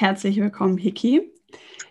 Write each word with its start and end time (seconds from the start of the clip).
Herzlich 0.00 0.36
willkommen, 0.36 0.78
Hiki. 0.78 1.32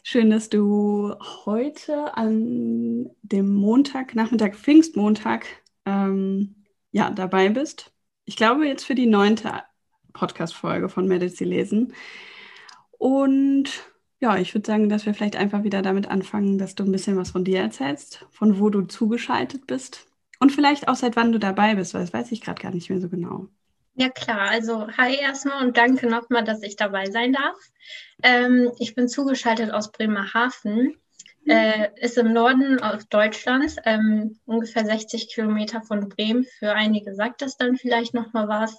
Schön, 0.02 0.30
dass 0.30 0.48
du 0.48 1.14
heute 1.46 2.16
an 2.16 3.10
dem 3.22 3.54
Montag, 3.54 4.16
Nachmittag, 4.16 4.56
Pfingstmontag, 4.56 5.46
ähm, 5.84 6.56
ja, 6.92 7.10
dabei 7.10 7.50
bist. 7.50 7.92
Ich 8.24 8.38
glaube 8.38 8.66
jetzt 8.66 8.86
für 8.86 8.96
die 8.96 9.08
neunte 9.08 9.62
Podcast-Folge 10.14 10.88
von 10.88 11.06
Medizin 11.10 11.50
lesen. 11.50 11.94
Und 12.92 13.72
ja, 14.22 14.38
ich 14.38 14.56
würde 14.56 14.68
sagen, 14.68 14.88
dass 14.88 15.06
wir 15.06 15.14
vielleicht 15.14 15.36
einfach 15.36 15.66
wieder 15.66 15.82
damit 15.82 16.08
anfangen, 16.08 16.58
dass 16.58 16.76
du 16.76 16.86
ein 16.86 16.94
bisschen 16.94 17.18
was 17.18 17.32
von 17.32 17.44
dir 17.44 17.60
erzählst, 17.60 18.26
von 18.32 18.58
wo 18.58 18.70
du 18.70 18.84
zugeschaltet 18.84 19.68
bist 19.68 20.08
und 20.40 20.54
vielleicht 20.54 20.88
auch 20.88 20.96
seit 20.96 21.18
wann 21.18 21.34
du 21.34 21.40
dabei 21.40 21.76
bist, 21.76 21.94
weil 21.94 22.04
das 22.04 22.14
weiß 22.14 22.32
ich 22.32 22.40
gerade 22.40 22.62
gar 22.62 22.72
nicht 22.72 22.90
mehr 22.90 23.02
so 23.02 23.10
genau. 23.10 23.50
Ja 24.00 24.10
klar, 24.10 24.52
also 24.52 24.88
hi 24.96 25.16
erstmal 25.16 25.66
und 25.66 25.76
danke 25.76 26.06
nochmal, 26.06 26.44
dass 26.44 26.62
ich 26.62 26.76
dabei 26.76 27.10
sein 27.10 27.34
darf. 27.34 27.58
Ähm, 28.22 28.72
ich 28.78 28.94
bin 28.94 29.08
zugeschaltet 29.08 29.72
aus 29.72 29.92
Bremerhaven, 29.92 30.96
mhm. 31.44 31.52
äh, 31.52 31.90
ist 32.00 32.16
im 32.20 32.32
Norden 32.32 32.80
Deutschlands, 33.10 33.78
ähm, 33.86 34.40
ungefähr 34.46 34.86
60 34.86 35.34
Kilometer 35.34 35.82
von 35.82 36.10
Bremen. 36.10 36.46
Für 36.60 36.74
einige 36.74 37.16
sagt 37.16 37.42
das 37.42 37.58
dann 37.58 37.76
vielleicht 37.76 38.14
nochmal 38.14 38.48
was. 38.48 38.78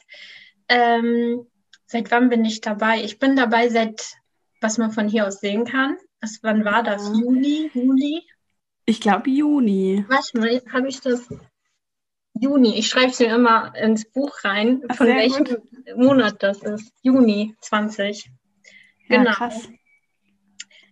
Ähm, 0.69 1.49
seit 1.87 2.13
wann 2.13 2.29
bin 2.29 2.45
ich 2.45 2.61
dabei? 2.61 3.03
Ich 3.03 3.19
bin 3.19 3.35
dabei 3.35 3.71
seit, 3.71 4.15
was 4.61 4.79
man 4.79 4.93
von 4.93 5.09
hier 5.09 5.27
aus 5.27 5.41
sehen 5.41 5.65
kann. 5.65 5.97
Was, 6.21 6.39
wann 6.43 6.65
war 6.65 6.85
das? 6.85 7.09
Juli? 7.09 7.73
Juli? 7.75 8.23
Ich 8.85 9.01
glaube 9.01 9.31
Juni. 9.31 10.05
Warte 10.09 10.39
mal, 10.39 10.63
habe 10.73 10.87
ich 10.87 11.01
das? 11.01 11.29
Juni. 12.41 12.79
Ich 12.79 12.89
schreibe 12.89 13.11
es 13.11 13.19
mir 13.19 13.35
immer 13.35 13.75
ins 13.77 14.05
Buch 14.11 14.45
rein, 14.45 14.83
Ach, 14.89 14.97
von 14.97 15.07
welchem 15.07 15.45
gut. 15.45 15.63
Monat 15.97 16.43
das 16.43 16.63
ist. 16.63 16.93
Juni 17.03 17.55
20. 17.61 18.31
Ja, 19.09 19.19
genau. 19.19 19.33
Krass. 19.33 19.69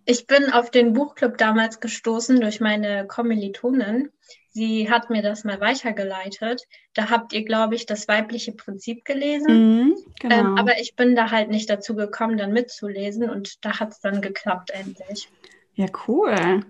Ich 0.09 0.25
bin 0.25 0.51
auf 0.53 0.71
den 0.71 0.93
Buchclub 0.93 1.37
damals 1.37 1.81
gestoßen 1.81 2.39
durch 2.39 2.61
meine 2.61 3.05
Kommilitonin. 3.07 4.09
Sie 4.51 4.89
hat 4.89 5.09
mir 5.09 5.21
das 5.21 5.43
mal 5.43 5.59
weitergeleitet. 5.59 6.63
Da 6.93 7.09
habt 7.09 7.33
ihr, 7.33 7.43
glaube 7.43 7.75
ich, 7.75 7.85
das 7.85 8.07
weibliche 8.07 8.53
Prinzip 8.53 9.03
gelesen. 9.03 9.81
Mhm, 9.81 9.95
genau. 10.19 10.35
ähm, 10.35 10.57
aber 10.57 10.79
ich 10.79 10.95
bin 10.95 11.15
da 11.15 11.29
halt 11.29 11.49
nicht 11.49 11.69
dazu 11.69 11.93
gekommen, 11.93 12.37
dann 12.37 12.53
mitzulesen 12.53 13.29
und 13.29 13.63
da 13.65 13.79
hat 13.81 13.91
es 13.91 13.99
dann 13.99 14.21
geklappt 14.21 14.71
endlich. 14.71 15.29
Ja, 15.75 15.87
cool. 16.07 16.61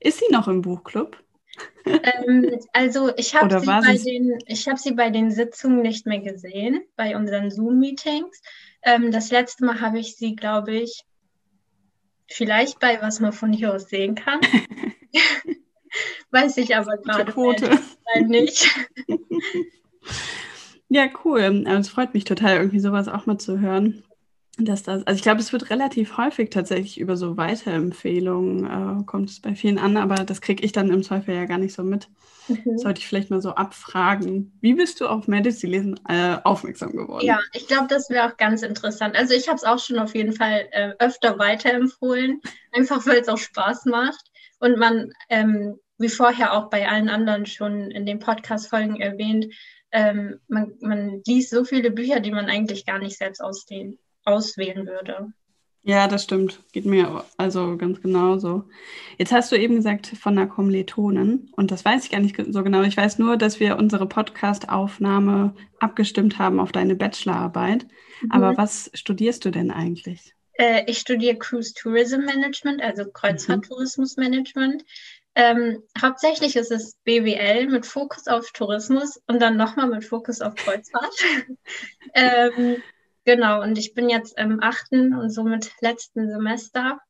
Ist 0.00 0.18
sie 0.18 0.32
noch 0.32 0.48
im 0.48 0.62
Buchclub? 0.62 1.22
Ähm, 1.84 2.58
also 2.72 3.14
ich 3.16 3.34
habe 3.34 3.60
sie, 3.60 3.66
bei 3.66 3.96
den, 3.96 4.38
hab 4.48 4.78
sie 4.78 4.92
bei 4.92 5.10
den 5.10 5.30
Sitzungen 5.30 5.82
nicht 5.82 6.06
mehr 6.06 6.20
gesehen, 6.20 6.82
bei 6.96 7.16
unseren 7.16 7.50
Zoom-Meetings. 7.50 8.42
Ähm, 8.82 9.10
das 9.10 9.30
letzte 9.30 9.64
Mal 9.64 9.80
habe 9.80 9.98
ich 9.98 10.16
sie, 10.16 10.34
glaube 10.36 10.74
ich, 10.76 11.04
vielleicht 12.28 12.80
bei 12.80 13.00
was 13.00 13.20
man 13.20 13.32
von 13.32 13.52
hier 13.52 13.74
aus 13.74 13.88
sehen 13.88 14.14
kann. 14.14 14.40
Weiß 16.30 16.56
ich 16.56 16.76
aber 16.76 16.96
gerade 16.98 17.32
nicht. 18.26 18.68
ja, 20.88 21.08
cool. 21.24 21.64
Also 21.66 21.80
es 21.80 21.88
freut 21.88 22.14
mich 22.14 22.24
total, 22.24 22.56
irgendwie 22.56 22.80
sowas 22.80 23.08
auch 23.08 23.26
mal 23.26 23.38
zu 23.38 23.60
hören 23.60 24.02
dass 24.58 24.82
das, 24.82 25.06
also 25.06 25.16
ich 25.16 25.22
glaube, 25.22 25.40
es 25.40 25.52
wird 25.52 25.68
relativ 25.68 26.16
häufig 26.16 26.48
tatsächlich 26.48 26.98
über 26.98 27.16
so 27.16 27.36
Weiterempfehlungen, 27.36 29.00
äh, 29.00 29.04
kommt 29.04 29.28
es 29.28 29.40
bei 29.40 29.54
vielen 29.54 29.78
an, 29.78 29.98
aber 29.98 30.24
das 30.24 30.40
kriege 30.40 30.64
ich 30.64 30.72
dann 30.72 30.90
im 30.90 31.02
Zweifel 31.02 31.34
ja 31.34 31.44
gar 31.44 31.58
nicht 31.58 31.74
so 31.74 31.82
mit. 31.82 32.08
Mhm. 32.48 32.78
Sollte 32.78 33.00
ich 33.00 33.06
vielleicht 33.06 33.28
mal 33.28 33.42
so 33.42 33.50
abfragen. 33.50 34.56
Wie 34.62 34.74
bist 34.74 35.00
du 35.00 35.08
auf 35.08 35.28
Medicine 35.28 35.72
lesen 35.72 36.00
äh, 36.08 36.38
aufmerksam 36.42 36.92
geworden? 36.92 37.26
Ja, 37.26 37.38
ich 37.52 37.66
glaube, 37.66 37.88
das 37.88 38.08
wäre 38.08 38.28
auch 38.30 38.36
ganz 38.38 38.62
interessant. 38.62 39.14
Also 39.14 39.34
ich 39.34 39.48
habe 39.48 39.56
es 39.56 39.64
auch 39.64 39.78
schon 39.78 39.98
auf 39.98 40.14
jeden 40.14 40.32
Fall 40.32 40.66
äh, 40.70 40.92
öfter 41.00 41.38
weiterempfohlen, 41.38 42.40
einfach 42.72 43.04
weil 43.06 43.18
es 43.18 43.28
auch 43.28 43.38
Spaß 43.38 43.84
macht 43.86 44.30
und 44.58 44.78
man, 44.78 45.12
ähm, 45.28 45.78
wie 45.98 46.08
vorher 46.08 46.54
auch 46.54 46.70
bei 46.70 46.88
allen 46.88 47.10
anderen 47.10 47.44
schon 47.44 47.90
in 47.90 48.06
den 48.06 48.20
Podcast-Folgen 48.20 49.00
erwähnt, 49.00 49.52
ähm, 49.92 50.40
man, 50.48 50.72
man 50.80 51.22
liest 51.26 51.50
so 51.50 51.64
viele 51.64 51.90
Bücher, 51.90 52.20
die 52.20 52.32
man 52.32 52.46
eigentlich 52.46 52.86
gar 52.86 52.98
nicht 52.98 53.18
selbst 53.18 53.42
ausdehnen 53.42 53.98
auswählen 54.26 54.86
würde. 54.86 55.32
Ja, 55.88 56.08
das 56.08 56.24
stimmt. 56.24 56.60
Geht 56.72 56.84
mir 56.84 57.24
also 57.36 57.76
ganz 57.76 58.02
genauso. 58.02 58.64
Jetzt 59.18 59.30
hast 59.30 59.52
du 59.52 59.56
eben 59.56 59.76
gesagt 59.76 60.08
von 60.08 60.36
einer 60.36 60.48
Kommilitonin 60.48 61.48
und 61.54 61.70
das 61.70 61.84
weiß 61.84 62.04
ich 62.04 62.10
gar 62.10 62.18
nicht 62.18 62.36
so 62.48 62.64
genau. 62.64 62.82
Ich 62.82 62.96
weiß 62.96 63.20
nur, 63.20 63.36
dass 63.36 63.60
wir 63.60 63.78
unsere 63.78 64.08
Podcast-Aufnahme 64.08 65.54
abgestimmt 65.78 66.40
haben 66.40 66.58
auf 66.58 66.72
deine 66.72 66.96
Bachelorarbeit. 66.96 67.86
Mhm. 68.20 68.32
Aber 68.32 68.56
was 68.56 68.90
studierst 68.94 69.44
du 69.44 69.52
denn 69.52 69.70
eigentlich? 69.70 70.34
Äh, 70.54 70.82
ich 70.88 70.98
studiere 70.98 71.36
Cruise 71.36 71.72
Tourism 71.72 72.22
Management, 72.22 72.82
also 72.82 73.04
Kreuzfahrttourismusmanagement. 73.08 74.82
Ähm, 75.36 75.82
hauptsächlich 76.00 76.56
ist 76.56 76.72
es 76.72 76.96
BWL 77.04 77.68
mit 77.68 77.86
Fokus 77.86 78.26
auf 78.26 78.50
Tourismus 78.50 79.20
und 79.28 79.40
dann 79.40 79.56
nochmal 79.56 79.88
mit 79.88 80.04
Fokus 80.04 80.40
auf 80.40 80.56
Kreuzfahrt. 80.56 81.14
ähm, 82.14 82.82
Genau, 83.26 83.60
und 83.60 83.76
ich 83.76 83.92
bin 83.92 84.08
jetzt 84.08 84.38
im 84.38 84.62
achten 84.62 85.12
und 85.12 85.30
somit 85.30 85.72
letzten 85.80 86.30
Semester. 86.30 87.00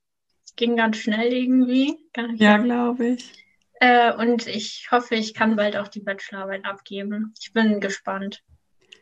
Ging 0.56 0.74
ganz 0.74 0.96
schnell 0.96 1.30
irgendwie. 1.30 1.98
Ja, 2.36 2.56
glaube 2.56 3.08
ich. 3.08 3.32
Äh, 3.80 4.14
und 4.14 4.46
ich 4.46 4.88
hoffe, 4.90 5.14
ich 5.14 5.34
kann 5.34 5.56
bald 5.56 5.76
auch 5.76 5.88
die 5.88 6.00
Bachelorarbeit 6.00 6.64
abgeben. 6.64 7.34
Ich 7.38 7.52
bin 7.52 7.80
gespannt. 7.80 8.42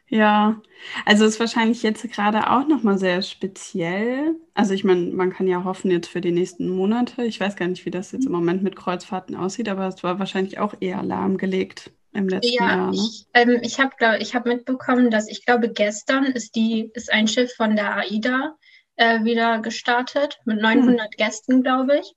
Ja, 0.08 0.60
also 1.06 1.24
ist 1.24 1.38
wahrscheinlich 1.38 1.84
jetzt 1.84 2.02
gerade 2.10 2.50
auch 2.50 2.66
nochmal 2.66 2.98
sehr 2.98 3.22
speziell. 3.22 4.34
Also 4.52 4.74
ich 4.74 4.82
meine, 4.82 5.12
man 5.12 5.32
kann 5.32 5.46
ja 5.46 5.62
hoffen 5.62 5.92
jetzt 5.92 6.08
für 6.08 6.20
die 6.20 6.32
nächsten 6.32 6.68
Monate. 6.68 7.22
Ich 7.24 7.38
weiß 7.38 7.54
gar 7.54 7.68
nicht, 7.68 7.86
wie 7.86 7.92
das 7.92 8.10
jetzt 8.10 8.26
im 8.26 8.32
Moment 8.32 8.64
mit 8.64 8.74
Kreuzfahrten 8.74 9.36
aussieht, 9.36 9.68
aber 9.68 9.86
es 9.86 10.02
war 10.02 10.18
wahrscheinlich 10.18 10.58
auch 10.58 10.74
eher 10.80 11.04
lahmgelegt 11.04 11.92
im 12.14 12.28
letzten 12.28 12.54
ja, 12.54 12.68
Jahr. 12.68 12.90
Ne? 12.90 12.96
Ich, 12.96 13.26
ähm, 13.34 13.58
ich 13.62 13.80
habe 13.80 14.18
ich 14.20 14.34
hab 14.34 14.46
mitbekommen, 14.46 15.10
dass 15.10 15.28
ich 15.28 15.44
glaube, 15.44 15.68
gestern 15.70 16.24
ist, 16.24 16.54
die, 16.54 16.90
ist 16.94 17.12
ein 17.12 17.28
Schiff 17.28 17.54
von 17.54 17.76
der 17.76 17.96
AIDA 17.96 18.56
äh, 18.96 19.24
wieder 19.24 19.58
gestartet 19.60 20.38
mit 20.44 20.60
900 20.60 21.06
hm. 21.06 21.10
Gästen, 21.16 21.62
glaube 21.62 21.98
ich. 21.98 22.14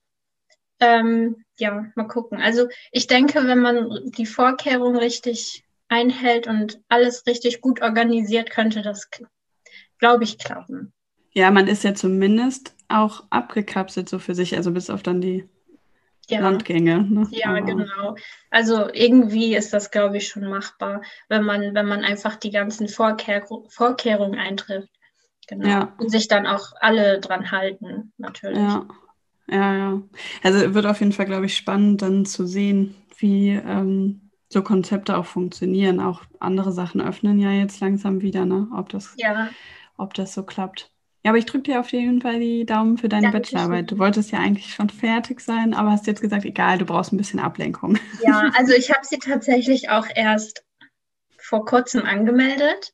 Ähm, 0.80 1.44
ja, 1.58 1.86
mal 1.96 2.08
gucken. 2.08 2.40
Also 2.40 2.68
ich 2.92 3.08
denke, 3.08 3.48
wenn 3.48 3.60
man 3.60 4.12
die 4.18 4.28
Vorkehrungen 4.28 4.98
richtig 4.98 5.64
einhält 5.88 6.48
und 6.48 6.80
alles 6.88 7.26
richtig 7.26 7.62
gut 7.62 7.82
organisiert, 7.82 8.52
könnte 8.52 8.84
das, 8.84 9.10
glaube 9.98 10.24
ich, 10.24 10.38
klappen. 10.38 10.94
Ja, 11.32 11.50
man 11.52 11.68
ist 11.68 11.84
ja 11.84 11.96
zumindest 11.96 12.76
auch 12.88 13.26
abgekapselt 13.30 14.08
so 14.10 14.20
für 14.20 14.36
sich, 14.36 14.56
also 14.56 14.72
bis 14.72 14.90
auf 14.90 15.04
dann 15.04 15.22
die 15.22 15.50
ja. 16.30 16.40
Landgänge. 16.42 17.04
Ne? 17.04 17.28
Ja, 17.32 17.50
Aber. 17.50 17.62
genau. 17.62 18.16
Also 18.50 18.90
irgendwie 18.94 19.56
ist 19.56 19.74
das, 19.74 19.92
glaube 19.92 20.18
ich, 20.18 20.28
schon 20.28 20.48
machbar, 20.48 21.02
wenn 21.30 21.44
man, 21.44 21.74
wenn 21.74 21.88
man 21.88 22.04
einfach 22.04 22.36
die 22.36 22.52
ganzen 22.52 22.88
Vorkehr 22.88 23.46
Vorkehrungen 23.70 24.40
eintrifft. 24.40 24.90
Genau. 25.48 25.68
Ja. 25.68 25.94
Und 25.98 26.12
sich 26.12 26.28
dann 26.28 26.46
auch 26.46 26.74
alle 26.80 27.20
dran 27.20 27.52
halten, 27.52 28.12
natürlich. 28.18 28.58
Ja. 28.58 28.86
Ja, 29.50 29.78
ja. 29.78 30.02
Also 30.44 30.74
wird 30.74 30.86
auf 30.86 31.00
jeden 31.00 31.14
Fall, 31.14 31.26
glaube 31.26 31.46
ich, 31.46 31.56
spannend 31.56 32.02
dann 32.02 32.26
zu 32.26 32.46
sehen, 32.46 32.96
wie 33.18 33.52
ähm, 33.52 34.30
so 34.50 34.62
Konzepte 34.62 35.18
auch 35.18 35.26
funktionieren. 35.26 36.00
Auch 36.02 36.24
andere 36.40 36.72
Sachen 36.72 37.02
öffnen 37.02 37.40
ja 37.40 37.52
jetzt 37.52 37.80
langsam 37.80 38.22
wieder, 38.22 38.46
ne? 38.46 38.68
Ob 38.76 38.90
das, 38.90 39.14
ja. 39.18 39.50
ob 39.98 40.14
das 40.14 40.34
so 40.34 40.44
klappt. 40.44 40.92
Ja, 41.28 41.32
aber 41.32 41.40
ich 41.40 41.46
drücke 41.46 41.64
dir 41.64 41.82
auf 41.82 41.92
jeden 41.92 42.22
Fall 42.22 42.40
die 42.40 42.66
Daumen 42.66 42.98
für 42.98 43.10
deine 43.10 43.30
Dankeschön. 43.34 43.58
Bachelorarbeit. 43.58 43.92
Du 43.92 43.98
wolltest 43.98 44.32
ja 44.32 44.40
eigentlich 44.40 44.74
schon 44.74 44.90
fertig 44.90 45.42
sein, 45.42 45.74
aber 45.74 45.92
hast 45.92 46.08
jetzt 46.08 46.22
gesagt, 46.22 46.46
egal, 46.46 46.78
du 46.78 46.86
brauchst 46.86 47.12
ein 47.12 47.18
bisschen 47.18 47.42
Ablenkung. 47.42 48.00
Ja, 48.26 48.50
also 48.58 48.72
ich 48.72 48.92
habe 48.92 49.06
sie 49.06 49.18
tatsächlich 49.18 49.90
auch 49.90 50.08
erst 50.16 50.64
vor 51.38 51.66
kurzem 51.66 52.04
angemeldet. 52.04 52.94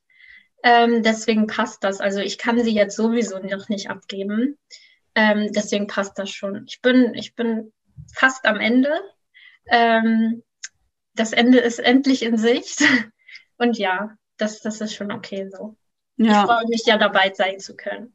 Ähm, 0.64 1.04
deswegen 1.04 1.46
passt 1.46 1.84
das. 1.84 2.00
Also 2.00 2.18
ich 2.18 2.36
kann 2.36 2.58
sie 2.58 2.74
jetzt 2.74 2.96
sowieso 2.96 3.38
noch 3.38 3.68
nicht 3.68 3.88
abgeben. 3.88 4.58
Ähm, 5.14 5.52
deswegen 5.52 5.86
passt 5.86 6.18
das 6.18 6.30
schon. 6.30 6.64
Ich 6.66 6.82
bin, 6.82 7.14
ich 7.14 7.36
bin 7.36 7.72
fast 8.16 8.46
am 8.46 8.58
Ende. 8.58 8.90
Ähm, 9.68 10.42
das 11.14 11.32
Ende 11.32 11.60
ist 11.60 11.78
endlich 11.78 12.24
in 12.24 12.36
Sicht. 12.36 12.82
Und 13.58 13.78
ja, 13.78 14.16
das, 14.38 14.60
das 14.60 14.80
ist 14.80 14.92
schon 14.92 15.12
okay 15.12 15.48
so. 15.48 15.76
Ja. 16.16 16.42
Ich 16.42 16.46
freue 16.46 16.68
mich 16.68 16.82
ja 16.86 16.98
dabei 16.98 17.32
sein 17.34 17.58
zu 17.58 17.76
können. 17.76 18.12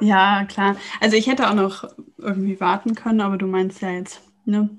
Ja, 0.00 0.44
klar. 0.44 0.76
Also 1.00 1.16
ich 1.16 1.26
hätte 1.26 1.48
auch 1.48 1.54
noch 1.54 1.84
irgendwie 2.18 2.58
warten 2.60 2.94
können, 2.94 3.20
aber 3.20 3.36
du 3.36 3.46
meinst 3.46 3.82
ja 3.82 3.90
jetzt, 3.90 4.22
ne? 4.44 4.70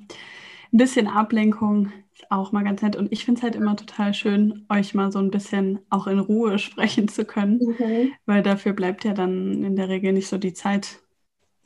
Ein 0.73 0.77
bisschen 0.77 1.07
Ablenkung 1.07 1.91
ist 2.13 2.31
auch 2.31 2.51
mal 2.51 2.63
ganz 2.63 2.81
nett. 2.81 2.95
Und 2.95 3.11
ich 3.11 3.23
finde 3.23 3.39
es 3.39 3.43
halt 3.43 3.55
immer 3.55 3.75
total 3.75 4.13
schön, 4.13 4.65
euch 4.69 4.93
mal 4.93 5.11
so 5.11 5.19
ein 5.19 5.31
bisschen 5.31 5.79
auch 5.89 6.07
in 6.07 6.19
Ruhe 6.19 6.57
sprechen 6.59 7.07
zu 7.07 7.25
können, 7.25 7.59
mhm. 7.59 8.11
weil 8.25 8.41
dafür 8.41 8.73
bleibt 8.73 9.05
ja 9.05 9.13
dann 9.13 9.63
in 9.63 9.75
der 9.75 9.89
Regel 9.89 10.13
nicht 10.13 10.27
so 10.27 10.37
die 10.37 10.53
Zeit 10.53 10.99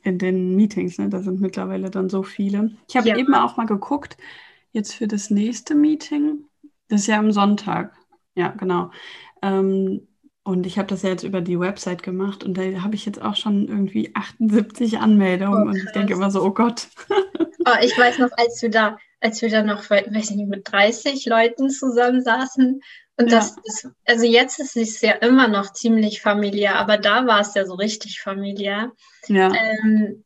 in 0.02 0.18
den 0.18 0.54
Meetings. 0.54 0.98
Ne? 0.98 1.08
Da 1.08 1.20
sind 1.20 1.40
mittlerweile 1.40 1.90
dann 1.90 2.08
so 2.08 2.22
viele. 2.22 2.72
Ich 2.88 2.96
habe 2.96 3.08
ja. 3.08 3.16
eben 3.16 3.34
auch 3.34 3.56
mal 3.56 3.66
geguckt, 3.66 4.16
jetzt 4.72 4.94
für 4.94 5.08
das 5.08 5.30
nächste 5.30 5.74
Meeting. 5.74 6.44
Das 6.88 7.02
ist 7.02 7.06
ja 7.06 7.18
am 7.18 7.32
Sonntag. 7.32 7.94
Ja, 8.34 8.48
genau. 8.48 8.90
Ähm, 9.42 10.06
und 10.42 10.66
ich 10.66 10.78
habe 10.78 10.88
das 10.88 11.02
ja 11.02 11.10
jetzt 11.10 11.22
über 11.22 11.40
die 11.40 11.60
Website 11.60 12.02
gemacht 12.02 12.44
und 12.44 12.56
da 12.56 12.62
habe 12.82 12.94
ich 12.94 13.04
jetzt 13.04 13.20
auch 13.20 13.36
schon 13.36 13.68
irgendwie 13.68 14.12
78 14.14 14.98
Anmeldungen 14.98 15.64
oh, 15.64 15.70
und 15.70 15.76
ich 15.76 15.92
denke 15.92 16.14
immer 16.14 16.30
so, 16.30 16.42
oh 16.42 16.52
Gott. 16.52 16.88
Oh, 17.66 17.76
ich 17.82 17.96
weiß 17.96 18.18
noch, 18.18 18.30
als 18.38 18.62
wir 18.62 18.70
da, 18.70 18.96
als 19.20 19.42
wir 19.42 19.50
da 19.50 19.62
noch, 19.62 19.90
weiß 19.90 20.06
ich 20.30 20.36
nicht, 20.36 20.48
mit 20.48 20.72
30 20.72 21.26
Leuten 21.26 21.68
zusammensaßen. 21.68 22.80
Und 23.18 23.30
das 23.30 23.50
ja. 23.50 23.62
ist, 23.64 23.88
also 24.06 24.24
jetzt 24.24 24.58
ist 24.58 24.76
es 24.78 25.02
ja 25.02 25.12
immer 25.12 25.46
noch 25.46 25.74
ziemlich 25.74 26.22
familiär, 26.22 26.76
aber 26.76 26.96
da 26.96 27.26
war 27.26 27.40
es 27.40 27.54
ja 27.54 27.66
so 27.66 27.74
richtig 27.74 28.22
familiär. 28.22 28.92
Ja. 29.28 29.52
Ähm, 29.54 30.24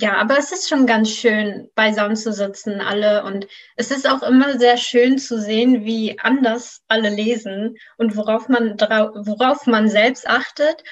ja, 0.00 0.16
aber 0.16 0.38
es 0.38 0.50
ist 0.50 0.68
schon 0.68 0.86
ganz 0.86 1.10
schön, 1.10 1.68
beisammen 1.74 2.16
zu 2.16 2.32
sitzen, 2.32 2.80
alle. 2.80 3.22
Und 3.24 3.46
es 3.76 3.90
ist 3.90 4.08
auch 4.08 4.22
immer 4.22 4.58
sehr 4.58 4.78
schön 4.78 5.18
zu 5.18 5.38
sehen, 5.38 5.84
wie 5.84 6.18
anders 6.18 6.80
alle 6.88 7.10
lesen 7.10 7.76
und 7.98 8.16
worauf 8.16 8.48
man, 8.48 8.80
worauf 8.80 9.66
man 9.66 9.88
selbst 9.88 10.26
achtet. 10.26 10.82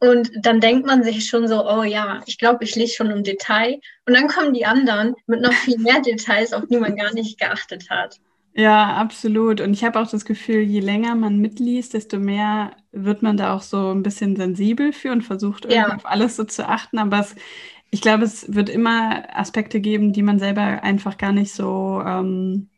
Und 0.00 0.30
dann 0.40 0.60
denkt 0.60 0.86
man 0.86 1.02
sich 1.02 1.26
schon 1.26 1.46
so, 1.46 1.68
oh 1.68 1.82
ja, 1.82 2.22
ich 2.26 2.38
glaube, 2.38 2.64
ich 2.64 2.74
lese 2.74 2.94
schon 2.94 3.10
im 3.10 3.22
Detail. 3.22 3.80
Und 4.06 4.14
dann 4.14 4.28
kommen 4.28 4.54
die 4.54 4.64
anderen 4.64 5.14
mit 5.26 5.42
noch 5.42 5.52
viel 5.52 5.78
mehr 5.78 6.00
Details, 6.00 6.54
auf 6.54 6.64
die 6.70 6.78
man 6.78 6.96
gar 6.96 7.12
nicht 7.12 7.38
geachtet 7.38 7.90
hat. 7.90 8.18
Ja, 8.56 8.94
absolut. 8.94 9.60
Und 9.60 9.72
ich 9.72 9.84
habe 9.84 9.98
auch 9.98 10.08
das 10.08 10.24
Gefühl, 10.24 10.60
je 10.62 10.80
länger 10.80 11.16
man 11.16 11.38
mitliest, 11.38 11.92
desto 11.92 12.18
mehr 12.18 12.76
wird 12.92 13.20
man 13.20 13.36
da 13.36 13.52
auch 13.52 13.62
so 13.62 13.90
ein 13.90 14.04
bisschen 14.04 14.36
sensibel 14.36 14.92
für 14.92 15.10
und 15.10 15.22
versucht 15.22 15.64
irgendwie 15.64 15.90
ja. 15.90 15.96
auf 15.96 16.06
alles 16.06 16.36
so 16.36 16.44
zu 16.44 16.68
achten. 16.68 16.98
Aber 16.98 17.18
es 17.18 17.34
ich 17.94 18.00
glaube, 18.00 18.24
es 18.24 18.52
wird 18.52 18.68
immer 18.68 19.22
Aspekte 19.38 19.78
geben, 19.78 20.12
die 20.12 20.24
man 20.24 20.40
selber 20.40 20.82
einfach 20.82 21.16
gar 21.16 21.30
nicht 21.30 21.54
so, 21.54 22.02
ähm, 22.04 22.68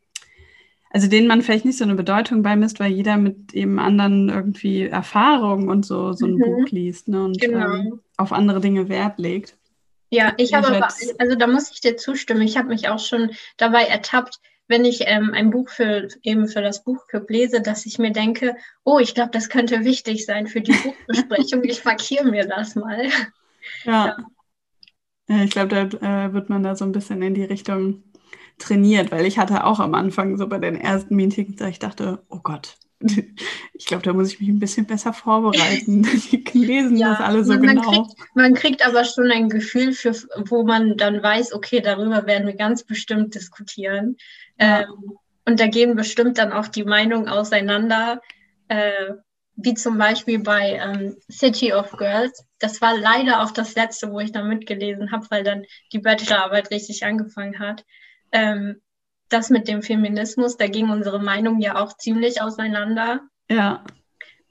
also 0.90 1.08
denen 1.08 1.26
man 1.26 1.40
vielleicht 1.40 1.64
nicht 1.64 1.78
so 1.78 1.84
eine 1.84 1.94
Bedeutung 1.94 2.42
beimisst, 2.42 2.80
weil 2.80 2.92
jeder 2.92 3.16
mit 3.16 3.54
eben 3.54 3.78
anderen 3.78 4.28
irgendwie 4.28 4.82
Erfahrungen 4.82 5.70
und 5.70 5.86
so 5.86 6.12
so 6.12 6.26
ein 6.26 6.34
mhm. 6.34 6.42
Buch 6.42 6.68
liest 6.68 7.08
ne, 7.08 7.24
und 7.24 7.40
genau. 7.40 7.72
ähm, 7.72 8.00
auf 8.18 8.30
andere 8.30 8.60
Dinge 8.60 8.90
Wert 8.90 9.18
legt. 9.18 9.56
Ja, 10.10 10.34
ich 10.36 10.52
habe 10.52 10.66
aber, 10.66 10.86
also 11.18 11.34
da 11.34 11.46
muss 11.46 11.70
ich 11.72 11.80
dir 11.80 11.96
zustimmen. 11.96 12.42
Ich 12.42 12.58
habe 12.58 12.68
mich 12.68 12.90
auch 12.90 12.98
schon 12.98 13.30
dabei 13.56 13.84
ertappt, 13.84 14.38
wenn 14.68 14.84
ich 14.84 15.04
ähm, 15.06 15.30
ein 15.32 15.48
Buch 15.48 15.70
für 15.70 16.08
eben 16.24 16.46
für 16.46 16.60
das 16.60 16.84
Buchclub 16.84 17.30
lese, 17.30 17.62
dass 17.62 17.86
ich 17.86 17.98
mir 17.98 18.12
denke, 18.12 18.54
oh, 18.84 18.98
ich 18.98 19.14
glaube, 19.14 19.30
das 19.30 19.48
könnte 19.48 19.86
wichtig 19.86 20.26
sein 20.26 20.46
für 20.46 20.60
die 20.60 20.74
Buchbesprechung. 20.74 21.64
ich 21.64 21.86
markiere 21.86 22.26
mir 22.26 22.46
das 22.46 22.74
mal. 22.74 23.06
Ja. 23.84 24.08
ja. 24.08 24.16
Ja, 25.28 25.42
ich 25.42 25.50
glaube, 25.50 25.68
da 25.68 26.26
äh, 26.26 26.32
wird 26.32 26.48
man 26.50 26.62
da 26.62 26.76
so 26.76 26.84
ein 26.84 26.92
bisschen 26.92 27.22
in 27.22 27.34
die 27.34 27.44
Richtung 27.44 28.02
trainiert, 28.58 29.10
weil 29.10 29.26
ich 29.26 29.38
hatte 29.38 29.64
auch 29.64 29.80
am 29.80 29.94
Anfang 29.94 30.36
so 30.36 30.46
bei 30.46 30.58
den 30.58 30.76
ersten 30.76 31.16
Meetings, 31.16 31.56
da 31.56 31.68
ich 31.68 31.78
dachte, 31.78 32.22
oh 32.28 32.40
Gott, 32.42 32.76
ich 33.00 33.86
glaube, 33.86 34.02
da 34.02 34.12
muss 34.12 34.32
ich 34.32 34.40
mich 34.40 34.48
ein 34.48 34.58
bisschen 34.58 34.86
besser 34.86 35.12
vorbereiten. 35.12 36.02
Die 36.30 36.64
lesen 36.64 36.96
ja, 36.96 37.10
das 37.10 37.20
alle 37.20 37.44
so 37.44 37.52
man, 37.54 37.62
genau. 37.62 37.82
Man 37.82 37.92
kriegt, 37.92 38.36
man 38.36 38.54
kriegt, 38.54 38.86
aber 38.86 39.04
schon 39.04 39.30
ein 39.30 39.48
Gefühl 39.48 39.92
für, 39.92 40.14
wo 40.48 40.64
man 40.64 40.96
dann 40.96 41.22
weiß, 41.22 41.52
okay, 41.52 41.80
darüber 41.80 42.26
werden 42.26 42.46
wir 42.46 42.54
ganz 42.54 42.84
bestimmt 42.84 43.34
diskutieren. 43.34 44.16
Ja. 44.58 44.82
Ähm, 44.82 45.18
und 45.48 45.60
da 45.60 45.68
gehen 45.68 45.94
bestimmt 45.94 46.38
dann 46.38 46.52
auch 46.52 46.66
die 46.66 46.84
Meinungen 46.84 47.28
auseinander. 47.28 48.20
Äh, 48.68 49.12
wie 49.56 49.74
zum 49.74 49.96
Beispiel 49.96 50.38
bei 50.38 50.74
ähm, 50.74 51.16
City 51.30 51.72
of 51.72 51.90
Girls. 51.92 52.44
Das 52.58 52.80
war 52.82 52.96
leider 52.96 53.42
auch 53.42 53.50
das 53.50 53.74
letzte, 53.74 54.12
wo 54.12 54.20
ich 54.20 54.30
da 54.30 54.44
mitgelesen 54.44 55.10
habe, 55.10 55.26
weil 55.30 55.44
dann 55.44 55.64
die 55.92 55.98
Bachelorarbeit 55.98 56.70
richtig 56.70 57.04
angefangen 57.04 57.58
hat. 57.58 57.84
Ähm, 58.32 58.76
das 59.28 59.50
mit 59.50 59.66
dem 59.66 59.82
Feminismus, 59.82 60.56
da 60.56 60.68
ging 60.68 60.90
unsere 60.90 61.20
Meinung 61.20 61.60
ja 61.60 61.82
auch 61.82 61.96
ziemlich 61.96 62.42
auseinander. 62.42 63.22
Ja. 63.50 63.82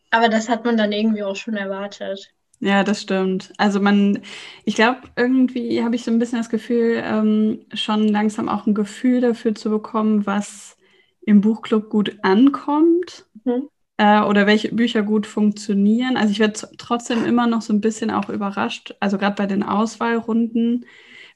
Aber 0.09 0.27
das 0.27 0.49
hat 0.49 0.65
man 0.65 0.75
dann 0.75 0.91
irgendwie 0.91 1.23
auch 1.23 1.35
schon 1.35 1.55
erwartet. 1.55 2.31
Ja, 2.59 2.83
das 2.83 3.01
stimmt. 3.01 3.53
Also 3.57 3.79
man, 3.79 4.21
ich 4.63 4.75
glaube, 4.75 5.01
irgendwie 5.15 5.83
habe 5.83 5.95
ich 5.95 6.03
so 6.03 6.11
ein 6.11 6.19
bisschen 6.19 6.39
das 6.39 6.49
Gefühl, 6.49 7.01
ähm, 7.05 7.65
schon 7.73 8.07
langsam 8.07 8.49
auch 8.49 8.65
ein 8.65 8.73
Gefühl 8.73 9.21
dafür 9.21 9.53
zu 9.53 9.69
bekommen, 9.69 10.25
was 10.25 10.77
im 11.21 11.41
Buchclub 11.41 11.89
gut 11.89 12.17
ankommt. 12.23 13.25
Mhm 13.43 13.69
äh, 13.97 14.21
oder 14.21 14.47
welche 14.47 14.73
Bücher 14.73 15.03
gut 15.03 15.27
funktionieren. 15.27 16.17
Also 16.17 16.31
ich 16.31 16.39
werde 16.39 16.59
trotzdem 16.77 17.25
immer 17.25 17.47
noch 17.47 17.61
so 17.61 17.73
ein 17.73 17.81
bisschen 17.81 18.11
auch 18.11 18.29
überrascht, 18.29 18.95
also 18.99 19.17
gerade 19.17 19.35
bei 19.35 19.45
den 19.47 19.63
Auswahlrunden, 19.63 20.85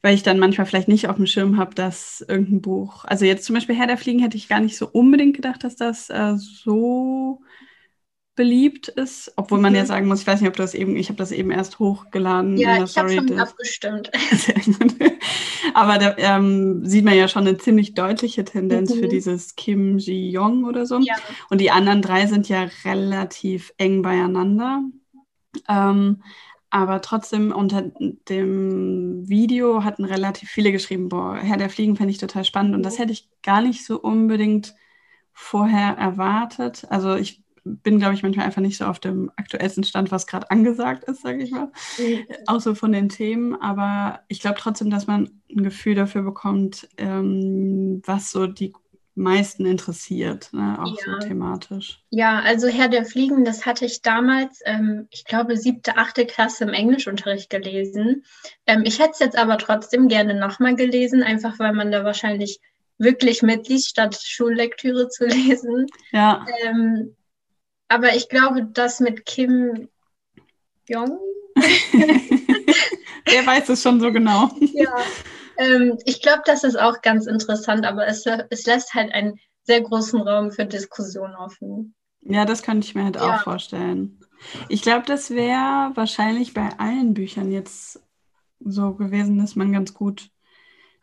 weil 0.01 0.15
ich 0.15 0.23
dann 0.23 0.39
manchmal 0.39 0.65
vielleicht 0.67 0.88
nicht 0.88 1.07
auf 1.09 1.17
dem 1.17 1.25
Schirm 1.27 1.57
habe, 1.57 1.75
dass 1.75 2.21
irgendein 2.27 2.61
Buch, 2.61 3.06
also 3.06 3.25
jetzt 3.25 3.45
zum 3.45 3.56
Beispiel 3.56 3.75
Herr 3.75 3.88
der 3.88 3.97
Fliegen 3.97 4.19
hätte 4.19 4.38
ich 4.38 4.47
gar 4.50 4.59
nicht 4.61 4.77
so 4.77 4.88
unbedingt 4.88 5.35
gedacht, 5.35 5.63
dass 5.63 5.75
das 5.75 6.09
äh, 6.09 6.35
so 6.38 7.41
beliebt 8.39 8.88
ist, 8.88 9.33
obwohl 9.36 9.59
man 9.59 9.74
mhm. 9.74 9.80
ja 9.80 9.86
sagen 9.86 10.07
muss, 10.07 10.21
ich 10.21 10.27
weiß 10.27 10.39
nicht, 10.39 10.47
ob 10.47 10.56
das 10.56 10.74
eben, 10.74 10.95
ich 10.95 11.09
habe 11.09 11.18
das 11.18 11.33
eben 11.33 11.51
erst 11.51 11.77
hochgeladen. 11.77 12.56
Ja, 12.56 12.81
ich 12.81 12.97
habe 12.97 13.09
schon 13.09 13.38
abgestimmt. 13.38 14.09
Aber 15.74 15.97
da 15.97 16.15
ähm, 16.18 16.86
sieht 16.86 17.03
man 17.03 17.18
ja 17.18 17.27
schon 17.27 17.45
eine 17.45 17.57
ziemlich 17.57 17.95
deutliche 17.95 18.45
Tendenz 18.45 18.95
mhm. 18.95 19.00
für 19.00 19.07
dieses 19.09 19.57
Kim 19.57 19.97
Ji-Yong 19.97 20.63
oder 20.63 20.86
so. 20.86 21.00
Ja. 21.00 21.15
Und 21.50 21.59
die 21.59 21.69
anderen 21.69 22.01
drei 22.01 22.27
sind 22.27 22.47
ja 22.47 22.69
relativ 22.86 23.74
eng 23.75 24.03
beieinander. 24.03 24.83
Ähm, 25.68 26.24
aber 26.69 27.01
trotzdem 27.01 27.51
unter 27.51 27.92
dem 28.30 29.27
Video 29.27 29.83
hatten 29.83 30.06
relativ 30.06 30.50
viele 30.50 30.71
geschrieben, 30.71 31.09
boah, 31.09 31.35
Herr 31.35 31.57
der 31.57 31.69
Fliegen 31.69 31.97
fände 31.97 32.12
ich 32.12 32.19
total 32.19 32.45
spannend. 32.45 32.74
Und 32.74 32.83
das 32.83 33.00
hätte 33.00 33.12
ich 33.12 33.27
gar 33.44 33.62
nicht 33.62 33.85
so 33.85 34.00
unbedingt 34.00 34.75
vorher 35.33 35.97
erwartet. 35.97 36.88
Also 36.89 37.15
ich 37.15 37.44
bin, 37.77 38.00
glaube 38.00 38.13
ich, 38.13 38.24
manchmal 38.24 38.45
einfach 38.45 38.62
nicht 38.62 38.77
so 38.77 38.86
auf 38.86 39.00
dem 39.00 39.31
aktuellsten 39.35 39.83
Stand, 39.83 40.11
was 40.11 40.28
gerade 40.28 40.49
angesagt 40.52 41.04
ist, 41.06 41.21
sage 41.21 41.44
ich 41.44 41.52
mal. 41.52 41.71
Mhm. 41.97 42.26
Auch 42.47 42.59
so 42.59 42.76
von 42.76 42.92
den 42.92 43.09
Themen. 43.09 43.56
Aber 43.56 44.21
ich 44.28 44.40
glaube 44.40 44.57
trotzdem, 44.59 44.90
dass 44.90 45.07
man 45.07 45.30
ein 45.49 45.64
Gefühl 45.64 45.95
dafür 45.95 46.23
bekommt, 46.23 46.88
ähm, 46.97 48.02
was 48.06 48.31
so 48.31 48.47
die 48.47 48.73
meisten 49.19 49.66
interessiert, 49.66 50.49
ne? 50.54 50.78
auch 50.81 50.97
ja. 50.97 51.19
so 51.19 51.28
thematisch. 51.28 52.02
Ja, 52.09 52.40
also 52.40 52.68
Herr 52.68 52.88
der 52.88 53.06
Fliegen, 53.06 53.44
das 53.44 53.66
hatte 53.66 53.85
ich 53.85 54.02
damals, 54.02 54.61
ähm, 54.66 55.07
ich 55.11 55.26
glaube, 55.26 55.57
siebte, 55.57 55.97
achte 55.97 56.26
Klasse 56.26 56.64
im 56.64 56.73
Englischunterricht 56.73 57.49
gelesen. 57.49 58.23
Ähm, 58.66 58.83
ich 58.85 58.99
hätte 58.99 59.11
es 59.14 59.19
jetzt 59.19 59.38
aber 59.38 59.57
trotzdem 59.57 60.07
gerne 60.07 60.35
nochmal 60.35 60.76
gelesen, 60.76 61.21
einfach 61.21 61.59
weil 61.59 61.73
man 61.73 61.92
da 61.92 62.06
wahrscheinlich 62.06 62.59
wirklich 62.97 63.42
mitliest, 63.42 63.90
statt 63.90 64.19
Schullektüre 64.21 65.09
zu 65.09 65.26
lesen. 65.28 65.88
Ja. 66.11 66.45
Ähm, 66.64 67.16
aber 67.90 68.16
ich 68.16 68.30
glaube, 68.30 68.66
das 68.66 69.00
mit 69.00 69.26
Kim 69.26 69.90
Jong. 70.88 71.19
Der 73.31 73.46
weiß 73.46 73.69
es 73.69 73.81
schon 73.84 74.00
so 74.00 74.12
genau. 74.12 74.50
Ja, 74.60 74.96
ähm, 75.58 75.98
ich 76.06 76.22
glaube, 76.22 76.44
das 76.46 76.64
ist 76.64 76.80
auch 76.80 77.02
ganz 77.02 77.28
interessant, 77.28 77.86
aber 77.86 78.08
es, 78.08 78.26
es 78.50 78.66
lässt 78.66 78.94
halt 78.94 79.14
einen 79.14 79.40
sehr 79.64 79.81
großen 79.81 80.22
Raum 80.22 80.52
für 80.52 80.66
Diskussion 80.66 81.36
offen. 81.36 81.94
Ja, 82.22 82.46
das 82.46 82.64
könnte 82.64 82.88
ich 82.88 82.96
mir 82.96 83.04
halt 83.04 83.18
ja. 83.18 83.36
auch 83.36 83.44
vorstellen. 83.44 84.19
Ich 84.69 84.81
glaube, 84.81 85.06
das 85.06 85.31
wäre 85.31 85.92
wahrscheinlich 85.96 86.54
bei 86.54 86.69
allen 86.80 87.14
Büchern 87.14 87.52
jetzt 87.52 88.02
so 88.60 88.94
gewesen, 88.94 89.38
dass 89.38 89.56
man 89.56 89.74
ganz 89.74 89.94
gut 89.94 90.30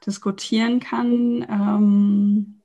diskutieren 0.07 0.81
kann. 0.81 1.47
Ähm, 1.49 2.55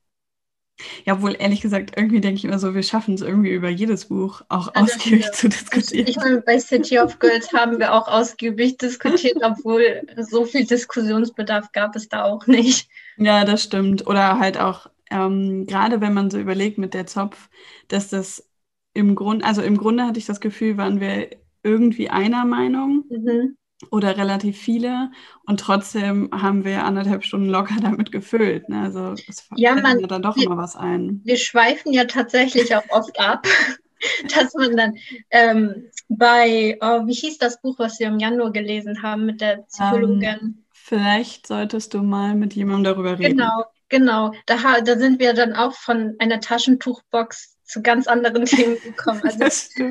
ja, 1.05 1.21
wohl 1.21 1.35
ehrlich 1.37 1.61
gesagt, 1.61 1.93
irgendwie 1.95 2.21
denke 2.21 2.37
ich 2.37 2.45
immer 2.45 2.59
so, 2.59 2.75
wir 2.75 2.83
schaffen 2.83 3.15
es 3.15 3.21
irgendwie 3.21 3.51
über 3.51 3.69
jedes 3.69 4.05
Buch 4.05 4.41
auch 4.49 4.73
also 4.73 4.93
ausgiebig 4.93 5.25
ja. 5.25 5.31
zu 5.31 5.49
diskutieren. 5.49 6.07
Ich, 6.07 6.15
meine, 6.17 6.41
bei 6.41 6.59
City 6.59 6.99
of 6.99 7.19
Girls 7.19 7.51
haben 7.53 7.79
wir 7.79 7.93
auch 7.93 8.07
ausgiebig 8.07 8.77
diskutiert, 8.77 9.37
obwohl 9.41 10.01
so 10.17 10.45
viel 10.45 10.65
Diskussionsbedarf 10.65 11.71
gab 11.71 11.95
es 11.95 12.09
da 12.09 12.23
auch 12.23 12.47
nicht. 12.47 12.89
Ja, 13.17 13.45
das 13.45 13.63
stimmt. 13.63 14.07
Oder 14.07 14.39
halt 14.39 14.59
auch, 14.59 14.87
ähm, 15.09 15.65
gerade 15.65 16.01
wenn 16.01 16.13
man 16.13 16.29
so 16.29 16.39
überlegt 16.39 16.77
mit 16.77 16.93
der 16.93 17.07
Zopf, 17.07 17.49
dass 17.87 18.09
das 18.09 18.47
im 18.93 19.15
Grunde, 19.15 19.45
also 19.45 19.61
im 19.61 19.77
Grunde 19.77 20.05
hatte 20.05 20.19
ich 20.19 20.25
das 20.25 20.39
Gefühl, 20.39 20.77
waren 20.77 20.99
wir 20.99 21.29
irgendwie 21.63 22.09
einer 22.09 22.45
Meinung. 22.45 23.05
Mhm 23.09 23.57
oder 23.89 24.17
relativ 24.17 24.57
viele 24.57 25.11
und 25.45 25.59
trotzdem 25.59 26.29
haben 26.31 26.63
wir 26.63 26.83
anderthalb 26.83 27.23
Stunden 27.23 27.49
locker 27.49 27.75
damit 27.81 28.11
gefüllt. 28.11 28.69
Ne? 28.69 28.81
Also 28.81 29.13
es 29.27 29.47
ja, 29.55 29.75
man, 29.75 29.99
ja 29.99 30.07
dann 30.07 30.21
doch 30.21 30.35
wir, 30.35 30.45
immer 30.45 30.57
was 30.57 30.75
ein. 30.75 31.21
Wir 31.23 31.37
schweifen 31.37 31.93
ja 31.93 32.05
tatsächlich 32.05 32.75
auch 32.75 32.87
oft 32.89 33.19
ab, 33.19 33.47
dass 34.35 34.53
man 34.53 34.75
dann, 34.75 34.95
ähm, 35.31 35.89
bei, 36.09 36.77
oh, 36.81 37.07
wie 37.07 37.13
hieß 37.13 37.37
das 37.37 37.61
Buch, 37.61 37.79
was 37.79 37.99
wir 37.99 38.07
im 38.07 38.19
Januar 38.19 38.51
gelesen 38.51 39.01
haben 39.01 39.25
mit 39.25 39.41
der 39.41 39.63
Psychologin? 39.69 40.23
Ähm, 40.23 40.63
vielleicht 40.71 41.47
solltest 41.47 41.93
du 41.93 42.01
mal 42.01 42.35
mit 42.35 42.53
jemandem 42.53 42.83
darüber 42.83 43.17
reden. 43.17 43.37
Genau, 43.37 43.63
genau. 43.89 44.33
Da, 44.45 44.81
da 44.81 44.97
sind 44.97 45.19
wir 45.19 45.33
dann 45.33 45.53
auch 45.53 45.73
von 45.73 46.15
einer 46.19 46.39
Taschentuchbox 46.39 47.50
zu 47.71 47.81
ganz 47.81 48.07
anderen 48.07 48.45
Themen 48.45 48.77
gekommen. 48.83 49.21
Also 49.31 49.89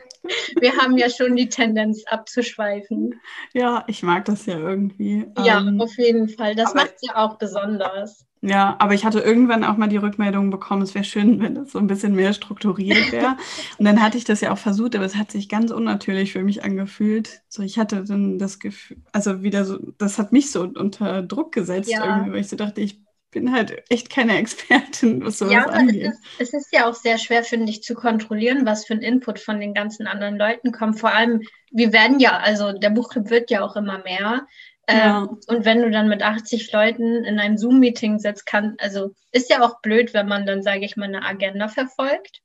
wir 0.61 0.77
haben 0.77 0.97
ja 0.99 1.09
schon 1.09 1.35
die 1.35 1.49
Tendenz 1.49 2.05
abzuschweifen. 2.07 3.21
Ja, 3.53 3.85
ich 3.87 4.03
mag 4.03 4.27
das 4.27 4.47
ja 4.47 4.59
irgendwie. 4.59 5.27
Ja, 5.39 5.61
ähm, 5.61 5.81
auf 5.81 5.97
jeden 5.97 6.29
Fall. 6.29 6.55
Das 6.55 6.75
macht 6.75 6.93
es 6.97 7.09
ja 7.09 7.17
auch 7.17 7.39
besonders. 7.39 8.27
Ja, 8.43 8.77
aber 8.79 8.95
ich 8.95 9.05
hatte 9.05 9.21
irgendwann 9.21 9.65
auch 9.65 9.77
mal 9.77 9.89
die 9.89 9.99
Rückmeldung 9.99 10.51
bekommen, 10.51 10.83
es 10.83 10.95
wäre 10.95 11.05
schön, 11.05 11.41
wenn 11.41 11.57
es 11.57 11.73
so 11.73 11.79
ein 11.79 11.87
bisschen 11.87 12.15
mehr 12.15 12.33
strukturiert 12.33 13.13
wäre. 13.13 13.37
und 13.79 13.85
dann 13.85 14.03
hatte 14.03 14.17
ich 14.17 14.25
das 14.25 14.41
ja 14.41 14.53
auch 14.53 14.59
versucht, 14.59 14.97
aber 14.97 15.05
es 15.05 15.17
hat 15.17 15.31
sich 15.31 15.49
ganz 15.49 15.71
unnatürlich 15.71 16.33
für 16.33 16.43
mich 16.43 16.65
angefühlt. 16.65 17.43
So, 17.49 17.63
ich 17.63 17.79
hatte 17.79 18.05
dann 18.05 18.39
das 18.39 18.59
Gefühl, 18.59 18.99
also 19.13 19.43
wieder 19.43 19.65
so, 19.65 19.79
das 19.99 20.19
hat 20.19 20.33
mich 20.33 20.53
so 20.53 20.63
unter 20.63 21.23
Druck 21.23 21.53
gesetzt, 21.53 21.91
ja. 21.91 22.05
irgendwie, 22.05 22.33
weil 22.33 22.41
ich 22.41 22.49
so 22.49 22.57
dachte, 22.57 22.81
ich 22.81 23.03
bin 23.31 23.53
halt 23.53 23.85
echt 23.91 24.11
keine 24.11 24.39
Expertin, 24.39 25.25
was 25.25 25.39
sowas 25.39 25.53
ja, 25.53 25.65
angeht. 25.67 26.13
Es 26.39 26.49
ist, 26.49 26.55
es 26.55 26.55
ist 26.55 26.73
ja 26.73 26.89
auch 26.89 26.95
sehr 26.95 27.19
schwer, 27.19 27.45
finde 27.45 27.71
ich, 27.71 27.83
zu 27.83 27.95
kontrollieren, 27.95 28.67
was 28.67 28.87
für 28.87 28.95
ein 28.95 29.03
Input 29.03 29.39
von 29.39 29.61
den 29.61 29.75
ganzen 29.75 30.07
anderen 30.07 30.37
Leuten 30.37 30.73
kommt. 30.73 30.99
Vor 30.99 31.15
allem, 31.15 31.43
wir 31.71 31.93
werden 31.93 32.19
ja, 32.19 32.39
also 32.39 32.73
der 32.73 32.91
Buchclub 32.91 33.31
wird 33.31 33.51
ja 33.51 33.63
auch 33.63 33.77
immer 33.77 33.99
mehr. 33.99 34.47
Ja. 34.89 35.23
Ähm, 35.23 35.39
und 35.47 35.65
wenn 35.65 35.83
du 35.83 35.91
dann 35.91 36.09
mit 36.09 36.23
80 36.23 36.73
Leuten 36.73 37.25
in 37.25 37.39
einem 37.39 37.57
Zoom-Meeting 37.57 38.19
sitzt, 38.19 38.47
kann, 38.47 38.77
also 38.79 39.15
ist 39.31 39.51
ja 39.51 39.63
auch 39.63 39.81
blöd, 39.81 40.13
wenn 40.15 40.27
man 40.27 40.47
dann, 40.47 40.63
sage 40.63 40.85
ich 40.85 40.97
mal, 40.97 41.05
eine 41.05 41.25
Agenda 41.25 41.69
verfolgt. 41.69 42.41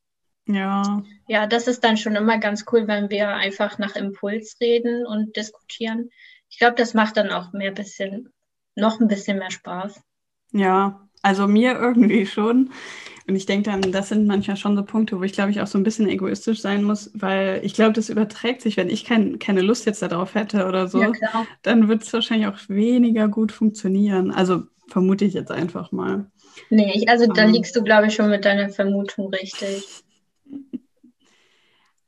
Ja. 0.47 1.03
Ja, 1.27 1.47
das 1.47 1.67
ist 1.67 1.83
dann 1.83 1.97
schon 1.97 2.15
immer 2.15 2.37
ganz 2.37 2.65
cool, 2.71 2.87
wenn 2.87 3.09
wir 3.09 3.29
einfach 3.29 3.79
nach 3.79 3.95
Impuls 3.95 4.57
reden 4.61 5.05
und 5.05 5.35
diskutieren. 5.35 6.11
Ich 6.49 6.59
glaube, 6.59 6.75
das 6.75 6.93
macht 6.93 7.17
dann 7.17 7.31
auch 7.31 7.51
mehr 7.51 7.71
bisschen, 7.71 8.31
noch 8.75 8.99
ein 8.99 9.07
bisschen 9.07 9.39
mehr 9.39 9.49
Spaß. 9.49 9.99
Ja, 10.51 11.07
also 11.21 11.47
mir 11.47 11.73
irgendwie 11.79 12.25
schon. 12.25 12.71
Und 13.27 13.35
ich 13.35 13.47
denke 13.47 13.71
dann, 13.71 13.91
das 13.91 14.09
sind 14.09 14.27
manchmal 14.27 14.55
schon 14.55 14.75
so 14.75 14.83
Punkte, 14.83 15.19
wo 15.19 15.23
ich 15.23 15.33
glaube 15.33 15.49
ich 15.49 15.59
auch 15.59 15.67
so 15.67 15.79
ein 15.79 15.83
bisschen 15.83 16.07
egoistisch 16.07 16.61
sein 16.61 16.83
muss, 16.83 17.09
weil 17.15 17.59
ich 17.63 17.73
glaube, 17.73 17.93
das 17.93 18.09
überträgt 18.09 18.61
sich, 18.61 18.77
wenn 18.77 18.89
ich 18.89 19.03
kein, 19.03 19.39
keine 19.39 19.61
Lust 19.61 19.87
jetzt 19.87 20.03
darauf 20.03 20.35
hätte 20.35 20.67
oder 20.67 20.87
so, 20.87 21.01
ja, 21.01 21.11
dann 21.63 21.87
wird 21.87 22.03
es 22.03 22.13
wahrscheinlich 22.13 22.47
auch 22.47 22.59
weniger 22.67 23.27
gut 23.27 23.51
funktionieren. 23.51 24.29
Also 24.29 24.63
vermute 24.87 25.25
ich 25.25 25.33
jetzt 25.33 25.51
einfach 25.51 25.91
mal. 25.91 26.29
Nee, 26.69 27.03
also 27.07 27.25
da 27.31 27.45
um, 27.45 27.51
liegst 27.51 27.75
du, 27.75 27.83
glaube 27.83 28.07
ich, 28.07 28.13
schon 28.13 28.29
mit 28.29 28.45
deiner 28.45 28.69
Vermutung 28.69 29.33
richtig. 29.33 30.03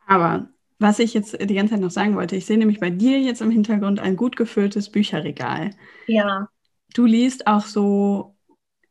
Aber 0.05 0.47
was 0.79 0.99
ich 0.99 1.13
jetzt 1.13 1.37
die 1.41 1.55
ganze 1.55 1.73
Zeit 1.73 1.81
noch 1.81 1.91
sagen 1.91 2.15
wollte, 2.15 2.35
ich 2.35 2.45
sehe 2.45 2.57
nämlich 2.57 2.79
bei 2.79 2.91
dir 2.91 3.19
jetzt 3.19 3.41
im 3.41 3.51
Hintergrund 3.51 3.99
ein 3.99 4.15
gut 4.15 4.35
gefülltes 4.35 4.89
Bücherregal. 4.89 5.71
Ja. 6.05 6.49
Du 6.97 7.05
liest 7.05 7.45
auch 7.45 7.61
so 7.61 8.35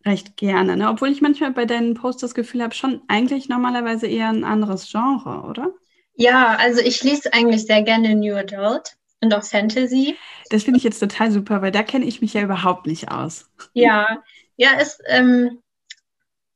recht 0.05 0.37
gerne, 0.37 0.77
ne? 0.77 0.89
Obwohl 0.91 1.11
ich 1.11 1.23
manchmal 1.23 1.51
bei 1.51 1.65
deinen 1.65 1.95
Posts 1.95 2.21
das 2.21 2.35
Gefühl 2.35 2.63
habe, 2.63 2.73
schon 2.73 3.03
eigentlich 3.09 3.49
normalerweise 3.49 4.07
eher 4.07 4.29
ein 4.29 4.45
anderes 4.45 4.89
Genre, 4.89 5.43
oder? 5.49 5.75
Ja, 6.15 6.55
also 6.55 6.81
ich 6.81 7.03
lese 7.03 7.33
eigentlich 7.33 7.67
sehr 7.67 7.83
gerne 7.83 8.15
New 8.15 8.37
Adult 8.37 8.97
und 9.21 9.35
auch 9.35 9.43
Fantasy. 9.43 10.17
Das 10.51 10.63
finde 10.63 10.79
ich 10.79 10.85
jetzt 10.85 11.01
total 11.01 11.33
super, 11.33 11.63
weil 11.63 11.73
da 11.73 11.83
kenne 11.83 12.05
ich 12.05 12.21
mich 12.21 12.33
ja 12.33 12.43
überhaupt 12.43 12.87
nicht 12.87 13.11
aus. 13.11 13.51
Ja, 13.73 14.23
ja, 14.57 14.71
es, 14.79 15.01
ähm, 15.09 15.59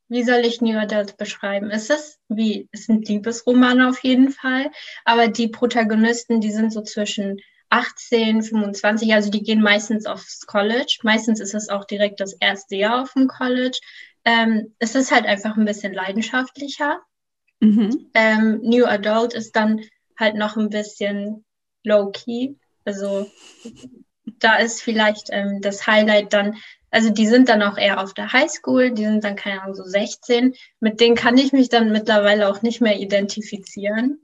wie 0.07 0.23
soll 0.23 0.45
ich 0.45 0.61
New 0.61 0.79
Adult 0.79 1.17
beschreiben? 1.17 1.69
Es 1.69 1.89
ist 1.89 2.17
wie, 2.29 2.69
es 2.71 2.85
sind 2.85 3.09
Liebesromane 3.09 3.89
auf 3.89 4.01
jeden 4.05 4.31
Fall, 4.31 4.71
aber 5.03 5.27
die 5.27 5.49
Protagonisten, 5.49 6.39
die 6.39 6.51
sind 6.51 6.71
so 6.71 6.81
zwischen 6.81 7.41
18, 7.71 8.43
25, 8.43 9.13
also 9.13 9.31
die 9.31 9.43
gehen 9.43 9.61
meistens 9.61 10.05
aufs 10.05 10.45
College. 10.45 10.99
Meistens 11.03 11.39
ist 11.39 11.55
es 11.55 11.69
auch 11.69 11.85
direkt 11.85 12.19
das 12.19 12.33
erste 12.33 12.75
Jahr 12.75 13.01
auf 13.01 13.13
dem 13.13 13.27
College. 13.27 13.79
Ähm, 14.25 14.75
es 14.79 14.93
ist 14.93 15.11
halt 15.11 15.25
einfach 15.25 15.55
ein 15.55 15.65
bisschen 15.65 15.93
leidenschaftlicher. 15.93 17.01
Mhm. 17.61 18.09
Ähm, 18.13 18.59
New 18.61 18.85
Adult 18.85 19.33
ist 19.33 19.55
dann 19.55 19.81
halt 20.19 20.35
noch 20.35 20.57
ein 20.57 20.69
bisschen 20.69 21.45
low-key. 21.83 22.55
Also 22.83 23.31
da 24.39 24.57
ist 24.57 24.81
vielleicht 24.81 25.29
ähm, 25.31 25.61
das 25.61 25.87
Highlight 25.87 26.33
dann, 26.33 26.57
also 26.89 27.09
die 27.09 27.27
sind 27.27 27.47
dann 27.47 27.63
auch 27.63 27.77
eher 27.77 28.03
auf 28.03 28.13
der 28.13 28.33
Highschool, 28.33 28.91
die 28.91 29.05
sind 29.05 29.23
dann, 29.23 29.37
keine 29.37 29.61
Ahnung, 29.61 29.75
so 29.75 29.83
16. 29.83 30.55
Mit 30.81 30.99
denen 30.99 31.15
kann 31.15 31.37
ich 31.37 31.53
mich 31.53 31.69
dann 31.69 31.93
mittlerweile 31.93 32.49
auch 32.49 32.61
nicht 32.63 32.81
mehr 32.81 32.99
identifizieren. 32.99 34.19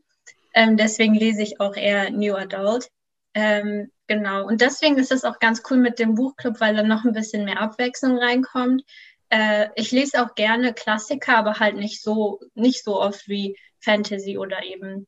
Ähm, 0.53 0.75
deswegen 0.75 1.15
lese 1.15 1.43
ich 1.43 1.61
auch 1.61 1.77
eher 1.77 2.09
New 2.09 2.35
Adult. 2.35 2.89
Ähm, 3.37 3.91
genau. 4.07 4.47
Und 4.47 4.61
deswegen 4.61 4.97
ist 4.97 5.11
es 5.11 5.23
auch 5.23 5.37
ganz 5.37 5.61
cool 5.69 5.77
mit 5.77 5.99
dem 5.99 6.15
Buchclub, 6.15 6.59
weil 6.59 6.75
da 6.75 6.81
noch 6.81 7.05
ein 7.05 7.13
bisschen 7.13 7.45
mehr 7.45 7.61
Abwechslung 7.61 8.17
reinkommt. 8.17 8.83
Äh, 9.29 9.67
ich 9.75 9.91
lese 9.91 10.23
auch 10.23 10.33
gerne 10.33 10.73
Klassiker, 10.73 11.37
aber 11.37 11.59
halt 11.59 11.75
nicht 11.75 12.01
so, 12.01 12.39
nicht 12.55 12.83
so 12.83 12.99
oft 12.99 13.27
wie 13.27 13.55
Fantasy 13.79 14.39
oder 14.39 14.63
eben 14.63 15.05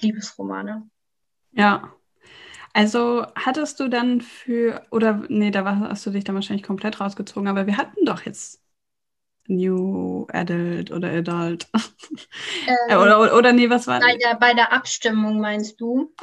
Liebesromane. 0.00 0.88
Ja. 1.50 1.92
Also 2.72 3.26
hattest 3.34 3.80
du 3.80 3.88
dann 3.88 4.20
für, 4.20 4.86
oder 4.92 5.24
nee, 5.28 5.50
da 5.50 5.64
hast 5.64 6.06
du 6.06 6.10
dich 6.10 6.22
dann 6.22 6.36
wahrscheinlich 6.36 6.64
komplett 6.64 7.00
rausgezogen, 7.00 7.48
aber 7.48 7.66
wir 7.66 7.76
hatten 7.76 8.04
doch 8.04 8.22
jetzt 8.22 8.62
New 9.48 10.28
Adult 10.32 10.92
oder 10.92 11.10
Adult. 11.10 11.66
Ähm, 12.88 12.98
oder, 12.98 13.20
oder, 13.20 13.36
oder, 13.36 13.52
nee, 13.52 13.68
was 13.68 13.88
war 13.88 13.98
bei 13.98 14.16
der, 14.16 14.36
bei 14.36 14.54
der 14.54 14.72
Abstimmung 14.72 15.40
meinst 15.40 15.80
du? 15.80 16.14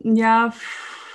Ja, 0.00 0.52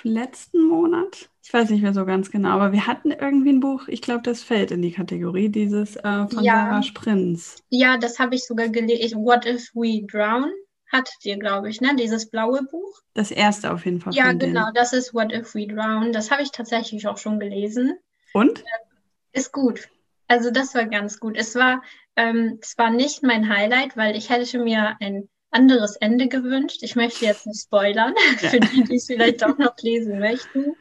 letzten 0.04 0.66
Monat. 0.66 1.30
Ich 1.44 1.54
weiß 1.54 1.70
nicht 1.70 1.82
mehr 1.82 1.94
so 1.94 2.06
ganz 2.06 2.32
genau, 2.32 2.50
aber 2.50 2.72
wir 2.72 2.88
hatten 2.88 3.12
irgendwie 3.12 3.52
ein 3.52 3.60
Buch, 3.60 3.88
ich 3.88 4.02
glaube, 4.02 4.22
das 4.24 4.44
fällt 4.44 4.72
in 4.72 4.82
die 4.82 4.92
Kategorie, 4.92 5.50
dieses 5.50 5.96
äh, 5.98 6.28
von 6.28 6.44
ja. 6.44 6.54
Sarah 6.54 6.84
Sprinz. 6.84 7.64
Ja, 7.70 7.98
das 7.98 8.20
habe 8.20 8.36
ich 8.36 8.46
sogar 8.46 8.70
gelesen. 8.70 9.24
What 9.24 9.46
if 9.46 9.72
we 9.74 10.06
drown? 10.06 10.52
Hattet 10.92 11.24
ihr, 11.24 11.38
glaube 11.38 11.70
ich, 11.70 11.82
ne? 11.82 11.96
Dieses 11.96 12.30
blaue 12.30 12.64
Buch. 12.64 13.02
Das 13.14 13.32
erste 13.32 13.74
auf 13.74 13.86
jeden 13.86 14.02
Fall. 14.02 14.14
Ja, 14.14 14.34
genau, 14.34 14.66
denen. 14.66 14.74
das 14.74 14.94
ist 14.94 15.14
What 15.14 15.32
if 15.32 15.56
we 15.56 15.68
drown. 15.68 16.12
Das 16.12 16.32
habe 16.32 16.44
ich 16.44 16.52
tatsächlich 16.52 17.08
auch 17.08 17.18
schon 17.18 17.40
gelesen. 17.40 17.98
Und? 18.34 18.60
Äh, 18.60 19.40
ist 19.40 19.52
gut. 19.52 19.90
Also 20.28 20.52
das 20.52 20.76
war 20.76 20.86
ganz 20.86 21.20
gut. 21.20 21.38
Es 21.38 21.56
war, 21.56 21.82
ähm, 22.16 22.60
es 22.62 22.78
war 22.78 22.92
nicht 22.92 23.24
mein 23.24 23.50
Highlight, 23.50 23.98
weil 23.98 24.16
ich 24.16 24.30
hätte 24.30 24.60
mir 24.60 24.98
ein 25.00 25.30
anderes 25.52 25.96
Ende 25.98 26.28
gewünscht. 26.28 26.80
Ich 26.82 26.96
möchte 26.96 27.26
jetzt 27.26 27.46
nicht 27.46 27.62
spoilern, 27.62 28.14
ja. 28.42 28.50
für 28.50 28.60
die, 28.60 28.84
die 28.84 28.96
es 28.96 29.06
vielleicht 29.06 29.44
auch 29.44 29.58
noch 29.58 29.76
lesen 29.82 30.20
möchten. 30.20 30.76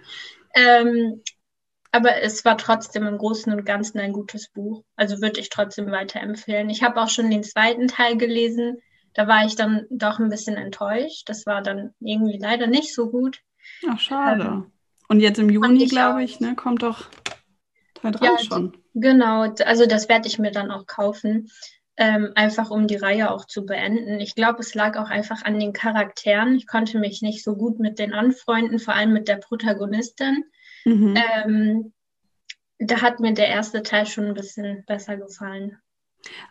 Ähm, 0.55 1.23
aber 1.93 2.23
es 2.23 2.45
war 2.45 2.57
trotzdem 2.57 3.07
im 3.07 3.19
Großen 3.19 3.53
und 3.53 3.65
Ganzen 3.65 3.99
ein 3.99 4.13
gutes 4.13 4.49
Buch. 4.49 4.85
Also 4.97 5.21
würde 5.21 5.41
ich 5.41 5.51
trotzdem 5.51 5.91
weiterempfehlen. 5.91 6.71
Ich 6.71 6.83
habe 6.83 7.01
auch 7.03 7.09
schon 7.09 7.31
den 7.31 7.43
zweiten 7.43 7.89
Teil 7.89 8.17
gelesen. 8.17 8.79
Da 9.13 9.27
war 9.27 9.45
ich 9.45 9.57
dann 9.57 9.87
doch 9.91 10.21
ein 10.21 10.29
bisschen 10.29 10.57
enttäuscht. 10.57 11.29
Das 11.29 11.47
war 11.47 11.63
dann 11.63 11.93
irgendwie 11.99 12.39
leider 12.39 12.69
nicht 12.69 12.95
so 12.95 13.11
gut. 13.11 13.41
Ach, 13.89 13.99
schade. 13.99 14.45
Ähm, 14.45 14.73
und 15.09 15.19
jetzt 15.19 15.41
im 15.41 15.51
Juni, 15.51 15.87
glaube 15.87 16.23
ich, 16.23 16.39
ne, 16.39 16.55
kommt 16.55 16.83
doch 16.83 17.07
Teil 17.95 18.13
3 18.13 18.25
ja, 18.25 18.39
schon. 18.39 18.77
Genau, 18.95 19.53
also 19.65 19.87
das 19.87 20.09
werde 20.09 20.29
ich 20.29 20.39
mir 20.39 20.53
dann 20.53 20.71
auch 20.71 20.87
kaufen 20.87 21.51
ähm, 21.97 22.33
einfach 22.35 22.71
um 22.71 22.87
die 22.87 22.97
Reihe 22.97 23.31
auch 23.31 23.45
zu 23.45 23.67
beenden. 23.67 24.21
Ich 24.21 24.35
glaube, 24.35 24.61
es 24.61 24.75
lag 24.75 24.97
auch 24.97 25.11
einfach 25.11 25.45
an 25.45 25.59
den 25.59 25.73
Charakteren. 25.73 26.55
Ich 26.55 26.67
konnte 26.67 26.99
mich 26.99 27.21
nicht 27.23 27.45
so 27.45 27.57
gut 27.57 27.79
mit 27.79 27.99
den 27.99 28.15
anfreunden, 28.15 28.79
vor 28.79 28.95
allem 28.95 29.13
mit 29.13 29.29
der 29.29 29.37
Protagonistin. 29.37 30.45
Mhm. 30.85 31.17
Ähm, 31.17 31.93
da 32.79 33.03
hat 33.03 33.21
mir 33.21 33.35
der 33.35 33.49
erste 33.49 33.83
Teil 33.83 34.07
schon 34.07 34.27
ein 34.27 34.35
bisschen 34.35 34.85
besser 34.87 35.17
gefallen. 35.17 35.79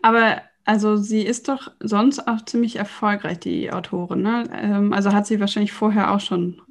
Aber 0.01 0.41
also 0.65 0.98
sie 0.98 1.24
ist 1.24 1.48
doch 1.48 1.72
sonst 1.79 2.27
auch 2.27 2.46
ziemlich 2.46 2.75
erfolgreich, 2.75 3.39
die 3.39 3.72
Autorin. 3.72 4.22
Ne? 4.22 4.43
Ähm, 4.53 4.93
also 4.93 5.13
hat 5.13 5.25
sie 5.25 5.39
wahrscheinlich 5.39 5.72
vorher 5.72 6.12
auch 6.12 6.19
schon. 6.19 6.62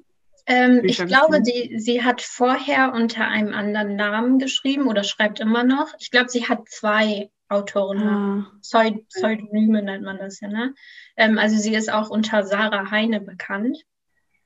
Ähm, 0.46 0.82
ich 0.84 1.04
glaube, 1.04 1.42
die, 1.42 1.78
sie 1.80 2.04
hat 2.04 2.22
vorher 2.22 2.92
unter 2.94 3.26
einem 3.26 3.52
anderen 3.52 3.96
Namen 3.96 4.38
geschrieben 4.38 4.86
oder 4.86 5.02
schreibt 5.02 5.40
immer 5.40 5.64
noch. 5.64 5.88
Ich 5.98 6.12
glaube, 6.12 6.28
sie 6.28 6.48
hat 6.48 6.68
zwei 6.68 7.30
Autorin. 7.48 8.02
Ah. 8.02 8.52
Pseudonyme 8.62 9.82
nennt 9.82 10.04
man 10.04 10.18
das 10.18 10.40
ja, 10.40 10.48
ne? 10.48 10.74
Ähm, 11.16 11.38
also 11.38 11.56
sie 11.56 11.74
ist 11.74 11.92
auch 11.92 12.10
unter 12.10 12.44
Sarah 12.44 12.90
Heine 12.90 13.20
bekannt 13.20 13.78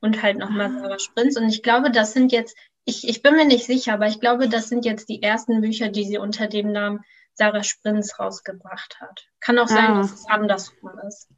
und 0.00 0.22
halt 0.22 0.38
nochmal 0.38 0.66
ah. 0.66 0.80
Sarah 0.80 0.98
Sprinz. 0.98 1.36
Und 1.36 1.48
ich 1.48 1.62
glaube, 1.62 1.90
das 1.90 2.12
sind 2.12 2.32
jetzt, 2.32 2.56
ich, 2.84 3.08
ich 3.08 3.22
bin 3.22 3.34
mir 3.34 3.44
nicht 3.44 3.66
sicher, 3.66 3.94
aber 3.94 4.06
ich 4.06 4.20
glaube, 4.20 4.48
das 4.48 4.68
sind 4.68 4.84
jetzt 4.84 5.08
die 5.08 5.22
ersten 5.22 5.60
Bücher, 5.60 5.88
die 5.88 6.04
sie 6.04 6.18
unter 6.18 6.46
dem 6.46 6.72
Namen 6.72 7.00
Sarah 7.34 7.64
Sprinz 7.64 8.18
rausgebracht 8.18 9.00
hat. 9.00 9.26
Kann 9.40 9.58
auch 9.58 9.68
sein, 9.68 9.92
ah. 9.92 9.98
dass 9.98 10.12
es 10.12 10.26
andersrum 10.26 10.92
ist. 11.06 11.28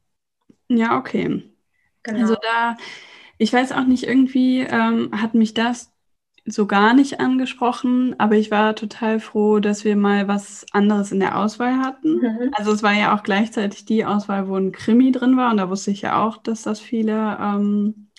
Ja, 0.69 0.99
okay. 0.99 1.51
Genau. 2.03 2.21
Also 2.21 2.37
da, 2.37 2.77
ich 3.39 3.53
weiß 3.53 3.73
auch 3.73 3.85
nicht, 3.85 4.05
irgendwie 4.05 4.61
ähm, 4.61 5.11
hat 5.21 5.35
mich 5.35 5.55
das 5.55 5.94
so 6.47 6.67
gar 6.67 6.95
nicht 6.95 7.21
angesprochen, 7.21 8.15
aber 8.19 8.37
ich 8.37 8.51
war 8.51 8.77
total 8.77 9.19
froh, 9.19 9.61
dass 9.61 9.85
wir 9.85 9.97
mal 9.97 10.29
was 10.29 10.67
anderes 10.73 11.11
in 11.11 11.21
der 11.21 11.39
Auswahl 11.39 11.79
hatten. 11.79 12.17
Mhm. 12.19 12.51
Also 12.53 12.73
es 12.73 12.83
war 12.83 12.93
ja 12.93 13.17
auch 13.17 13.23
gleichzeitig 13.23 13.87
die 13.87 14.05
Auswahl, 14.05 14.49
wo 14.49 14.57
ein 14.57 14.73
Krimi 14.73 15.11
drin 15.11 15.37
war 15.37 15.51
und 15.51 15.57
da 15.57 15.71
wusste 15.71 15.91
ich 15.91 16.03
ja 16.03 16.23
auch, 16.23 16.37
dass 16.37 16.63
das 16.63 16.81
viele 16.81 17.39
ähm, 17.41 18.11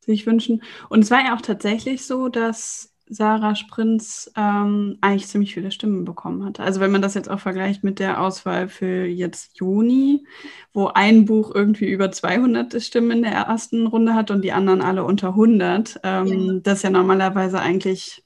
sich 0.00 0.26
wünschen. 0.26 0.62
Und 0.90 1.00
es 1.00 1.10
war 1.10 1.24
ja 1.24 1.34
auch 1.34 1.40
tatsächlich 1.40 2.06
so, 2.06 2.28
dass 2.28 2.93
Sarah 3.08 3.54
Sprinz 3.54 4.30
ähm, 4.36 4.96
eigentlich 5.00 5.26
ziemlich 5.28 5.54
viele 5.54 5.70
Stimmen 5.70 6.04
bekommen 6.04 6.44
hatte. 6.44 6.62
Also 6.62 6.80
wenn 6.80 6.90
man 6.90 7.02
das 7.02 7.14
jetzt 7.14 7.30
auch 7.30 7.40
vergleicht 7.40 7.84
mit 7.84 7.98
der 7.98 8.20
Auswahl 8.20 8.68
für 8.68 9.04
jetzt 9.06 9.58
Juni, 9.58 10.24
wo 10.72 10.86
ein 10.86 11.26
Buch 11.26 11.54
irgendwie 11.54 11.90
über 11.90 12.10
200 12.10 12.82
Stimmen 12.82 13.10
in 13.10 13.22
der 13.22 13.32
ersten 13.32 13.86
Runde 13.86 14.14
hat 14.14 14.30
und 14.30 14.42
die 14.42 14.52
anderen 14.52 14.80
alle 14.80 15.04
unter 15.04 15.28
100, 15.28 16.00
ähm, 16.02 16.26
ja. 16.26 16.60
das 16.62 16.78
ist 16.78 16.82
ja 16.82 16.90
normalerweise 16.90 17.60
eigentlich 17.60 18.24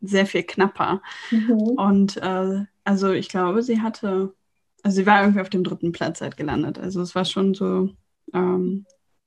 sehr 0.00 0.26
viel 0.26 0.42
knapper. 0.42 1.02
Mhm. 1.30 1.50
Und 1.76 2.16
äh, 2.16 2.64
also 2.84 3.12
ich 3.12 3.28
glaube, 3.28 3.62
sie 3.62 3.80
hatte, 3.80 4.34
also 4.82 4.96
sie 4.96 5.06
war 5.06 5.20
irgendwie 5.20 5.40
auf 5.40 5.50
dem 5.50 5.64
dritten 5.64 5.92
Platz 5.92 6.20
halt 6.20 6.36
gelandet. 6.36 6.78
Also 6.78 7.00
es 7.00 7.14
war 7.14 7.24
schon 7.24 7.54
so, 7.54 7.90
ähm, 8.32 8.86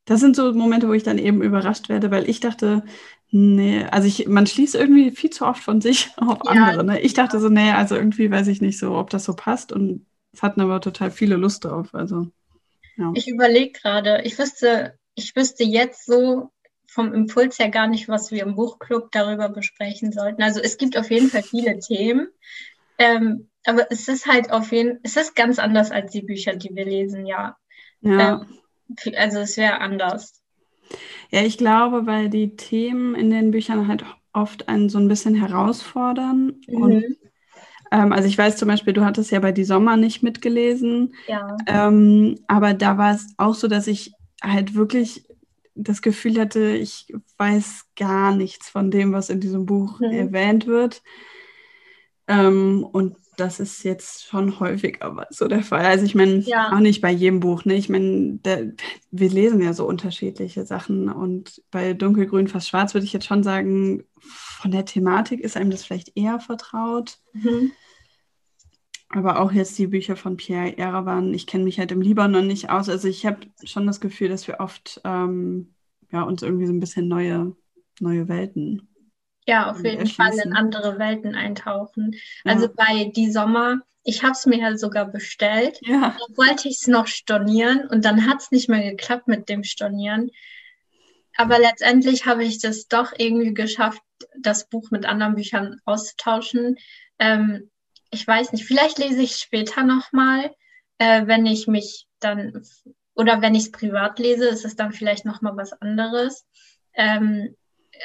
das 0.09 0.19
sind 0.19 0.35
so 0.35 0.53
Momente, 0.53 0.87
wo 0.87 0.93
ich 0.93 1.03
dann 1.03 1.19
eben 1.19 1.41
überrascht 1.41 1.87
werde, 1.87 2.09
weil 2.11 2.27
ich 2.29 2.39
dachte, 2.39 2.83
Nee, 3.31 3.85
also 3.91 4.07
ich, 4.07 4.27
man 4.27 4.47
schließt 4.47 4.73
irgendwie 4.73 5.11
viel 5.11 5.29
zu 5.29 5.45
oft 5.45 5.63
von 5.63 5.81
sich 5.81 6.09
auf 6.17 6.39
ja, 6.45 6.51
andere. 6.51 6.83
Ne? 6.83 7.01
Ich 7.01 7.13
dachte 7.13 7.39
so, 7.39 7.49
nee, 7.49 7.71
also 7.71 7.95
irgendwie 7.95 8.31
weiß 8.31 8.47
ich 8.47 8.61
nicht 8.61 8.79
so, 8.79 8.95
ob 8.95 9.09
das 9.11 9.23
so 9.23 9.35
passt 9.35 9.71
und 9.71 10.05
es 10.33 10.41
hatten 10.41 10.61
aber 10.61 10.81
total 10.81 11.11
viele 11.11 11.35
Lust 11.35 11.65
drauf. 11.65 11.93
Also, 11.93 12.27
ja. 12.97 13.11
Ich 13.13 13.27
überlege 13.27 13.71
gerade, 13.79 14.21
ich 14.23 14.37
wüsste, 14.37 14.97
ich 15.15 15.35
wüsste 15.35 15.63
jetzt 15.63 16.05
so 16.05 16.49
vom 16.87 17.13
Impuls 17.13 17.59
her 17.59 17.69
gar 17.69 17.87
nicht, 17.87 18.09
was 18.09 18.31
wir 18.31 18.41
im 18.41 18.55
Buchclub 18.55 19.11
darüber 19.11 19.49
besprechen 19.49 20.11
sollten. 20.11 20.41
Also 20.41 20.59
es 20.59 20.77
gibt 20.77 20.97
auf 20.97 21.11
jeden 21.11 21.29
Fall 21.29 21.43
viele 21.43 21.77
Themen, 21.77 22.29
ähm, 22.97 23.49
aber 23.63 23.91
es 23.91 24.07
ist 24.07 24.25
halt 24.25 24.51
auf 24.51 24.71
jeden 24.71 24.99
es 25.03 25.15
ist 25.17 25.35
ganz 25.35 25.59
anders 25.59 25.91
als 25.91 26.11
die 26.11 26.23
Bücher, 26.23 26.55
die 26.55 26.73
wir 26.73 26.85
lesen, 26.85 27.27
ja. 27.27 27.57
ja. 28.01 28.41
Ähm, 28.41 28.47
also 29.15 29.39
es 29.39 29.57
wäre 29.57 29.79
anders. 29.79 30.41
Ja, 31.31 31.41
ich 31.41 31.57
glaube, 31.57 32.05
weil 32.05 32.29
die 32.29 32.55
Themen 32.55 33.15
in 33.15 33.29
den 33.29 33.51
Büchern 33.51 33.87
halt 33.87 34.03
oft 34.33 34.67
einen 34.67 34.89
so 34.89 34.97
ein 34.97 35.07
bisschen 35.07 35.35
herausfordern. 35.35 36.59
Mhm. 36.67 36.81
Und 36.81 37.03
ähm, 37.91 38.11
also 38.11 38.27
ich 38.27 38.37
weiß 38.37 38.57
zum 38.57 38.67
Beispiel, 38.67 38.93
du 38.93 39.05
hattest 39.05 39.31
ja 39.31 39.39
bei 39.39 39.51
Die 39.51 39.63
Sommer 39.63 39.97
nicht 39.97 40.23
mitgelesen. 40.23 41.13
Ja. 41.27 41.57
Ähm, 41.67 42.39
aber 42.47 42.73
da 42.73 42.97
war 42.97 43.13
es 43.13 43.27
auch 43.37 43.55
so, 43.55 43.67
dass 43.67 43.87
ich 43.87 44.13
halt 44.41 44.75
wirklich 44.75 45.25
das 45.75 46.01
Gefühl 46.01 46.39
hatte, 46.39 46.71
ich 46.71 47.13
weiß 47.37 47.85
gar 47.95 48.35
nichts 48.35 48.69
von 48.69 48.91
dem, 48.91 49.13
was 49.13 49.29
in 49.29 49.39
diesem 49.39 49.65
Buch 49.65 49.99
mhm. 49.99 50.11
erwähnt 50.11 50.67
wird. 50.67 51.01
Ähm, 52.27 52.87
und 52.91 53.15
das 53.39 53.59
ist 53.59 53.83
jetzt 53.83 54.25
schon 54.25 54.59
häufiger 54.59 55.27
so 55.29 55.47
der 55.47 55.63
Fall. 55.63 55.85
Also 55.85 56.05
ich 56.05 56.15
meine, 56.15 56.39
ja. 56.39 56.73
auch 56.73 56.79
nicht 56.79 57.01
bei 57.01 57.11
jedem 57.11 57.39
Buch. 57.39 57.65
Ne? 57.65 57.75
Ich 57.75 57.89
meine, 57.89 58.39
wir 59.11 59.29
lesen 59.29 59.61
ja 59.61 59.73
so 59.73 59.87
unterschiedliche 59.87 60.65
Sachen 60.65 61.09
und 61.09 61.61
bei 61.71 61.93
Dunkelgrün 61.93 62.47
fast 62.47 62.69
schwarz 62.69 62.93
würde 62.93 63.05
ich 63.05 63.13
jetzt 63.13 63.25
schon 63.25 63.43
sagen, 63.43 64.03
von 64.19 64.71
der 64.71 64.85
Thematik 64.85 65.39
ist 65.39 65.55
einem 65.55 65.71
das 65.71 65.83
vielleicht 65.83 66.17
eher 66.17 66.39
vertraut. 66.39 67.19
Mhm. 67.33 67.71
Aber 69.09 69.39
auch 69.39 69.51
jetzt 69.51 69.77
die 69.79 69.87
Bücher 69.87 70.15
von 70.15 70.37
Pierre 70.37 70.77
Erevan, 70.77 71.33
ich 71.33 71.47
kenne 71.47 71.63
mich 71.63 71.79
halt 71.79 71.91
im 71.91 72.01
Libanon 72.01 72.45
nicht 72.45 72.69
aus. 72.69 72.89
Also 72.89 73.07
ich 73.07 73.25
habe 73.25 73.39
schon 73.63 73.87
das 73.87 74.01
Gefühl, 74.01 74.29
dass 74.29 74.47
wir 74.47 74.59
oft 74.59 75.01
ähm, 75.03 75.73
ja, 76.11 76.23
uns 76.23 76.43
irgendwie 76.43 76.67
so 76.67 76.73
ein 76.73 76.79
bisschen 76.79 77.07
neue, 77.07 77.55
neue 77.99 78.27
Welten 78.27 78.88
ja, 79.49 79.71
auf 79.71 79.83
jeden 79.83 80.05
Fall 80.05 80.37
in 80.37 80.53
andere 80.53 80.99
Welten 80.99 81.33
eintauchen. 81.33 82.13
Ja. 82.43 82.53
Also 82.53 82.69
bei 82.71 83.11
Die 83.15 83.31
Sommer, 83.31 83.79
ich 84.03 84.21
habe 84.21 84.33
es 84.33 84.45
mir 84.45 84.59
ja 84.59 84.77
sogar 84.77 85.05
bestellt. 85.05 85.79
Ja. 85.81 86.15
Dann 86.19 86.37
wollte 86.37 86.69
ich 86.69 86.77
es 86.77 86.87
noch 86.87 87.07
stornieren 87.07 87.87
und 87.87 88.05
dann 88.05 88.27
hat 88.27 88.41
es 88.41 88.51
nicht 88.51 88.69
mehr 88.69 88.91
geklappt 88.91 89.27
mit 89.27 89.49
dem 89.49 89.63
Stornieren. 89.63 90.29
Aber 91.35 91.57
letztendlich 91.57 92.27
habe 92.27 92.43
ich 92.43 92.59
das 92.59 92.87
doch 92.87 93.11
irgendwie 93.17 93.55
geschafft, 93.55 94.03
das 94.37 94.69
Buch 94.69 94.91
mit 94.91 95.07
anderen 95.07 95.33
Büchern 95.33 95.81
auszutauschen. 95.83 96.77
Ähm, 97.17 97.71
ich 98.11 98.27
weiß 98.27 98.51
nicht, 98.51 98.65
vielleicht 98.65 98.99
lese 98.99 99.21
ich 99.21 99.37
später 99.37 99.83
nochmal, 99.83 100.53
äh, 100.99 101.25
wenn 101.25 101.47
ich 101.47 101.67
mich 101.67 102.07
dann, 102.19 102.63
oder 103.15 103.41
wenn 103.41 103.55
ich 103.55 103.63
es 103.63 103.71
privat 103.71 104.19
lese, 104.19 104.47
ist 104.47 104.65
es 104.65 104.75
dann 104.75 104.91
vielleicht 104.91 105.25
nochmal 105.25 105.57
was 105.57 105.73
anderes. 105.73 106.45
Ähm, 106.93 107.55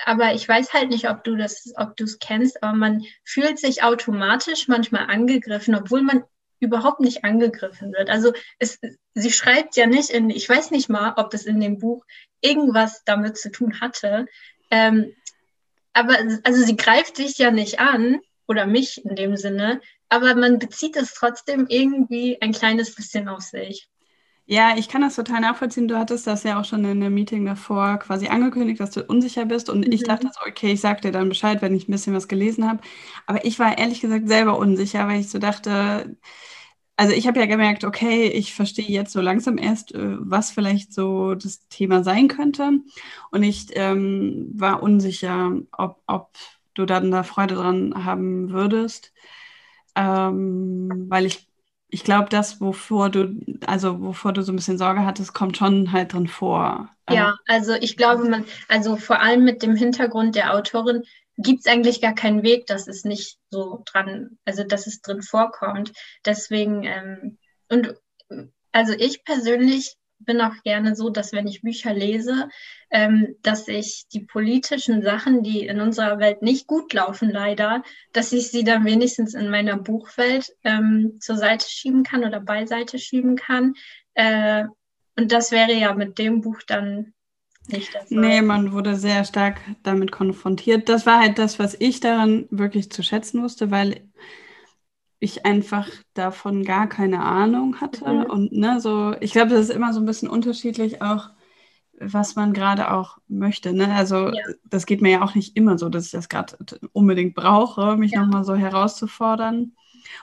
aber 0.04 0.34
ich 0.34 0.48
weiß 0.48 0.72
halt 0.72 0.90
nicht, 0.90 1.08
ob 1.08 1.24
du 1.24 1.36
das, 1.36 1.72
ob 1.76 1.96
du 1.96 2.04
es 2.04 2.18
kennst, 2.18 2.62
aber 2.62 2.74
man 2.74 3.04
fühlt 3.24 3.58
sich 3.58 3.82
automatisch 3.82 4.68
manchmal 4.68 5.06
angegriffen, 5.06 5.74
obwohl 5.74 6.02
man 6.02 6.24
überhaupt 6.60 7.00
nicht 7.00 7.24
angegriffen 7.24 7.92
wird. 7.92 8.10
Also 8.10 8.32
es, 8.58 8.78
sie 9.14 9.32
schreibt 9.32 9.76
ja 9.76 9.86
nicht 9.86 10.10
in, 10.10 10.30
ich 10.30 10.48
weiß 10.48 10.70
nicht 10.70 10.88
mal, 10.88 11.14
ob 11.16 11.30
das 11.30 11.44
in 11.44 11.60
dem 11.60 11.78
Buch 11.78 12.04
irgendwas 12.40 13.02
damit 13.04 13.36
zu 13.36 13.50
tun 13.50 13.80
hatte. 13.80 14.26
Ähm, 14.70 15.12
aber 15.92 16.16
also 16.42 16.64
sie 16.64 16.76
greift 16.76 17.18
dich 17.18 17.38
ja 17.38 17.50
nicht 17.50 17.78
an 17.80 18.20
oder 18.48 18.66
mich 18.66 19.04
in 19.04 19.14
dem 19.14 19.36
Sinne, 19.36 19.80
aber 20.08 20.34
man 20.34 20.58
bezieht 20.58 20.96
es 20.96 21.14
trotzdem 21.14 21.66
irgendwie 21.68 22.40
ein 22.40 22.52
kleines 22.52 22.94
bisschen 22.94 23.28
auf 23.28 23.42
sich. 23.42 23.88
Ja, 24.46 24.76
ich 24.76 24.88
kann 24.88 25.00
das 25.00 25.16
total 25.16 25.40
nachvollziehen. 25.40 25.88
Du 25.88 25.96
hattest 25.98 26.26
das 26.26 26.42
ja 26.42 26.60
auch 26.60 26.64
schon 26.66 26.80
in 26.84 27.02
einem 27.02 27.14
Meeting 27.14 27.46
davor 27.46 27.98
quasi 27.98 28.28
angekündigt, 28.28 28.78
dass 28.78 28.90
du 28.90 29.02
unsicher 29.02 29.46
bist. 29.46 29.70
Und 29.70 29.86
mhm. 29.86 29.92
ich 29.92 30.02
dachte 30.02 30.28
so, 30.32 30.40
okay, 30.46 30.72
ich 30.72 30.80
sag 30.82 31.00
dir 31.00 31.12
dann 31.12 31.30
Bescheid, 31.30 31.62
wenn 31.62 31.74
ich 31.74 31.88
ein 31.88 31.92
bisschen 31.92 32.14
was 32.14 32.28
gelesen 32.28 32.68
habe. 32.68 32.80
Aber 33.26 33.44
ich 33.46 33.58
war 33.58 33.78
ehrlich 33.78 34.00
gesagt 34.02 34.28
selber 34.28 34.58
unsicher, 34.58 35.08
weil 35.08 35.20
ich 35.20 35.30
so 35.30 35.38
dachte, 35.38 36.16
also 36.96 37.14
ich 37.14 37.26
habe 37.26 37.40
ja 37.40 37.46
gemerkt, 37.46 37.84
okay, 37.84 38.28
ich 38.28 38.54
verstehe 38.54 38.86
jetzt 38.88 39.12
so 39.12 39.20
langsam 39.22 39.58
erst, 39.58 39.94
äh, 39.94 40.16
was 40.20 40.50
vielleicht 40.52 40.92
so 40.94 41.34
das 41.34 41.66
Thema 41.68 42.04
sein 42.04 42.28
könnte. 42.28 42.80
Und 43.30 43.42
ich 43.42 43.68
ähm, 43.76 44.50
war 44.54 44.82
unsicher, 44.82 45.52
ob, 45.72 46.02
ob 46.06 46.36
du 46.74 46.86
dann 46.86 47.10
da 47.10 47.22
Freude 47.22 47.54
dran 47.56 48.04
haben 48.04 48.50
würdest. 48.50 49.12
Ähm, 49.96 51.06
weil 51.08 51.26
ich 51.26 51.48
ich 51.94 52.02
glaube, 52.02 52.28
das, 52.28 52.60
wovor 52.60 53.08
du, 53.08 53.40
also 53.68 54.00
wovor 54.00 54.32
du 54.32 54.42
so 54.42 54.50
ein 54.50 54.56
bisschen 54.56 54.78
Sorge 54.78 55.06
hattest, 55.06 55.32
kommt 55.32 55.56
schon 55.56 55.92
halt 55.92 56.12
drin 56.12 56.26
vor. 56.26 56.88
Ja, 57.08 57.36
also 57.46 57.74
ich 57.74 57.96
glaube, 57.96 58.28
man, 58.28 58.44
also 58.66 58.96
vor 58.96 59.20
allem 59.20 59.44
mit 59.44 59.62
dem 59.62 59.76
Hintergrund 59.76 60.34
der 60.34 60.54
Autorin 60.54 61.04
gibt 61.36 61.60
es 61.60 61.66
eigentlich 61.72 62.00
gar 62.00 62.12
keinen 62.12 62.42
Weg, 62.42 62.66
dass 62.66 62.88
es 62.88 63.04
nicht 63.04 63.38
so 63.48 63.84
dran, 63.86 64.38
also 64.44 64.64
dass 64.64 64.88
es 64.88 65.02
drin 65.02 65.22
vorkommt. 65.22 65.92
Deswegen, 66.24 66.82
ähm, 66.82 67.38
und 67.68 67.94
also 68.72 68.92
ich 68.98 69.24
persönlich 69.24 69.94
bin 70.18 70.40
auch 70.40 70.54
gerne 70.62 70.96
so, 70.96 71.10
dass 71.10 71.32
wenn 71.32 71.46
ich 71.46 71.62
Bücher 71.62 71.92
lese, 71.92 72.48
ähm, 72.90 73.36
dass 73.42 73.68
ich 73.68 74.06
die 74.12 74.20
politischen 74.20 75.02
Sachen, 75.02 75.42
die 75.42 75.66
in 75.66 75.80
unserer 75.80 76.18
Welt 76.18 76.42
nicht 76.42 76.66
gut 76.66 76.92
laufen, 76.92 77.30
leider, 77.30 77.82
dass 78.12 78.32
ich 78.32 78.50
sie 78.50 78.64
dann 78.64 78.84
wenigstens 78.84 79.34
in 79.34 79.50
meiner 79.50 79.76
Buchwelt 79.76 80.52
ähm, 80.64 81.18
zur 81.20 81.36
Seite 81.36 81.66
schieben 81.68 82.02
kann 82.02 82.24
oder 82.24 82.40
beiseite 82.40 82.98
schieben 82.98 83.36
kann. 83.36 83.74
Äh, 84.14 84.64
und 85.16 85.32
das 85.32 85.52
wäre 85.52 85.72
ja 85.72 85.94
mit 85.94 86.18
dem 86.18 86.40
Buch 86.40 86.60
dann 86.66 87.14
nicht 87.68 87.94
das. 87.94 88.10
Nee, 88.10 88.42
man 88.42 88.72
wurde 88.72 88.96
sehr 88.96 89.24
stark 89.24 89.60
damit 89.82 90.12
konfrontiert. 90.12 90.88
Das 90.88 91.06
war 91.06 91.20
halt 91.20 91.38
das, 91.38 91.58
was 91.58 91.74
ich 91.78 92.00
daran 92.00 92.46
wirklich 92.50 92.90
zu 92.90 93.02
schätzen 93.02 93.42
wusste, 93.42 93.70
weil 93.70 94.02
ich 95.24 95.46
einfach 95.46 95.88
davon 96.12 96.64
gar 96.64 96.88
keine 96.88 97.22
Ahnung 97.22 97.80
hatte. 97.80 98.08
Mhm. 98.08 98.22
Und 98.24 98.52
ne, 98.52 98.80
so, 98.80 99.14
ich 99.20 99.32
glaube, 99.32 99.50
das 99.50 99.68
ist 99.68 99.74
immer 99.74 99.92
so 99.92 100.00
ein 100.00 100.06
bisschen 100.06 100.28
unterschiedlich 100.28 101.02
auch, 101.02 101.30
was 101.98 102.36
man 102.36 102.52
gerade 102.52 102.92
auch 102.92 103.18
möchte. 103.26 103.72
Ne? 103.72 103.92
Also 103.94 104.28
ja. 104.28 104.42
das 104.64 104.84
geht 104.86 105.00
mir 105.00 105.12
ja 105.12 105.22
auch 105.22 105.34
nicht 105.34 105.56
immer 105.56 105.78
so, 105.78 105.88
dass 105.88 106.06
ich 106.06 106.10
das 106.10 106.28
gerade 106.28 106.56
unbedingt 106.92 107.34
brauche, 107.34 107.96
mich 107.96 108.12
ja. 108.12 108.20
nochmal 108.20 108.44
so 108.44 108.54
herauszufordern. 108.54 109.72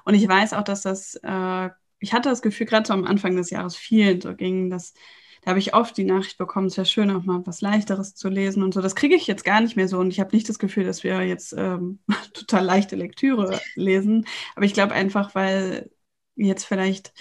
Und 0.05 0.13
ich 0.13 0.27
weiß 0.27 0.53
auch, 0.53 0.63
dass 0.63 0.83
das, 0.83 1.15
äh, 1.23 1.69
ich 1.99 2.13
hatte 2.13 2.29
das 2.29 2.41
Gefühl, 2.41 2.67
gerade 2.67 2.85
so 2.85 2.93
am 2.93 3.05
Anfang 3.05 3.35
des 3.35 3.49
Jahres 3.49 3.75
vielen 3.75 4.21
so 4.21 4.35
ging, 4.35 4.69
dass 4.69 4.93
da 5.41 5.49
habe 5.49 5.59
ich 5.59 5.73
oft 5.73 5.97
die 5.97 6.03
Nachricht 6.03 6.37
bekommen, 6.37 6.67
es 6.67 6.77
wäre 6.77 6.85
schön, 6.85 7.09
auch 7.09 7.23
mal 7.23 7.45
was 7.45 7.61
Leichteres 7.61 8.13
zu 8.13 8.29
lesen 8.29 8.61
und 8.61 8.73
so. 8.73 8.81
Das 8.81 8.95
kriege 8.95 9.15
ich 9.15 9.25
jetzt 9.25 9.43
gar 9.43 9.59
nicht 9.59 9.75
mehr 9.75 9.87
so. 9.87 9.97
Und 9.97 10.09
ich 10.09 10.19
habe 10.19 10.35
nicht 10.35 10.47
das 10.47 10.59
Gefühl, 10.59 10.83
dass 10.83 11.03
wir 11.03 11.21
jetzt 11.23 11.53
ähm, 11.57 11.99
total 12.33 12.63
leichte 12.63 12.95
Lektüre 12.95 13.59
lesen. 13.75 14.27
Aber 14.55 14.65
ich 14.65 14.73
glaube 14.73 14.93
einfach, 14.93 15.33
weil 15.33 15.89
jetzt 16.35 16.65
vielleicht, 16.65 17.13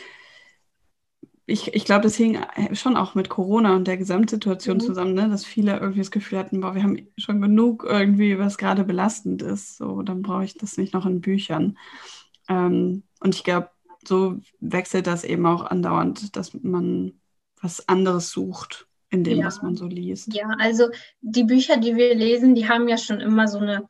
ich, 1.47 1.75
ich 1.75 1.87
glaube, 1.87 2.03
das 2.03 2.15
hing 2.15 2.39
schon 2.75 2.97
auch 2.97 3.15
mit 3.15 3.31
Corona 3.31 3.75
und 3.75 3.89
der 3.89 3.97
Gesamtsituation 3.97 4.77
mhm. 4.77 4.81
zusammen, 4.81 5.15
ne? 5.15 5.31
dass 5.31 5.47
viele 5.47 5.79
irgendwie 5.79 6.01
das 6.01 6.11
Gefühl 6.11 6.39
hatten, 6.39 6.61
boah, 6.61 6.75
wir 6.75 6.83
haben 6.83 7.09
schon 7.17 7.41
genug 7.41 7.85
irgendwie, 7.89 8.39
was 8.39 8.59
gerade 8.59 8.85
belastend 8.85 9.41
ist. 9.41 9.79
So, 9.79 10.03
dann 10.03 10.21
brauche 10.21 10.45
ich 10.45 10.59
das 10.59 10.77
nicht 10.77 10.93
noch 10.93 11.07
in 11.07 11.23
Büchern. 11.23 11.79
Ähm, 12.51 13.05
und 13.21 13.35
ich 13.35 13.45
glaube, 13.45 13.71
so 14.07 14.39
wechselt 14.61 15.07
das 15.07 15.25
eben 15.25 15.47
auch 15.47 15.65
andauernd, 15.65 16.37
dass 16.37 16.53
man 16.55 17.20
was 17.61 17.89
anderes 17.89 18.31
sucht 18.31 18.87
in 19.11 19.25
dem, 19.25 19.39
ja. 19.39 19.47
was 19.47 19.63
man 19.63 19.77
so 19.77 19.87
liest. 19.87 20.33
Ja, 20.35 20.49
also 20.59 20.89
die 21.21 21.45
Bücher, 21.45 21.77
die 21.77 21.97
wir 21.97 22.15
lesen, 22.15 22.55
die 22.55 22.69
haben 22.69 22.89
ja 22.89 22.97
schon 22.97 23.21
immer 23.21 23.49
so 23.49 23.59
eine 23.59 23.89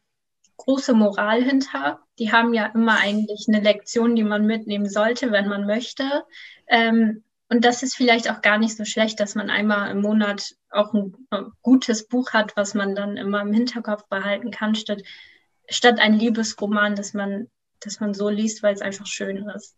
große 0.57 0.95
Moral 0.95 1.43
hinter. 1.43 2.01
Die 2.19 2.33
haben 2.33 2.55
ja 2.55 2.67
immer 2.67 2.99
eigentlich 2.99 3.47
eine 3.49 3.61
Lektion, 3.61 4.17
die 4.17 4.25
man 4.25 4.47
mitnehmen 4.47 4.89
sollte, 4.89 5.31
wenn 5.33 5.49
man 5.49 5.67
möchte. 5.67 6.25
Ähm, 6.69 7.23
und 7.49 7.65
das 7.65 7.83
ist 7.83 7.97
vielleicht 7.97 8.31
auch 8.31 8.43
gar 8.43 8.59
nicht 8.59 8.77
so 8.77 8.85
schlecht, 8.85 9.19
dass 9.21 9.35
man 9.35 9.51
einmal 9.51 9.91
im 9.91 10.03
Monat 10.03 10.55
auch 10.71 10.95
ein, 10.95 11.15
ein 11.31 11.51
gutes 11.63 12.07
Buch 12.07 12.33
hat, 12.33 12.57
was 12.57 12.75
man 12.75 12.95
dann 12.95 13.17
immer 13.17 13.41
im 13.41 13.53
Hinterkopf 13.53 14.07
behalten 14.09 14.51
kann, 14.53 14.75
statt, 14.75 15.03
statt 15.69 15.99
ein 15.99 16.15
Liebesroman, 16.15 16.95
das 16.95 17.13
man, 17.13 17.49
das 17.81 17.99
man 17.99 18.15
so 18.15 18.29
liest, 18.29 18.63
weil 18.63 18.75
es 18.75 18.83
einfach 18.83 19.07
schön 19.07 19.49
ist. 19.49 19.75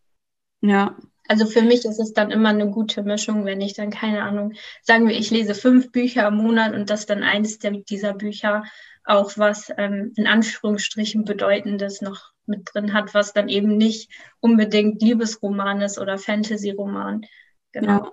Ja. 0.61 0.97
Also 1.29 1.47
für 1.47 1.63
mich 1.63 1.85
ist 1.85 2.01
es 2.01 2.13
dann 2.13 2.31
immer 2.31 2.49
eine 2.49 2.71
gute 2.71 3.03
Mischung, 3.03 3.45
wenn 3.45 3.61
ich 3.61 3.75
dann, 3.75 3.91
keine 3.91 4.23
Ahnung, 4.23 4.55
sagen 4.83 5.07
wir, 5.09 5.17
ich 5.17 5.31
lese 5.31 5.55
fünf 5.55 5.93
Bücher 5.93 6.27
im 6.29 6.37
Monat 6.37 6.75
und 6.75 6.91
das 6.91 7.07
dann 7.07 7.23
eines 7.23 7.59
dieser 7.59 8.15
Bücher 8.15 8.65
auch 9.05 9.37
was 9.37 9.73
ähm, 9.79 10.13
in 10.17 10.27
Anführungsstrichen 10.27 11.25
Bedeutendes 11.25 12.03
noch 12.03 12.33
mit 12.47 12.69
drin 12.73 12.93
hat, 12.93 13.15
was 13.15 13.33
dann 13.33 13.49
eben 13.49 13.77
nicht 13.77 14.11
unbedingt 14.41 15.01
Liebesroman 15.03 15.81
ist 15.81 15.99
oder 15.99 16.19
Fantasy-Roman. 16.19 17.27
Genau. 17.73 17.89
Ja. 17.89 18.13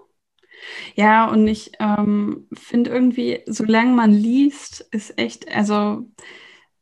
Ja, 0.95 1.25
und 1.29 1.47
ich 1.47 1.71
ähm, 1.79 2.47
finde 2.53 2.89
irgendwie, 2.89 3.43
solange 3.45 3.93
man 3.93 4.11
liest, 4.11 4.81
ist 4.91 5.17
echt, 5.17 5.49
also 5.49 6.05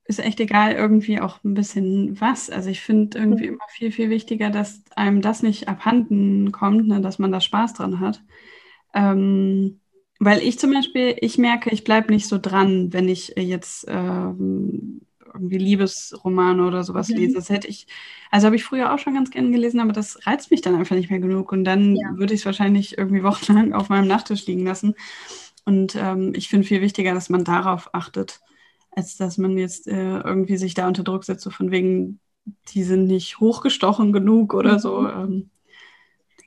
ist 0.08 0.20
echt 0.20 0.39
egal, 0.39 0.74
irgendwie 0.74 1.20
auch 1.20 1.43
ein 1.43 1.54
bisschen 1.54 2.20
was. 2.20 2.50
Also 2.50 2.70
ich 2.70 2.82
finde 2.82 3.17
irgendwie 3.17 3.48
mhm. 3.48 3.54
immer 3.54 3.65
viel, 3.70 3.91
viel 3.91 4.10
wichtiger, 4.10 4.50
dass 4.50 4.82
einem 4.96 5.22
das 5.22 5.43
nicht 5.43 5.67
abhanden 5.67 6.52
kommt, 6.52 6.88
ne, 6.88 7.02
dass 7.02 7.20
man 7.20 7.32
da 7.32 7.41
Spaß 7.41 7.74
dran 7.74 8.00
hat. 8.00 8.24
Ähm, 8.93 9.80
weil 10.20 10.41
ich 10.41 10.58
zum 10.58 10.72
Beispiel, 10.74 11.15
ich 11.22 11.38
merke, 11.38 11.70
ich 11.70 11.84
bleibe 11.84 12.12
nicht 12.12 12.28
so 12.28 12.39
dran, 12.39 12.91
wenn 12.93 13.08
ich 13.10 13.34
jetzt 13.38 13.86
ähm, 13.88 15.02
irgendwie 15.34 15.58
Liebesromane 15.58 16.65
oder 16.65 16.84
sowas 16.84 17.10
mhm. 17.10 17.17
lese. 17.17 17.36
Das 17.36 17.50
hätte 17.50 17.67
ich, 17.67 17.88
also 18.32 18.46
habe 18.46 18.56
ich 18.56 18.63
früher 18.63 18.93
auch 18.93 19.00
schon 19.00 19.13
ganz 19.13 19.30
gerne 19.30 19.52
gelesen, 19.52 19.80
aber 19.80 19.93
das 19.93 20.26
reizt 20.26 20.52
mich 20.52 20.62
dann 20.62 20.76
einfach 20.76 20.96
nicht 20.96 21.12
mehr 21.12 21.20
genug. 21.20 21.52
Und 21.52 21.65
dann 21.65 21.96
ja. 21.96 22.17
würde 22.17 22.34
ich 22.34 22.41
es 22.41 22.46
wahrscheinlich 22.46 22.98
irgendwie 22.98 23.24
wochenlang 23.24 23.74
auf 23.74 23.89
meinem 23.89 24.08
Nachttisch 24.08 24.46
liegen 24.48 24.65
lassen. 24.65 24.96
Und 25.65 25.96
ähm, 25.96 26.34
ich 26.34 26.48
finde 26.48 26.65
viel 26.65 26.82
wichtiger, 26.82 27.13
dass 27.13 27.30
man 27.30 27.43
darauf 27.43 27.93
achtet, 27.93 28.39
als 28.98 29.16
dass 29.16 29.38
man 29.38 29.58
jetzt 29.60 29.88
äh, 29.88 30.20
irgendwie 30.22 30.58
sich 30.58 30.74
da 30.74 30.88
unter 30.88 31.04
Druck 31.04 31.24
setzt, 31.24 31.44
so 31.44 31.52
von 31.52 31.70
wegen, 31.70 32.20
die 32.70 32.84
sind 32.84 33.06
nicht 33.06 33.40
hochgestochen 33.40 34.12
genug 34.12 34.56
oder 34.56 34.74
mhm. 34.74 34.80
so. 34.80 35.08
Ähm, 35.08 35.52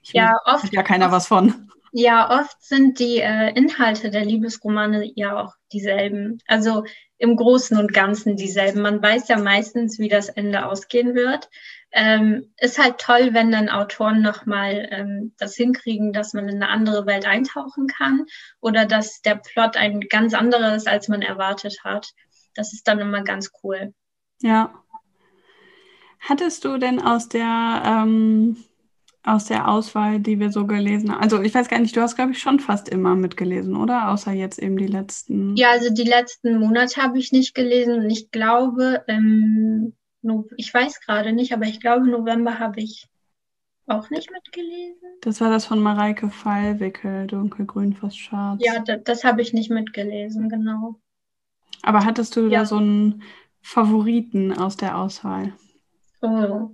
ja, 0.03 0.37
oft 0.45 0.65
hat 0.65 0.73
ja 0.73 0.83
keiner 0.83 1.13
was 1.13 1.29
von. 1.29 1.71
Ja, 1.93 2.41
oft 2.41 2.61
sind 2.61 2.99
die 2.99 3.19
äh, 3.19 3.53
Inhalte 3.55 4.11
der 4.11 4.25
Liebesromane 4.25 5.13
ja 5.15 5.41
auch 5.41 5.55
dieselben. 5.73 6.39
Also 6.47 6.85
im 7.19 7.37
Großen 7.37 7.77
und 7.79 7.93
Ganzen 7.93 8.35
dieselben. 8.35 8.83
Man 8.83 9.01
weiß 9.01 9.29
ja 9.29 9.39
meistens, 9.39 10.01
wie 10.01 10.09
das 10.09 10.29
Ende 10.29 10.67
ausgehen 10.67 11.15
wird. 11.15 11.49
Ähm, 11.93 12.53
ist 12.59 12.83
halt 12.83 12.99
toll, 12.99 13.31
wenn 13.33 13.53
dann 13.53 13.69
Autoren 13.69 14.23
nochmal 14.23 14.89
ähm, 14.91 15.35
das 15.39 15.55
hinkriegen, 15.55 16.13
dass 16.13 16.33
man 16.33 16.49
in 16.49 16.57
eine 16.57 16.69
andere 16.69 17.07
Welt 17.07 17.27
eintauchen 17.27 17.87
kann 17.87 18.27
oder 18.61 18.87
dass 18.87 19.23
der 19.23 19.37
Plot 19.37 19.77
ein 19.77 20.01
ganz 20.01 20.35
anderer 20.35 20.75
ist, 20.75 20.89
als 20.89 21.09
man 21.09 21.23
erwartet 21.23 21.79
hat. 21.85 22.13
Das 22.55 22.73
ist 22.73 22.87
dann 22.89 22.99
immer 22.99 23.23
ganz 23.23 23.51
cool. 23.63 23.95
Ja. 24.41 24.73
Hattest 26.21 26.65
du 26.65 26.77
denn 26.79 27.01
aus 27.01 27.29
der 27.29 27.83
ähm, 27.85 28.57
aus 29.23 29.47
der 29.47 29.69
Auswahl, 29.69 30.19
die 30.21 30.39
wir 30.39 30.51
so 30.51 30.67
gelesen 30.67 31.13
haben? 31.13 31.23
Also 31.23 31.43
ich 31.43 31.55
weiß 31.55 31.69
gar 31.69 31.79
nicht, 31.79 31.95
du 31.97 32.01
hast, 32.01 32.17
glaube 32.17 32.33
ich, 32.33 32.39
schon 32.39 32.59
fast 32.61 32.89
immer 32.89 33.15
mitgelesen, 33.15 33.77
oder? 33.77 34.11
Außer 34.11 34.33
jetzt 34.33 34.59
eben 34.59 34.77
die 34.77 34.87
letzten. 34.87 35.57
Ja, 35.57 35.71
also 35.71 35.91
die 35.93 36.05
letzten 36.05 36.59
Monate 36.59 37.03
habe 37.03 37.19
ich 37.19 37.33
nicht 37.33 37.55
gelesen 37.55 37.95
und 37.95 38.11
ich 38.11 38.31
glaube, 38.31 39.05
ähm, 39.09 39.95
ich 40.57 40.73
weiß 40.73 41.01
gerade 41.01 41.33
nicht, 41.33 41.53
aber 41.53 41.65
ich 41.65 41.81
glaube, 41.81 42.09
November 42.09 42.59
habe 42.59 42.81
ich 42.81 43.09
auch 43.87 44.09
nicht 44.11 44.31
mitgelesen. 44.31 45.09
Das 45.21 45.41
war 45.41 45.51
das 45.51 45.67
von 45.67 45.81
Mareike 45.81 46.31
Fallwickel, 46.31 47.27
dunkelgrün, 47.27 47.95
fast 47.95 48.19
schwarz. 48.19 48.61
Ja, 48.65 48.79
das, 48.81 49.03
das 49.05 49.25
habe 49.25 49.43
ich 49.43 49.53
nicht 49.53 49.71
mitgelesen, 49.71 50.49
genau. 50.49 51.01
Aber 51.83 52.05
hattest 52.05 52.37
du 52.37 52.49
ja. 52.49 52.61
da 52.61 52.67
so 52.67 52.77
einen 52.77 53.23
Favoriten 53.63 54.57
aus 54.57 54.77
der 54.77 54.99
Auswahl? 54.99 55.53
Oh. 56.21 56.71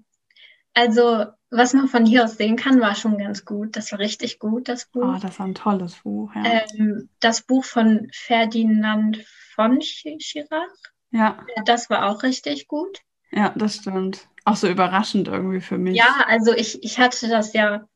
Also 0.75 1.27
was 1.51 1.73
man 1.75 1.89
von 1.89 2.05
hier 2.05 2.25
aus 2.25 2.37
sehen 2.37 2.57
kann, 2.57 2.81
war 2.81 2.95
schon 2.95 3.19
ganz 3.19 3.45
gut. 3.45 3.77
Das 3.77 3.93
war 3.93 3.99
richtig 3.99 4.39
gut, 4.39 4.69
das 4.69 4.87
Buch. 4.87 5.15
Oh, 5.17 5.19
das 5.21 5.39
war 5.39 5.47
ein 5.47 5.55
tolles 5.55 5.95
Buch, 6.03 6.31
ja. 6.35 6.43
Ähm, 6.45 7.09
das 7.21 7.43
Buch 7.43 7.65
von 7.65 8.09
Ferdinand 8.13 9.25
von 9.55 9.81
Schirach. 9.81 10.67
Ja. 11.13 11.39
Das 11.65 11.89
war 11.89 12.11
auch 12.11 12.23
richtig 12.23 12.67
gut. 12.67 13.01
Ja, 13.31 13.53
das 13.57 13.77
stimmt. 13.77 14.29
Auch 14.45 14.57
so 14.57 14.69
überraschend 14.69 15.29
irgendwie 15.29 15.61
für 15.61 15.79
mich. 15.79 15.97
Ja, 15.97 16.25
also 16.27 16.53
ich, 16.53 16.83
ich 16.83 16.99
hatte 16.99 17.29
das 17.29 17.53
ja, 17.53 17.87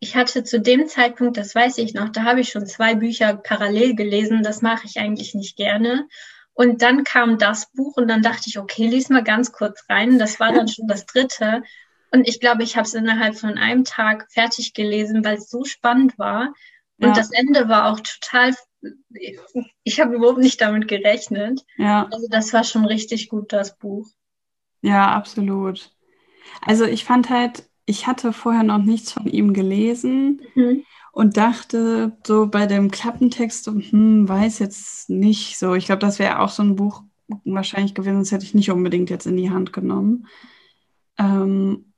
ich 0.00 0.16
hatte 0.16 0.44
zu 0.44 0.60
dem 0.60 0.88
Zeitpunkt, 0.88 1.36
das 1.36 1.54
weiß 1.54 1.78
ich 1.78 1.94
noch, 1.94 2.08
da 2.08 2.24
habe 2.24 2.40
ich 2.40 2.50
schon 2.50 2.66
zwei 2.66 2.94
Bücher 2.94 3.36
parallel 3.36 3.94
gelesen. 3.94 4.42
Das 4.42 4.62
mache 4.62 4.86
ich 4.86 4.98
eigentlich 4.98 5.34
nicht 5.34 5.56
gerne. 5.56 6.08
Und 6.54 6.82
dann 6.82 7.04
kam 7.04 7.38
das 7.38 7.70
Buch 7.72 7.96
und 7.96 8.08
dann 8.08 8.22
dachte 8.22 8.44
ich, 8.46 8.58
okay, 8.58 8.86
lies 8.86 9.08
mal 9.08 9.24
ganz 9.24 9.52
kurz 9.52 9.84
rein. 9.88 10.18
Das 10.18 10.40
war 10.40 10.52
dann 10.52 10.68
schon 10.68 10.86
das 10.86 11.04
dritte. 11.06 11.62
Und 12.12 12.28
ich 12.28 12.40
glaube, 12.40 12.62
ich 12.62 12.76
habe 12.76 12.86
es 12.86 12.94
innerhalb 12.94 13.36
von 13.36 13.58
einem 13.58 13.84
Tag 13.84 14.28
fertig 14.30 14.72
gelesen, 14.72 15.24
weil 15.24 15.36
es 15.36 15.50
so 15.50 15.64
spannend 15.64 16.16
war. 16.18 16.54
Und 17.00 17.08
ja. 17.08 17.12
das 17.12 17.32
Ende 17.32 17.68
war 17.68 17.90
auch 17.90 17.98
total, 17.98 18.54
ich 19.82 20.00
habe 20.00 20.14
überhaupt 20.14 20.38
nicht 20.38 20.60
damit 20.60 20.86
gerechnet. 20.86 21.64
Ja. 21.76 22.08
Also 22.12 22.28
das 22.30 22.52
war 22.52 22.62
schon 22.62 22.84
richtig 22.84 23.28
gut, 23.28 23.52
das 23.52 23.76
Buch. 23.76 24.06
Ja, 24.80 25.12
absolut. 25.12 25.90
Also 26.60 26.84
ich 26.84 27.04
fand 27.04 27.30
halt, 27.30 27.64
ich 27.84 28.06
hatte 28.06 28.32
vorher 28.32 28.62
noch 28.62 28.78
nichts 28.78 29.12
von 29.12 29.26
ihm 29.26 29.52
gelesen 29.52 30.42
mhm. 30.54 30.84
Und 31.14 31.36
dachte 31.36 32.16
so 32.26 32.48
bei 32.48 32.66
dem 32.66 32.90
Klappentext, 32.90 33.68
hm, 33.68 34.28
weiß 34.28 34.58
jetzt 34.58 35.08
nicht 35.08 35.58
so. 35.58 35.74
Ich 35.74 35.86
glaube, 35.86 36.00
das 36.00 36.18
wäre 36.18 36.40
auch 36.40 36.48
so 36.48 36.62
ein 36.64 36.74
Buch 36.74 37.04
wahrscheinlich 37.44 37.94
gewesen, 37.94 38.18
das 38.18 38.32
hätte 38.32 38.44
ich 38.44 38.54
nicht 38.54 38.70
unbedingt 38.70 39.10
jetzt 39.10 39.26
in 39.26 39.36
die 39.36 39.50
Hand 39.50 39.72
genommen. 39.72 40.26
Ähm, 41.16 41.92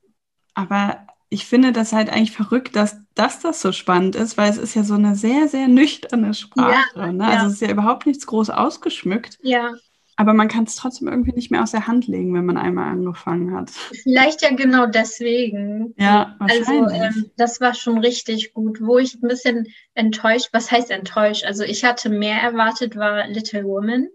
aber 0.53 1.07
ich 1.29 1.47
finde 1.47 1.73
das 1.73 1.93
halt 1.93 2.09
eigentlich 2.09 2.31
verrückt, 2.31 2.75
dass, 2.75 2.97
dass 3.15 3.39
das 3.39 3.59
so 3.59 3.71
spannend 3.71 4.15
ist, 4.15 4.37
weil 4.37 4.51
es 4.51 4.57
ist 4.57 4.75
ja 4.75 4.83
so 4.83 4.93
eine 4.93 5.15
sehr, 5.15 5.47
sehr 5.47 5.67
nüchterne 5.67 6.35
Sprache. 6.35 6.75
Ja, 6.95 7.11
ne? 7.11 7.25
Also 7.25 7.37
ja. 7.37 7.47
es 7.47 7.53
ist 7.53 7.61
ja 7.61 7.71
überhaupt 7.71 8.05
nichts 8.05 8.27
groß 8.27 8.51
ausgeschmückt. 8.51 9.39
Ja. 9.41 9.71
Aber 10.19 10.33
man 10.33 10.47
kann 10.47 10.63
es 10.63 10.75
trotzdem 10.75 11.07
irgendwie 11.07 11.33
nicht 11.33 11.51
mehr 11.51 11.61
aus 11.61 11.71
der 11.71 11.85
Hand 11.85 12.07
legen, 12.07 12.33
wenn 12.33 12.45
man 12.45 12.57
einmal 12.57 12.91
angefangen 12.91 13.55
hat. 13.55 13.69
Vielleicht 13.69 14.41
ja 14.41 14.49
genau 14.49 14.87
deswegen. 14.87 15.93
Ja, 15.95 16.35
wahrscheinlich. 16.39 16.99
Also 17.01 17.19
ähm, 17.19 17.31
das 17.37 17.61
war 17.61 17.75
schon 17.75 17.99
richtig 17.99 18.53
gut. 18.53 18.81
Wo 18.81 18.97
ich 18.97 19.13
ein 19.13 19.27
bisschen 19.27 19.67
enttäuscht, 19.93 20.49
was 20.53 20.71
heißt 20.71 20.89
enttäuscht? 20.89 21.45
Also 21.45 21.63
ich 21.63 21.85
hatte 21.85 22.09
mehr 22.09 22.41
erwartet, 22.41 22.95
war 22.95 23.27
Little 23.27 23.63
Woman. 23.63 24.09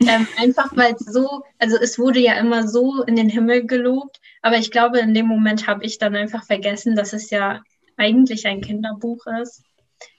Ähm, 0.00 0.28
einfach 0.38 0.76
weil 0.76 0.94
es 0.94 1.06
so, 1.06 1.42
also 1.58 1.76
es 1.76 1.98
wurde 1.98 2.20
ja 2.20 2.34
immer 2.34 2.68
so 2.68 3.02
in 3.02 3.16
den 3.16 3.28
Himmel 3.28 3.66
gelobt, 3.66 4.20
aber 4.42 4.58
ich 4.58 4.70
glaube, 4.70 5.00
in 5.00 5.12
dem 5.12 5.26
Moment 5.26 5.66
habe 5.66 5.84
ich 5.84 5.98
dann 5.98 6.14
einfach 6.14 6.44
vergessen, 6.44 6.94
dass 6.94 7.12
es 7.12 7.30
ja 7.30 7.62
eigentlich 7.96 8.46
ein 8.46 8.60
Kinderbuch 8.60 9.26
ist. 9.42 9.64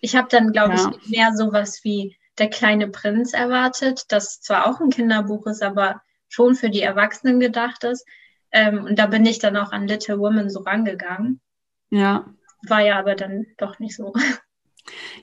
Ich 0.02 0.17
habe 0.17 0.28
dann, 0.30 0.52
glaube 0.52 0.75
ja. 0.75 0.91
ich, 1.02 1.10
mehr 1.10 1.34
sowas 1.34 1.80
wie 1.84 2.17
Der 2.39 2.49
kleine 2.49 2.88
Prinz 2.88 3.34
erwartet, 3.34 4.06
das 4.10 4.41
zwar 4.41 4.67
auch 4.67 4.80
ein 4.80 4.89
Kinderbuch 4.89 5.45
ist, 5.47 5.62
aber 5.62 6.02
schon 6.30 6.56
für 6.56 6.69
die 6.69 6.82
Erwachsenen 6.82 7.39
gedacht 7.39 7.84
ist. 7.84 8.06
Ähm, 8.52 8.86
und 8.86 8.97
da 8.97 9.08
bin 9.08 9.25
ich 9.25 9.39
dann 9.39 9.58
auch 9.58 9.71
an 9.71 9.88
Little 9.88 10.19
Woman 10.19 10.49
so 10.49 10.62
rangegangen. 10.62 11.41
Ja. 11.89 12.25
War 12.67 12.82
ja 12.82 12.97
aber 12.97 13.15
dann 13.15 13.45
doch 13.58 13.80
nicht 13.80 13.95
so. 13.95 14.13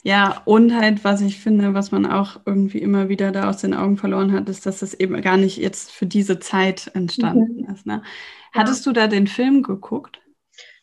Ja, 0.02 0.42
und 0.44 0.74
halt, 0.74 1.02
was 1.02 1.20
ich 1.20 1.40
finde, 1.40 1.74
was 1.74 1.90
man 1.90 2.06
auch 2.06 2.40
irgendwie 2.46 2.78
immer 2.78 3.08
wieder 3.08 3.32
da 3.32 3.48
aus 3.48 3.58
den 3.58 3.74
Augen 3.74 3.96
verloren 3.96 4.32
hat, 4.32 4.48
ist, 4.48 4.66
dass 4.66 4.80
das 4.80 4.94
eben 4.94 5.20
gar 5.22 5.36
nicht 5.36 5.56
jetzt 5.56 5.90
für 5.90 6.06
diese 6.06 6.38
Zeit 6.38 6.90
entstanden 6.94 7.62
mhm. 7.62 7.74
ist. 7.74 7.86
Ne? 7.86 8.02
Hattest 8.52 8.86
ja. 8.86 8.92
du 8.92 9.00
da 9.00 9.06
den 9.08 9.26
Film 9.26 9.62
geguckt? 9.62 10.20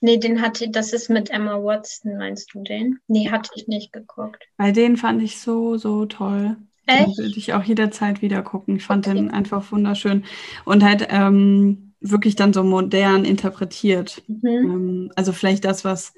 Nee, 0.03 0.17
den 0.17 0.41
hatte, 0.41 0.69
das 0.69 0.91
ist 0.91 1.09
mit 1.09 1.29
Emma 1.29 1.63
Watson, 1.63 2.17
meinst 2.17 2.53
du 2.53 2.61
den? 2.61 2.99
Nee, 3.07 3.29
hatte 3.31 3.51
ich 3.55 3.69
nicht 3.69 3.93
geguckt. 3.93 4.43
Weil 4.57 4.73
den 4.73 4.97
fand 4.97 5.23
ich 5.23 5.39
so, 5.39 5.77
so 5.77 6.05
toll. 6.05 6.57
Echt? 6.87 7.07
Den 7.07 7.17
würde 7.17 7.37
ich 7.37 7.53
auch 7.53 7.63
jederzeit 7.63 8.21
wieder 8.21 8.41
gucken. 8.41 8.75
Ich 8.75 8.83
fand 8.83 9.07
okay. 9.07 9.15
den 9.15 9.31
einfach 9.31 9.71
wunderschön. 9.71 10.25
Und 10.65 10.83
halt 10.83 11.07
ähm, 11.09 11.93
wirklich 12.01 12.35
dann 12.35 12.51
so 12.51 12.63
modern 12.63 13.23
interpretiert. 13.23 14.21
Mhm. 14.27 14.45
Ähm, 14.45 15.11
also 15.15 15.31
vielleicht 15.31 15.63
das, 15.63 15.85
was 15.85 16.13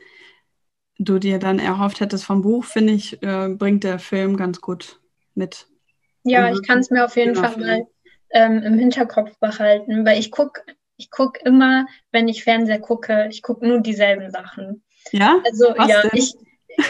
du 0.97 1.19
dir 1.19 1.37
dann 1.37 1.59
erhofft 1.59 1.99
hättest 1.99 2.25
vom 2.25 2.41
Buch, 2.41 2.65
finde 2.65 2.93
ich, 2.93 3.21
äh, 3.21 3.49
bringt 3.49 3.83
der 3.83 3.99
Film 3.99 4.35
ganz 4.35 4.61
gut 4.61 4.99
mit. 5.35 5.67
Ja, 6.23 6.51
ich 6.51 6.63
kann 6.63 6.79
es 6.79 6.89
mir 6.89 7.05
auf 7.05 7.15
jeden 7.17 7.35
Fall 7.35 7.55
mal 7.57 7.87
ähm, 8.31 8.63
im 8.63 8.79
Hinterkopf 8.79 9.37
behalten, 9.37 10.07
weil 10.07 10.17
ich 10.17 10.31
gucke 10.31 10.63
ich 10.97 11.11
guck 11.11 11.41
immer, 11.45 11.85
wenn 12.11 12.27
ich 12.27 12.43
Fernseher 12.43 12.79
gucke, 12.79 13.27
ich 13.29 13.41
gucke 13.41 13.67
nur 13.67 13.79
dieselben 13.79 14.31
Sachen. 14.31 14.83
Ja? 15.11 15.41
Also 15.45 15.73
Was 15.77 15.89
ja, 15.89 16.01
denn? 16.01 16.11
ich, 16.13 16.35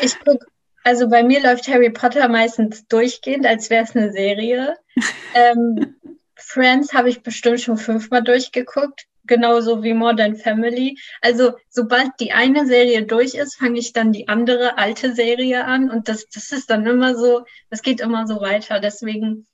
ich 0.02 0.20
gucke, 0.20 0.46
also 0.84 1.10
bei 1.10 1.24
mir 1.24 1.42
läuft 1.42 1.68
Harry 1.68 1.90
Potter 1.90 2.28
meistens 2.28 2.88
durchgehend, 2.88 3.46
als 3.46 3.70
wäre 3.70 3.84
es 3.84 3.96
eine 3.96 4.12
Serie. 4.12 4.78
ähm, 5.34 5.96
Friends 6.36 6.94
habe 6.94 7.10
ich 7.10 7.24
bestimmt 7.24 7.62
schon 7.62 7.78
fünfmal 7.78 8.24
durchgeguckt, 8.24 9.08
genauso 9.24 9.82
wie 9.82 9.94
Modern 9.94 10.36
Family. 10.36 11.00
Also 11.22 11.54
sobald 11.70 12.12
die 12.20 12.34
eine 12.34 12.68
Serie 12.68 13.04
durch 13.04 13.34
ist, 13.34 13.56
fange 13.56 13.80
ich 13.80 13.94
dann 13.94 14.12
die 14.12 14.28
andere 14.28 14.78
alte 14.78 15.16
Serie 15.16 15.66
an 15.66 15.90
und 15.90 16.08
das, 16.08 16.28
das 16.30 16.52
ist 16.52 16.70
dann 16.70 16.86
immer 16.86 17.16
so, 17.16 17.46
das 17.72 17.82
geht 17.82 18.00
immer 18.00 18.28
so 18.28 18.40
weiter. 18.42 18.80
Deswegen, 18.80 19.48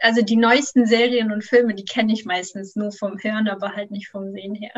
also 0.00 0.22
die 0.22 0.36
neuesten 0.36 0.86
Serien 0.86 1.32
und 1.32 1.44
Filme, 1.44 1.74
die 1.74 1.84
kenne 1.84 2.12
ich 2.12 2.24
meistens 2.24 2.76
nur 2.76 2.92
vom 2.92 3.18
Hören, 3.22 3.48
aber 3.48 3.74
halt 3.74 3.90
nicht 3.90 4.08
vom 4.08 4.32
Sehen 4.32 4.54
her. 4.54 4.72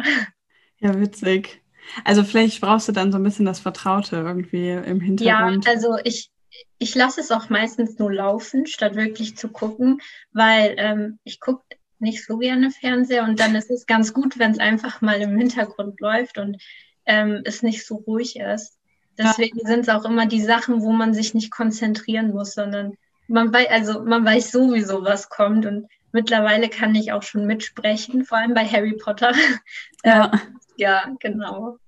Ja, 0.79 0.99
witzig. 1.01 1.63
Also 2.05 2.25
vielleicht 2.25 2.61
brauchst 2.61 2.89
du 2.89 2.93
dann 2.93 3.13
so 3.13 3.19
ein 3.19 3.25
bisschen 3.25 3.47
das 3.47 3.61
Vertraute 3.61 4.17
irgendwie 4.17 4.71
im 4.71 5.01
Hintergrund. 5.01 5.65
Ja, 5.65 5.71
also 5.71 5.97
ich, 6.05 6.31
ich 6.79 6.95
lasse 6.95 7.21
es 7.21 7.31
auch 7.31 7.49
meistens 7.49 7.99
nur 7.99 8.13
laufen, 8.13 8.67
statt 8.67 8.95
wirklich 8.95 9.37
zu 9.37 9.49
gucken, 9.49 10.01
weil 10.33 10.75
ähm, 10.79 11.19
ich 11.25 11.41
gucke 11.41 11.65
nicht 11.99 12.25
so 12.25 12.39
gerne 12.39 12.71
Fernseher 12.71 13.25
und 13.25 13.41
dann 13.41 13.55
ist 13.55 13.71
es 13.71 13.87
ganz 13.87 14.13
gut, 14.13 14.39
wenn 14.39 14.53
es 14.53 14.59
einfach 14.59 15.01
mal 15.01 15.21
im 15.21 15.39
Hintergrund 15.39 16.01
läuft 16.01 16.39
und 16.39 16.63
ähm, 17.07 17.41
es 17.45 17.63
nicht 17.63 17.87
so 17.87 17.97
ruhig 17.97 18.37
ist. 18.37 18.79
Deswegen 19.19 19.61
ja. 19.61 19.67
sind 19.67 19.81
es 19.81 19.89
auch 19.89 20.05
immer 20.05 20.27
die 20.27 20.43
Sachen, 20.43 20.83
wo 20.83 20.93
man 20.93 21.15
sich 21.15 21.33
nicht 21.33 21.51
konzentrieren 21.51 22.33
muss, 22.33 22.53
sondern 22.53 22.99
man 23.29 23.53
weiß, 23.53 23.69
also 23.71 24.03
man 24.03 24.25
weiß 24.25 24.53
sowieso, 24.53 25.05
was 25.05 25.29
kommt 25.29 25.67
und 25.67 25.89
mittlerweile 26.13 26.69
kann 26.69 26.95
ich 26.95 27.13
auch 27.13 27.23
schon 27.23 27.47
mitsprechen, 27.47 28.25
vor 28.25 28.39
allem 28.39 28.55
bei 28.55 28.65
Harry 28.65 28.97
Potter. 28.97 29.33
Ja, 30.05 30.31
ja 30.77 31.03
genau. 31.19 31.79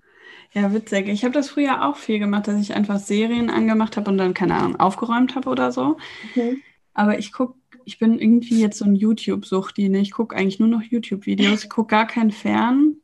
Ja, 0.53 0.73
witzig. 0.73 1.09
Ich 1.09 1.23
habe 1.23 1.35
das 1.35 1.51
früher 1.51 1.87
auch 1.87 1.97
viel 1.97 2.19
gemacht, 2.19 2.49
dass 2.49 2.61
ich 2.61 2.75
einfach 2.75 2.99
Serien 2.99 3.49
angemacht 3.49 3.97
habe 3.97 4.11
und 4.11 4.19
dann, 4.19 4.35
keine 4.35 4.55
Ahnung, 4.55 4.81
aufgeräumt 4.81 5.37
habe 5.37 5.49
oder 5.49 5.71
so. 5.71 5.99
Mhm. 6.35 6.61
Aber 6.95 7.19
ich 7.19 7.33
gucke, 7.33 7.55
ich 7.85 7.99
bin 7.99 8.19
irgendwie 8.19 8.61
jetzt 8.61 8.79
so 8.79 8.85
ein 8.85 8.97
YouTube-Suchti. 8.97 9.89
Ne? 9.89 10.01
Ich 10.01 10.11
gucke 10.11 10.35
eigentlich 10.35 10.59
nur 10.59 10.69
noch 10.69 10.83
YouTube-Videos. 10.83 11.65
Ich 11.65 11.71
gucke 11.71 11.93
gar 11.93 12.07
kein 12.07 12.33
Fern. 12.33 12.97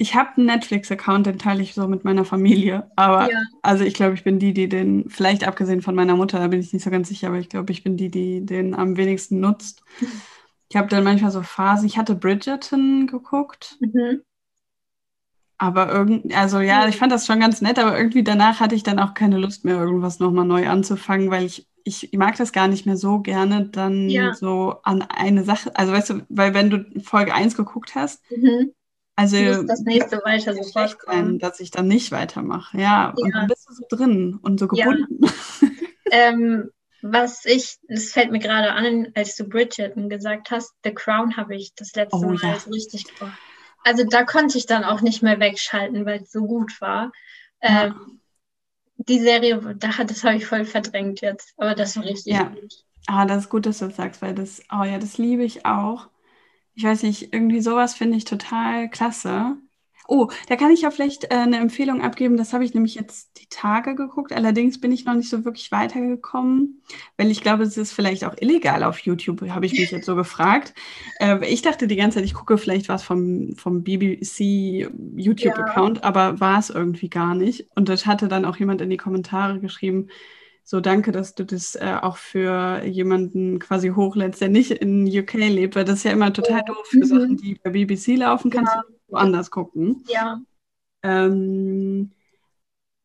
Ich 0.00 0.14
habe 0.14 0.36
einen 0.36 0.46
Netflix-Account, 0.46 1.26
den 1.26 1.38
teile 1.38 1.60
ich 1.60 1.74
so 1.74 1.88
mit 1.88 2.04
meiner 2.04 2.24
Familie. 2.24 2.88
Aber 2.94 3.30
ja. 3.30 3.38
also 3.62 3.82
ich 3.82 3.94
glaube, 3.94 4.14
ich 4.14 4.22
bin 4.22 4.38
die, 4.38 4.54
die 4.54 4.68
den, 4.68 5.10
vielleicht 5.10 5.46
abgesehen 5.46 5.82
von 5.82 5.96
meiner 5.96 6.14
Mutter, 6.14 6.38
da 6.38 6.46
bin 6.46 6.60
ich 6.60 6.72
nicht 6.72 6.84
so 6.84 6.90
ganz 6.90 7.08
sicher, 7.08 7.26
aber 7.28 7.38
ich 7.38 7.48
glaube, 7.48 7.72
ich 7.72 7.82
bin 7.82 7.96
die, 7.96 8.08
die 8.08 8.46
den 8.46 8.74
am 8.74 8.96
wenigsten 8.96 9.40
nutzt. 9.40 9.82
Ich 10.70 10.76
habe 10.76 10.88
dann 10.88 11.02
manchmal 11.02 11.30
so 11.30 11.42
Phasen. 11.42 11.86
Ich 11.86 11.98
hatte 11.98 12.14
Bridgerton 12.14 13.06
geguckt. 13.06 13.76
Mhm. 13.80 14.22
Aber 15.58 15.92
irgendwie, 15.92 16.34
also 16.34 16.60
ja, 16.60 16.86
ich 16.86 16.96
fand 16.96 17.10
das 17.10 17.26
schon 17.26 17.40
ganz 17.40 17.60
nett, 17.60 17.80
aber 17.80 17.98
irgendwie 17.98 18.22
danach 18.22 18.60
hatte 18.60 18.76
ich 18.76 18.84
dann 18.84 19.00
auch 19.00 19.14
keine 19.14 19.38
Lust 19.38 19.64
mehr, 19.64 19.76
irgendwas 19.76 20.20
nochmal 20.20 20.44
neu 20.44 20.68
anzufangen, 20.68 21.32
weil 21.32 21.44
ich, 21.44 21.66
ich 21.82 22.12
mag 22.12 22.36
das 22.36 22.52
gar 22.52 22.68
nicht 22.68 22.86
mehr 22.86 22.96
so 22.96 23.18
gerne, 23.18 23.68
dann 23.68 24.08
ja. 24.08 24.34
so 24.34 24.76
an 24.84 25.02
eine 25.02 25.42
Sache, 25.42 25.74
also 25.74 25.92
weißt 25.92 26.10
du, 26.10 26.26
weil 26.28 26.54
wenn 26.54 26.70
du 26.70 26.84
Folge 27.02 27.34
1 27.34 27.56
geguckt 27.56 27.96
hast, 27.96 28.22
mhm. 28.30 28.70
Also 29.18 29.62
das 29.64 29.80
nächste 29.80 30.18
weiter 30.24 30.54
sofort 30.54 30.96
sein, 31.06 31.38
dass 31.38 31.60
ich 31.60 31.70
dann 31.70 31.88
nicht 31.88 32.12
weitermache. 32.12 32.76
Ja, 32.76 32.82
ja, 32.82 33.14
und 33.16 33.34
dann 33.34 33.46
bist 33.46 33.68
du 33.68 33.74
so 33.74 33.84
drin 33.88 34.38
und 34.40 34.60
so 34.60 34.68
gebunden. 34.68 35.20
Ja. 35.20 35.30
ähm, 36.10 36.70
was 37.02 37.44
ich, 37.44 37.78
es 37.88 38.12
fällt 38.12 38.32
mir 38.32 38.40
gerade 38.40 38.72
an, 38.72 39.08
als 39.14 39.36
du 39.36 39.44
Bridgerton 39.44 40.08
gesagt 40.08 40.50
hast, 40.50 40.72
The 40.84 40.92
Crown 40.92 41.36
habe 41.36 41.54
ich 41.54 41.74
das 41.74 41.94
letzte 41.94 42.16
oh, 42.16 42.30
Mal 42.30 42.36
ja. 42.42 42.56
richtig 42.70 43.04
gemacht 43.14 43.38
also 43.84 44.04
da 44.04 44.24
konnte 44.24 44.58
ich 44.58 44.66
dann 44.66 44.84
auch 44.84 45.00
nicht 45.00 45.22
mehr 45.22 45.40
wegschalten, 45.40 46.04
weil 46.04 46.22
es 46.22 46.30
so 46.30 46.46
gut 46.46 46.80
war. 46.80 47.12
Ähm, 47.60 48.20
die 48.96 49.20
Serie, 49.20 49.60
da, 49.76 50.04
das 50.04 50.24
habe 50.24 50.36
ich 50.36 50.46
voll 50.46 50.64
verdrängt 50.64 51.20
jetzt, 51.20 51.54
aber 51.56 51.74
das 51.74 51.96
war 51.96 52.04
richtig 52.04 52.34
ja. 52.34 52.44
gut. 52.44 52.84
Ah, 53.06 53.24
das 53.24 53.44
ist 53.44 53.48
gut, 53.48 53.64
dass 53.64 53.78
du 53.78 53.86
das 53.86 53.96
sagst, 53.96 54.20
weil 54.20 54.34
das, 54.34 54.62
oh 54.70 54.84
ja, 54.84 54.98
das 54.98 55.18
liebe 55.18 55.44
ich 55.44 55.64
auch. 55.64 56.08
Ich 56.78 56.84
weiß 56.84 57.02
nicht, 57.02 57.34
irgendwie 57.34 57.60
sowas 57.60 57.94
finde 57.94 58.16
ich 58.16 58.24
total 58.24 58.88
klasse. 58.88 59.56
Oh, 60.06 60.28
da 60.46 60.54
kann 60.54 60.70
ich 60.70 60.82
ja 60.82 60.92
vielleicht 60.92 61.24
äh, 61.24 61.34
eine 61.34 61.56
Empfehlung 61.56 62.02
abgeben. 62.02 62.36
Das 62.36 62.52
habe 62.52 62.64
ich 62.64 62.72
nämlich 62.72 62.94
jetzt 62.94 63.40
die 63.40 63.48
Tage 63.50 63.96
geguckt. 63.96 64.32
Allerdings 64.32 64.80
bin 64.80 64.92
ich 64.92 65.04
noch 65.04 65.14
nicht 65.14 65.28
so 65.28 65.44
wirklich 65.44 65.72
weitergekommen, 65.72 66.84
weil 67.16 67.32
ich 67.32 67.40
glaube, 67.40 67.64
es 67.64 67.76
ist 67.76 67.92
vielleicht 67.92 68.24
auch 68.24 68.36
illegal 68.38 68.84
auf 68.84 69.00
YouTube, 69.00 69.42
habe 69.50 69.66
ich 69.66 69.72
mich 69.72 69.90
jetzt 69.90 70.06
so 70.06 70.14
gefragt. 70.14 70.72
Äh, 71.18 71.44
ich 71.48 71.62
dachte 71.62 71.88
die 71.88 71.96
ganze 71.96 72.18
Zeit, 72.18 72.26
ich 72.26 72.34
gucke 72.34 72.56
vielleicht 72.58 72.88
was 72.88 73.02
vom, 73.02 73.56
vom 73.56 73.82
BBC 73.82 74.88
YouTube-Account, 75.16 75.98
ja. 75.98 76.04
aber 76.04 76.38
war 76.38 76.60
es 76.60 76.70
irgendwie 76.70 77.10
gar 77.10 77.34
nicht. 77.34 77.66
Und 77.74 77.88
das 77.88 78.06
hatte 78.06 78.28
dann 78.28 78.44
auch 78.44 78.56
jemand 78.56 78.82
in 78.82 78.90
die 78.90 78.96
Kommentare 78.98 79.58
geschrieben, 79.58 80.10
so 80.70 80.80
danke, 80.80 81.12
dass 81.12 81.34
du 81.34 81.46
das 81.46 81.76
äh, 81.76 81.96
auch 82.02 82.18
für 82.18 82.84
jemanden 82.84 83.58
quasi 83.58 83.88
hochlädst, 83.88 84.42
der 84.42 84.50
nicht 84.50 84.70
in 84.70 85.06
UK 85.06 85.32
lebt, 85.32 85.76
weil 85.76 85.86
das 85.86 86.00
ist 86.00 86.04
ja 86.04 86.10
immer 86.10 86.30
total 86.30 86.62
doof 86.62 86.86
für 86.90 86.98
mhm. 86.98 87.04
Sachen, 87.04 87.36
die 87.38 87.54
bei 87.54 87.70
BBC 87.70 88.18
laufen, 88.18 88.50
kannst 88.50 88.74
ja. 88.74 88.82
du 88.82 89.14
woanders 89.14 89.50
gucken. 89.50 90.04
Ja. 90.08 90.42
Ähm, 91.02 92.10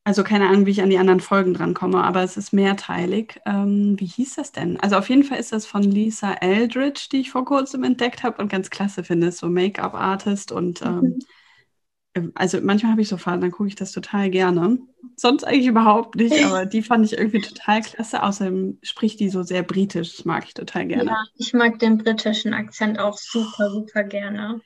also 0.03 0.25
keine 0.25 0.49
Ahnung, 0.49 0.65
wie 0.65 0.71
ich 0.71 0.81
an 0.81 0.89
die 0.89 0.97
anderen 0.97 1.21
Folgen 1.21 1.53
drankomme, 1.53 2.03
aber 2.03 2.21
es 2.21 2.35
ist 2.35 2.51
mehrteilig. 2.51 3.39
Ähm, 3.45 3.95
wie 3.97 4.07
hieß 4.07 4.35
das 4.35 4.51
denn? 4.51 4.77
Also 4.81 4.97
auf 4.97 5.07
jeden 5.07 5.23
Fall 5.23 5.39
ist 5.39 5.53
das 5.53 5.65
von 5.65 5.83
Lisa 5.83 6.33
Eldridge, 6.33 7.07
die 7.13 7.21
ich 7.21 7.31
vor 7.31 7.45
kurzem 7.45 7.85
entdeckt 7.85 8.23
habe 8.23 8.41
und 8.41 8.51
ganz 8.51 8.71
klasse 8.71 9.05
finde. 9.05 9.31
So 9.31 9.47
Make-up-Artist 9.47 10.51
und 10.51 10.81
ähm, 10.81 10.95
mhm. 10.95 11.19
Ähm, 12.15 12.31
also 12.35 12.59
manchmal 12.61 12.91
habe 12.93 13.01
ich 13.01 13.07
so 13.07 13.17
Phasen, 13.17 13.41
dann 13.41 13.51
gucke 13.51 13.67
ich 13.67 13.75
das 13.75 13.91
total 13.91 14.29
gerne. 14.29 14.79
Sonst 15.15 15.43
eigentlich 15.43 15.67
überhaupt 15.67 16.15
nicht, 16.15 16.43
aber 16.45 16.65
die 16.65 16.81
fand 16.81 17.05
ich 17.05 17.17
irgendwie 17.17 17.41
total 17.41 17.81
klasse. 17.81 18.23
Außerdem 18.23 18.79
spricht 18.81 19.19
die 19.19 19.29
so 19.29 19.43
sehr 19.43 19.63
britisch, 19.63 20.17
das 20.17 20.25
mag 20.25 20.45
ich 20.45 20.53
total 20.53 20.87
gerne. 20.87 21.11
Ja, 21.11 21.23
ich 21.37 21.53
mag 21.53 21.79
den 21.79 21.97
britischen 21.97 22.53
Akzent 22.53 22.99
auch 22.99 23.17
super, 23.17 23.69
super 23.71 24.03
gerne. 24.03 24.61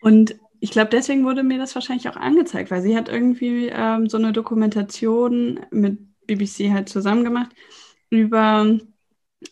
Und 0.00 0.34
ich 0.60 0.70
glaube, 0.70 0.90
deswegen 0.90 1.24
wurde 1.24 1.42
mir 1.42 1.58
das 1.58 1.74
wahrscheinlich 1.74 2.08
auch 2.08 2.16
angezeigt, 2.16 2.70
weil 2.70 2.82
sie 2.82 2.96
hat 2.96 3.08
irgendwie 3.08 3.68
ähm, 3.68 4.08
so 4.08 4.16
eine 4.16 4.32
Dokumentation 4.32 5.60
mit 5.70 5.98
BBC 6.26 6.70
halt 6.70 6.88
zusammen 6.88 7.24
gemacht 7.24 7.50
über 8.10 8.78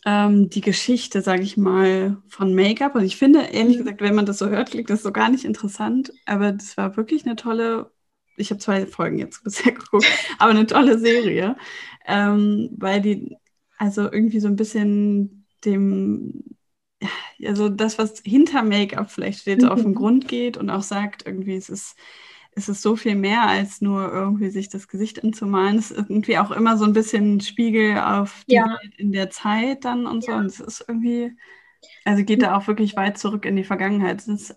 ähm, 0.04 0.50
die 0.50 0.60
Geschichte, 0.60 1.22
sage 1.22 1.42
ich 1.42 1.56
mal, 1.56 2.18
von 2.28 2.54
Make-up. 2.54 2.94
Und 2.94 3.04
ich 3.04 3.16
finde, 3.16 3.40
ehrlich 3.40 3.76
mhm. 3.76 3.84
gesagt, 3.84 4.00
wenn 4.00 4.14
man 4.14 4.26
das 4.26 4.38
so 4.38 4.48
hört, 4.48 4.70
klingt 4.70 4.90
das 4.90 5.02
so 5.02 5.12
gar 5.12 5.30
nicht 5.30 5.44
interessant. 5.44 6.12
Aber 6.26 6.52
das 6.52 6.76
war 6.76 6.96
wirklich 6.96 7.24
eine 7.26 7.36
tolle, 7.36 7.90
ich 8.36 8.50
habe 8.50 8.60
zwei 8.60 8.86
Folgen 8.86 9.18
jetzt 9.18 9.44
bisher 9.44 9.72
geguckt, 9.72 10.06
aber 10.38 10.50
eine 10.50 10.66
tolle 10.66 10.98
Serie, 10.98 11.56
ähm, 12.06 12.70
weil 12.76 13.00
die 13.00 13.36
also 13.78 14.02
irgendwie 14.02 14.40
so 14.40 14.48
ein 14.48 14.56
bisschen 14.56 15.46
dem 15.64 16.44
also 17.46 17.68
das, 17.68 17.98
was 17.98 18.20
hinter 18.24 18.62
Make-up 18.62 19.10
vielleicht 19.10 19.40
steht, 19.40 19.62
mhm. 19.62 19.68
auf 19.68 19.80
den 19.80 19.90
mhm. 19.90 19.96
Grund 19.96 20.28
geht 20.28 20.56
und 20.56 20.70
auch 20.70 20.82
sagt, 20.82 21.26
irgendwie, 21.26 21.56
es 21.56 21.68
ist, 21.68 21.96
es 22.60 22.68
ist 22.68 22.82
so 22.82 22.94
viel 22.94 23.14
mehr 23.14 23.42
als 23.42 23.80
nur 23.80 24.12
irgendwie 24.12 24.50
sich 24.50 24.68
das 24.68 24.86
Gesicht 24.86 25.24
anzumalen. 25.24 25.78
Es 25.78 25.90
ist 25.90 25.98
irgendwie 25.98 26.38
auch 26.38 26.50
immer 26.50 26.76
so 26.76 26.84
ein 26.84 26.92
bisschen 26.92 27.40
Spiegel 27.40 27.98
auf 27.98 28.44
die 28.48 28.56
ja. 28.56 28.66
Welt 28.66 28.94
in 28.98 29.12
der 29.12 29.30
Zeit 29.30 29.84
dann 29.84 30.06
und 30.06 30.22
so. 30.22 30.32
Und 30.32 30.46
es 30.46 30.60
ist 30.60 30.84
irgendwie, 30.86 31.32
also 32.04 32.22
geht 32.22 32.42
da 32.42 32.56
auch 32.56 32.66
wirklich 32.66 32.96
weit 32.96 33.18
zurück 33.18 33.46
in 33.46 33.56
die 33.56 33.64
Vergangenheit. 33.64 34.20
Es 34.20 34.28
ist 34.28 34.56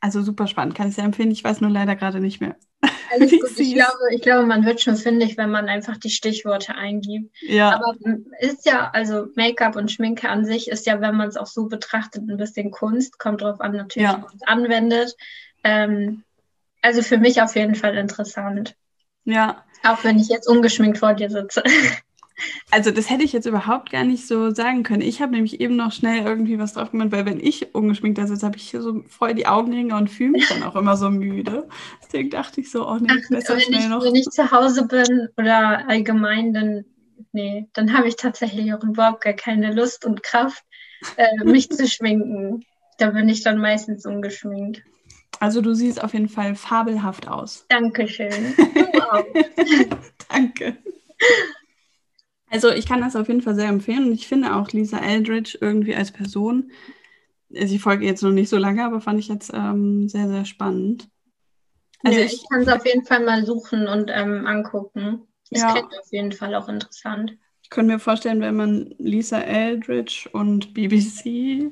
also 0.00 0.22
super 0.22 0.46
spannend, 0.46 0.74
kann 0.74 0.88
ich 0.88 0.94
sehr 0.94 1.04
empfehlen. 1.04 1.30
Ich 1.30 1.44
weiß 1.44 1.60
nur 1.60 1.70
leider 1.70 1.96
gerade 1.96 2.20
nicht 2.20 2.40
mehr. 2.40 2.56
Alles 3.12 3.32
gut. 3.32 3.58
Ich 3.58 3.74
glaube, 3.74 3.98
ich 4.12 4.22
glaube, 4.22 4.46
man 4.46 4.64
wird 4.64 4.80
schon 4.80 4.96
fündig, 4.96 5.36
wenn 5.36 5.50
man 5.50 5.68
einfach 5.68 5.96
die 5.96 6.10
Stichworte 6.10 6.76
eingibt. 6.76 7.34
Ja. 7.42 7.74
Aber 7.74 7.94
ist 8.38 8.64
ja, 8.64 8.90
also 8.92 9.26
Make-up 9.34 9.74
und 9.74 9.90
Schminke 9.90 10.28
an 10.28 10.44
sich 10.44 10.68
ist 10.68 10.86
ja, 10.86 11.00
wenn 11.00 11.16
man 11.16 11.28
es 11.28 11.36
auch 11.36 11.48
so 11.48 11.66
betrachtet, 11.66 12.22
ein 12.28 12.36
bisschen 12.36 12.70
Kunst. 12.70 13.18
Kommt 13.18 13.42
drauf 13.42 13.60
an, 13.60 13.72
natürlich, 13.72 14.08
ja. 14.08 14.18
wie 14.18 14.22
man 14.22 14.36
es 14.36 14.42
anwendet. 14.46 15.16
Ähm, 15.64 16.22
also 16.82 17.02
für 17.02 17.18
mich 17.18 17.42
auf 17.42 17.56
jeden 17.56 17.74
Fall 17.74 17.96
interessant. 17.96 18.76
Ja. 19.24 19.64
Auch 19.84 20.02
wenn 20.04 20.18
ich 20.18 20.28
jetzt 20.28 20.48
ungeschminkt 20.48 20.98
vor 20.98 21.14
dir 21.14 21.30
sitze. 21.30 21.62
Also 22.70 22.90
das 22.90 23.10
hätte 23.10 23.22
ich 23.22 23.32
jetzt 23.32 23.46
überhaupt 23.46 23.90
gar 23.90 24.04
nicht 24.04 24.26
so 24.26 24.50
sagen 24.50 24.82
können. 24.82 25.02
Ich 25.02 25.20
habe 25.20 25.32
nämlich 25.32 25.60
eben 25.60 25.76
noch 25.76 25.92
schnell 25.92 26.24
irgendwie 26.24 26.58
was 26.58 26.72
drauf 26.72 26.90
gemacht, 26.90 27.12
weil 27.12 27.26
wenn 27.26 27.38
ich 27.40 27.74
ungeschminkt 27.74 28.18
da 28.18 28.26
sitze, 28.26 28.46
habe 28.46 28.56
ich 28.56 28.70
hier 28.70 28.80
so 28.80 29.02
voll 29.08 29.34
die 29.34 29.46
Augenringe 29.46 29.94
und 29.94 30.08
fühle 30.08 30.30
mich 30.30 30.48
dann 30.48 30.62
auch 30.62 30.76
immer 30.76 30.96
so 30.96 31.10
müde. 31.10 31.68
Deswegen 32.02 32.30
dachte 32.30 32.60
ich 32.60 32.70
so, 32.70 32.88
oh 32.88 32.96
nee, 32.96 33.08
Ach, 33.10 33.28
besser 33.28 33.54
wenn 33.54 33.60
schnell 33.60 33.80
ich, 33.80 33.88
noch. 33.88 34.04
Wenn 34.04 34.14
ich 34.14 34.26
zu 34.30 34.50
Hause 34.50 34.86
bin 34.86 35.28
oder 35.36 35.88
allgemein, 35.88 36.54
dann 36.54 36.84
nee, 37.32 37.68
dann 37.72 37.96
habe 37.96 38.08
ich 38.08 38.16
tatsächlich 38.16 38.72
auch 38.72 38.82
überhaupt 38.82 39.22
gar 39.22 39.34
keine 39.34 39.72
Lust 39.72 40.04
und 40.04 40.22
Kraft, 40.22 40.64
äh, 41.16 41.44
mich 41.44 41.70
zu 41.70 41.86
schminken. 41.86 42.64
Da 42.98 43.10
bin 43.10 43.28
ich 43.28 43.42
dann 43.42 43.58
meistens 43.58 44.06
ungeschminkt. 44.06 44.82
Also 45.40 45.62
du 45.62 45.74
siehst 45.74 46.04
auf 46.04 46.12
jeden 46.12 46.28
Fall 46.28 46.54
fabelhaft 46.54 47.26
aus. 47.26 47.66
Dankeschön. 47.68 48.54
Du 48.74 49.12
auch. 49.12 49.24
Danke. 50.28 50.76
Also 52.48 52.70
ich 52.70 52.86
kann 52.86 53.00
das 53.00 53.16
auf 53.16 53.28
jeden 53.28 53.40
Fall 53.40 53.54
sehr 53.54 53.68
empfehlen 53.68 54.06
und 54.06 54.12
ich 54.12 54.28
finde 54.28 54.54
auch 54.54 54.70
Lisa 54.70 54.98
Eldridge 54.98 55.58
irgendwie 55.60 55.94
als 55.94 56.12
Person, 56.12 56.70
sie 57.48 57.78
folge 57.78 58.04
jetzt 58.04 58.22
noch 58.22 58.30
nicht 58.30 58.48
so 58.48 58.58
lange, 58.58 58.84
aber 58.84 59.00
fand 59.00 59.18
ich 59.18 59.28
jetzt 59.28 59.50
ähm, 59.54 60.08
sehr, 60.08 60.28
sehr 60.28 60.44
spannend. 60.44 61.08
Also 62.04 62.18
ja, 62.18 62.26
ich, 62.26 62.34
ich 62.34 62.48
kann 62.48 62.60
es 62.60 62.68
auf 62.68 62.84
jeden 62.84 63.04
Fall 63.04 63.24
mal 63.24 63.44
suchen 63.44 63.88
und 63.88 64.10
ähm, 64.12 64.46
angucken. 64.46 65.26
Das 65.50 65.62
ja. 65.62 65.72
klingt 65.72 65.98
auf 65.98 66.12
jeden 66.12 66.32
Fall 66.32 66.54
auch 66.54 66.68
interessant. 66.68 67.36
Ich 67.70 67.74
könnte 67.76 67.92
mir 67.92 68.00
vorstellen, 68.00 68.40
wenn 68.40 68.56
man 68.56 68.96
Lisa 68.98 69.40
Eldridge 69.42 70.28
und 70.32 70.74
BBC 70.74 71.70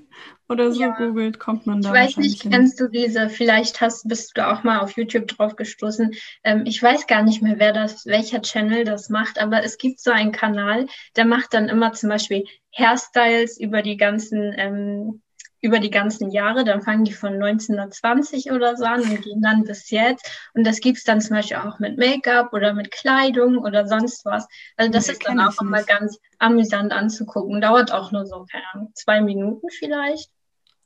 oder 0.49 0.71
so 0.71 0.81
ja. 0.81 0.91
googelt, 0.91 1.41
kommt 1.41 1.67
man 1.67 1.83
da. 1.83 1.93
Ich 1.93 2.01
weiß 2.01 2.17
nicht, 2.19 2.43
hin. 2.43 2.53
kennst 2.53 2.79
du 2.79 2.87
diese, 2.87 3.29
vielleicht 3.29 3.81
hast, 3.81 4.07
bist 4.07 4.39
du 4.39 4.47
auch 4.47 4.63
mal 4.63 4.79
auf 4.79 4.97
YouTube 4.97 5.27
drauf 5.27 5.57
gestoßen. 5.57 6.15
Ähm, 6.45 6.63
ich 6.67 6.81
weiß 6.81 7.09
gar 7.09 7.25
nicht 7.25 7.43
mehr, 7.43 7.59
wer 7.59 7.73
das, 7.73 8.07
welcher 8.07 8.43
Channel 8.43 8.85
das 8.85 9.09
macht, 9.09 9.41
aber 9.41 9.65
es 9.65 9.77
gibt 9.77 9.99
so 9.99 10.13
einen 10.13 10.31
Kanal, 10.31 10.87
der 11.17 11.25
macht 11.25 11.53
dann 11.53 11.69
immer 11.69 11.93
zum 11.95 12.11
Beispiel 12.11 12.45
Hairstyles 12.77 13.59
über 13.59 13.83
die 13.83 13.97
ganzen 13.97 14.55
ähm, 14.57 15.21
über 15.61 15.81
die 15.81 15.91
ganzen 15.91 16.31
Jahre, 16.31 16.65
dann 16.65 16.83
fangen 16.83 17.05
die 17.05 17.13
von 17.13 17.35
1920 17.35 18.53
oder 18.53 18.77
so 18.77 18.85
an 18.85 19.03
und 19.03 19.23
gehen 19.23 19.43
dann 19.43 19.65
bis 19.65 19.91
jetzt. 19.91 20.31
Und 20.55 20.67
das 20.67 20.81
gibt's 20.81 21.05
dann 21.05 21.21
zum 21.21 21.37
Beispiel 21.37 21.57
auch 21.57 21.79
mit 21.79 21.99
Make-up 21.99 22.53
oder 22.53 22.75
mit 22.75 22.91
Kleidung 22.91 23.59
oder 23.59 23.87
sonst 23.87 24.25
was. 24.25 24.47
Also 24.77 24.93
das 24.93 25.07
nee, 25.07 25.15
ist 25.15 25.27
dann 25.27 25.41
auch 25.41 25.61
immer 25.61 25.83
ganz 25.83 26.19
amüsant 26.39 26.93
anzugucken. 26.93 27.61
Dauert 27.61 27.93
auch 27.93 28.13
nur 28.13 28.27
so, 28.27 28.47
keine 28.51 28.65
Ahnung, 28.73 28.93
zwei 28.95 29.21
Minuten 29.21 29.69
vielleicht. 29.71 30.31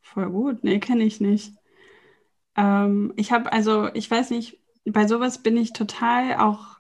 Voll 0.00 0.30
gut. 0.30 0.64
Nee, 0.64 0.78
kenne 0.78 1.04
ich 1.04 1.20
nicht. 1.20 1.52
Ähm, 2.56 3.12
ich 3.16 3.32
habe 3.32 3.52
also, 3.52 3.88
ich 3.94 4.11
weiß 4.11 4.30
nicht, 4.30 4.58
bei 4.85 5.06
sowas 5.06 5.42
bin 5.42 5.56
ich 5.56 5.72
total 5.72 6.37
auch, 6.37 6.78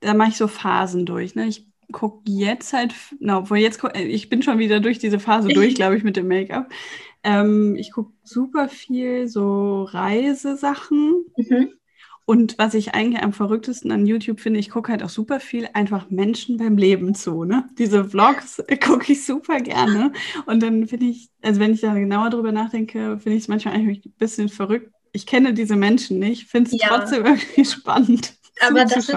da 0.00 0.14
mache 0.14 0.30
ich 0.30 0.36
so 0.36 0.48
Phasen 0.48 1.06
durch. 1.06 1.34
Ne? 1.34 1.46
Ich 1.46 1.66
gucke 1.92 2.22
jetzt 2.24 2.72
halt, 2.72 2.94
na, 3.20 3.38
obwohl 3.38 3.58
jetzt, 3.58 3.82
ich 3.94 4.28
bin 4.28 4.42
schon 4.42 4.58
wieder 4.58 4.80
durch 4.80 4.98
diese 4.98 5.18
Phase 5.18 5.48
durch, 5.48 5.74
glaube 5.76 5.96
ich, 5.96 6.04
mit 6.04 6.16
dem 6.16 6.28
Make-up. 6.28 6.68
Ähm, 7.22 7.74
ich 7.76 7.92
gucke 7.92 8.12
super 8.22 8.68
viel 8.68 9.28
so 9.28 9.84
Reisesachen. 9.84 11.24
Mhm. 11.36 11.72
Und 12.28 12.58
was 12.58 12.74
ich 12.74 12.92
eigentlich 12.92 13.22
am 13.22 13.32
verrücktesten 13.32 13.92
an 13.92 14.04
YouTube 14.04 14.40
finde, 14.40 14.58
ich 14.58 14.68
gucke 14.68 14.90
halt 14.90 15.04
auch 15.04 15.08
super 15.08 15.38
viel 15.38 15.68
einfach 15.74 16.10
Menschen 16.10 16.56
beim 16.56 16.76
Leben 16.76 17.14
zu. 17.14 17.44
Ne? 17.44 17.68
Diese 17.78 18.04
Vlogs 18.04 18.62
gucke 18.84 19.12
ich 19.12 19.24
super 19.24 19.60
gerne. 19.60 20.12
Und 20.44 20.60
dann 20.60 20.88
finde 20.88 21.06
ich, 21.06 21.30
also 21.42 21.60
wenn 21.60 21.72
ich 21.72 21.82
da 21.82 21.94
genauer 21.94 22.30
drüber 22.30 22.50
nachdenke, 22.50 23.18
finde 23.20 23.36
ich 23.36 23.44
es 23.44 23.48
manchmal 23.48 23.74
eigentlich 23.74 24.04
ein 24.04 24.14
bisschen 24.18 24.48
verrückt. 24.48 24.92
Ich 25.12 25.24
kenne 25.24 25.54
diese 25.54 25.76
Menschen 25.76 26.18
nicht, 26.18 26.48
finde 26.48 26.70
es 26.72 26.82
ja. 26.82 26.88
trotzdem 26.88 27.24
irgendwie 27.24 27.64
spannend. 27.64 28.34
Aber 28.68 28.84
das 28.84 28.96
ist, 28.96 29.14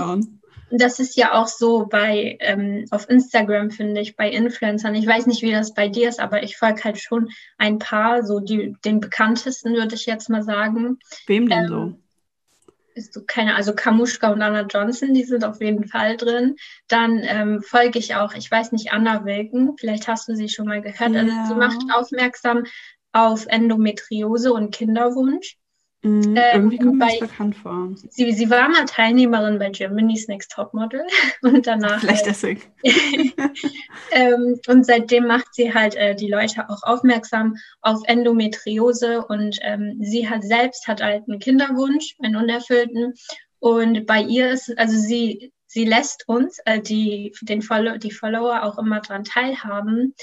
das 0.71 0.99
ist 0.99 1.15
ja 1.15 1.34
auch 1.34 1.47
so 1.47 1.86
bei 1.86 2.38
ähm, 2.39 2.86
auf 2.91 3.10
Instagram, 3.10 3.71
finde 3.71 4.01
ich, 4.01 4.15
bei 4.15 4.29
Influencern. 4.29 4.95
Ich 4.95 5.08
weiß 5.08 5.25
nicht, 5.27 5.41
wie 5.41 5.51
das 5.51 5.73
bei 5.73 5.88
dir 5.88 6.10
ist, 6.10 6.19
aber 6.19 6.43
ich 6.43 6.58
folge 6.58 6.84
halt 6.84 6.99
schon 6.99 7.29
ein 7.58 7.79
paar, 7.79 8.23
so 8.23 8.39
die, 8.39 8.75
den 8.86 8.99
bekanntesten, 8.99 9.73
würde 9.73 9.95
ich 9.95 10.05
jetzt 10.05 10.29
mal 10.29 10.43
sagen. 10.43 10.99
Wem 11.27 11.49
denn 11.49 11.65
ähm, 11.65 11.67
so? 11.67 11.93
Ist 12.95 13.13
so 13.13 13.21
keine, 13.25 13.55
also 13.55 13.73
Kamushka 13.73 14.32
und 14.32 14.41
Anna 14.41 14.62
Johnson, 14.62 15.13
die 15.13 15.23
sind 15.23 15.43
auf 15.43 15.62
jeden 15.62 15.88
Fall 15.88 16.17
drin. 16.17 16.55
Dann 16.88 17.21
ähm, 17.23 17.62
folge 17.62 17.99
ich 17.99 18.15
auch, 18.15 18.34
ich 18.34 18.49
weiß 18.49 18.71
nicht, 18.71 18.91
Anna 18.91 19.25
Wilken, 19.25 19.75
vielleicht 19.77 20.08
hast 20.08 20.27
du 20.27 20.36
sie 20.36 20.49
schon 20.49 20.67
mal 20.67 20.82
gehört. 20.82 21.12
Ja. 21.12 21.21
Also 21.21 21.53
sie 21.53 21.60
macht 21.60 21.79
aufmerksam 21.93 22.63
auf 23.12 23.45
Endometriose 23.47 24.53
und 24.53 24.73
Kinderwunsch. 24.73 25.58
Mhm, 26.01 26.38
ähm, 26.38 26.53
irgendwie 26.53 26.77
kommt 26.77 26.97
mir 26.97 27.07
das 27.07 27.19
bekannt 27.19 27.55
vor. 27.57 27.89
Sie, 28.09 28.31
sie 28.31 28.49
war 28.49 28.69
mal 28.69 28.85
Teilnehmerin 28.85 29.59
bei 29.59 29.69
Germany's 29.69 30.29
Next 30.29 30.51
Topmodel 30.51 31.05
und 31.41 31.67
danach. 31.67 31.99
Vielleicht 31.99 32.25
halt, 32.25 32.27
deswegen. 32.27 32.62
ähm, 34.12 34.59
und 34.67 34.85
seitdem 34.85 35.27
macht 35.27 35.53
sie 35.53 35.73
halt 35.73 35.95
äh, 35.95 36.15
die 36.15 36.29
Leute 36.29 36.69
auch 36.69 36.83
aufmerksam 36.83 37.57
auf 37.81 37.99
Endometriose 38.05 39.25
und 39.25 39.59
ähm, 39.62 39.97
sie 39.99 40.29
hat 40.29 40.43
selbst 40.43 40.88
hat 40.88 41.01
halt 41.01 41.27
einen 41.27 41.39
Kinderwunsch, 41.39 42.15
einen 42.23 42.38
unerfüllten. 42.38 43.13
Und 43.59 44.05
bei 44.05 44.21
ihr 44.21 44.51
ist, 44.51 44.77
also 44.77 44.97
sie, 44.97 45.51
sie 45.67 45.83
lässt 45.83 46.29
uns, 46.29 46.59
äh, 46.63 46.79
die, 46.79 47.35
den 47.41 47.62
Follow, 47.62 47.97
die 47.97 48.12
Follower 48.12 48.63
auch 48.63 48.77
immer 48.77 49.01
daran 49.01 49.25
teilhaben. 49.25 50.15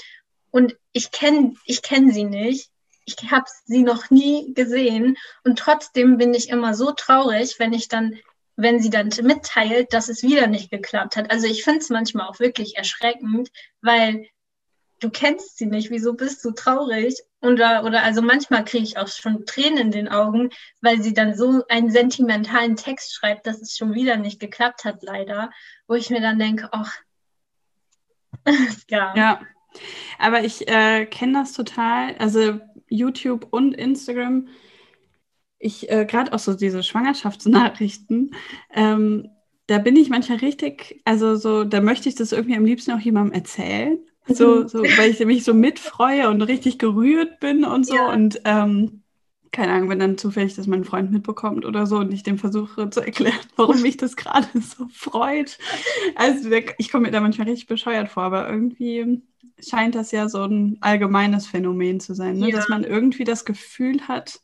Und 0.49 0.75
ich 0.91 1.11
kenne 1.11 1.53
ich 1.65 1.83
kenn 1.83 2.09
sie 2.09 2.23
nicht 2.23 2.71
ich 3.07 3.31
habe 3.31 3.45
sie 3.65 3.83
noch 3.83 4.09
nie 4.09 4.53
gesehen 4.53 5.17
und 5.43 5.57
trotzdem 5.57 6.17
bin 6.17 6.33
ich 6.33 6.49
immer 6.49 6.73
so 6.73 6.91
traurig, 6.91 7.55
wenn 7.57 7.71
ich 7.71 7.87
dann, 7.87 8.19
wenn 8.57 8.81
sie 8.81 8.89
dann 8.89 9.09
mitteilt, 9.23 9.93
dass 9.93 10.09
es 10.09 10.23
wieder 10.23 10.47
nicht 10.47 10.69
geklappt 10.69 11.15
hat. 11.15 11.31
Also 11.31 11.47
ich 11.47 11.63
finde 11.63 11.79
es 11.79 11.89
manchmal 11.89 12.27
auch 12.27 12.39
wirklich 12.39 12.75
erschreckend, 12.75 13.49
weil 13.81 14.27
du 14.99 15.09
kennst 15.09 15.57
sie 15.57 15.67
nicht, 15.67 15.89
wieso 15.89 16.13
bist 16.13 16.43
du 16.43 16.51
traurig? 16.51 17.15
Oder, 17.41 17.85
oder 17.85 18.03
also 18.03 18.21
manchmal 18.21 18.65
kriege 18.65 18.83
ich 18.83 18.97
auch 18.97 19.07
schon 19.07 19.45
Tränen 19.45 19.77
in 19.77 19.91
den 19.91 20.07
Augen, 20.09 20.49
weil 20.81 21.01
sie 21.01 21.13
dann 21.13 21.35
so 21.37 21.63
einen 21.69 21.91
sentimentalen 21.91 22.75
Text 22.75 23.13
schreibt, 23.13 23.47
dass 23.47 23.61
es 23.61 23.77
schon 23.77 23.93
wieder 23.93 24.17
nicht 24.17 24.39
geklappt 24.39 24.83
hat, 24.83 25.01
leider, 25.03 25.51
wo 25.87 25.93
ich 25.93 26.09
mir 26.09 26.19
dann 26.19 26.39
denke, 26.39 26.69
ach, 26.71 26.93
ja. 28.89 29.15
Ja, 29.15 29.41
aber 30.19 30.43
ich 30.43 30.67
äh, 30.67 31.05
kenne 31.05 31.39
das 31.39 31.53
total. 31.53 32.15
Also 32.17 32.59
YouTube 32.89 33.47
und 33.51 33.73
Instagram, 33.73 34.47
ich 35.59 35.89
äh, 35.89 36.05
gerade 36.05 36.33
auch 36.33 36.39
so 36.39 36.53
diese 36.53 36.83
Schwangerschaftsnachrichten, 36.83 38.31
ähm, 38.73 39.29
da 39.67 39.79
bin 39.79 39.95
ich 39.95 40.09
manchmal 40.09 40.37
richtig, 40.37 41.01
also 41.03 41.35
so, 41.35 41.63
da 41.63 41.81
möchte 41.81 42.07
ich 42.07 42.15
das 42.15 42.31
irgendwie 42.31 42.55
am 42.55 42.65
liebsten 42.65 42.91
auch 42.91 42.99
jemandem 42.99 43.33
erzählen. 43.33 43.99
So, 44.29 44.61
mhm. 44.61 44.67
so, 44.67 44.83
weil 44.83 45.11
ich 45.11 45.25
mich 45.25 45.43
so 45.43 45.53
mitfreue 45.53 46.29
und 46.29 46.41
richtig 46.41 46.79
gerührt 46.79 47.39
bin 47.39 47.63
und 47.63 47.85
so. 47.85 47.95
Ja. 47.95 48.11
Und 48.11 48.41
ähm, 48.45 49.03
keine 49.51 49.73
Ahnung, 49.73 49.89
wenn 49.89 49.99
dann 49.99 50.17
zufällig 50.17 50.55
das 50.55 50.67
mein 50.67 50.83
Freund 50.83 51.11
mitbekommt 51.11 51.65
oder 51.65 51.85
so 51.85 51.97
und 51.97 52.13
ich 52.13 52.23
dem 52.23 52.37
versuche 52.37 52.89
zu 52.89 53.01
erklären, 53.01 53.39
warum 53.55 53.81
mich 53.81 53.97
das 53.97 54.15
gerade 54.15 54.47
so 54.59 54.87
freut. 54.93 55.57
Also 56.15 56.49
ich 56.77 56.91
komme 56.91 57.07
mir 57.07 57.11
da 57.11 57.21
manchmal 57.21 57.47
richtig 57.47 57.67
bescheuert 57.67 58.09
vor, 58.09 58.23
aber 58.23 58.49
irgendwie 58.49 59.21
scheint 59.59 59.95
das 59.95 60.11
ja 60.11 60.29
so 60.29 60.43
ein 60.43 60.77
allgemeines 60.81 61.47
Phänomen 61.47 61.99
zu 61.99 62.13
sein, 62.13 62.37
ne? 62.37 62.49
ja. 62.49 62.55
dass 62.55 62.69
man 62.69 62.83
irgendwie 62.83 63.23
das 63.23 63.45
Gefühl 63.45 64.07
hat, 64.07 64.41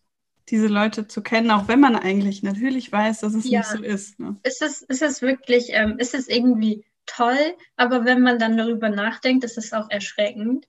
diese 0.50 0.68
Leute 0.68 1.08
zu 1.08 1.22
kennen, 1.22 1.52
auch 1.52 1.68
wenn 1.68 1.80
man 1.80 1.96
eigentlich 1.96 2.44
natürlich 2.44 2.92
weiß, 2.92 3.22
dass 3.22 3.34
es 3.34 3.50
ja. 3.50 3.60
nicht 3.60 3.70
so 3.70 3.82
ist. 3.82 4.20
Ne? 4.20 4.36
Ist, 4.44 4.62
es, 4.62 4.82
ist 4.82 5.02
es 5.02 5.22
wirklich, 5.22 5.68
ähm, 5.70 5.98
ist 6.00 6.14
es 6.14 6.28
irgendwie 6.28 6.84
toll, 7.06 7.56
aber 7.78 8.06
wenn 8.06 8.22
man 8.22 8.40
dann 8.40 8.58
darüber 8.58 8.90
nachdenkt, 8.90 9.44
ist 9.44 9.58
es 9.58 9.74
auch 9.74 9.90
erschreckend. 9.90 10.68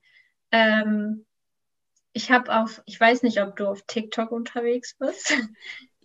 Ähm, 0.51 1.24
ich 2.15 2.31
habe 2.31 2.55
auf, 2.55 2.81
ich 2.85 2.99
weiß 2.99 3.23
nicht, 3.23 3.41
ob 3.41 3.57
du 3.57 3.67
auf 3.67 3.83
TikTok 3.87 4.31
unterwegs 4.31 4.95
bist. 4.97 5.33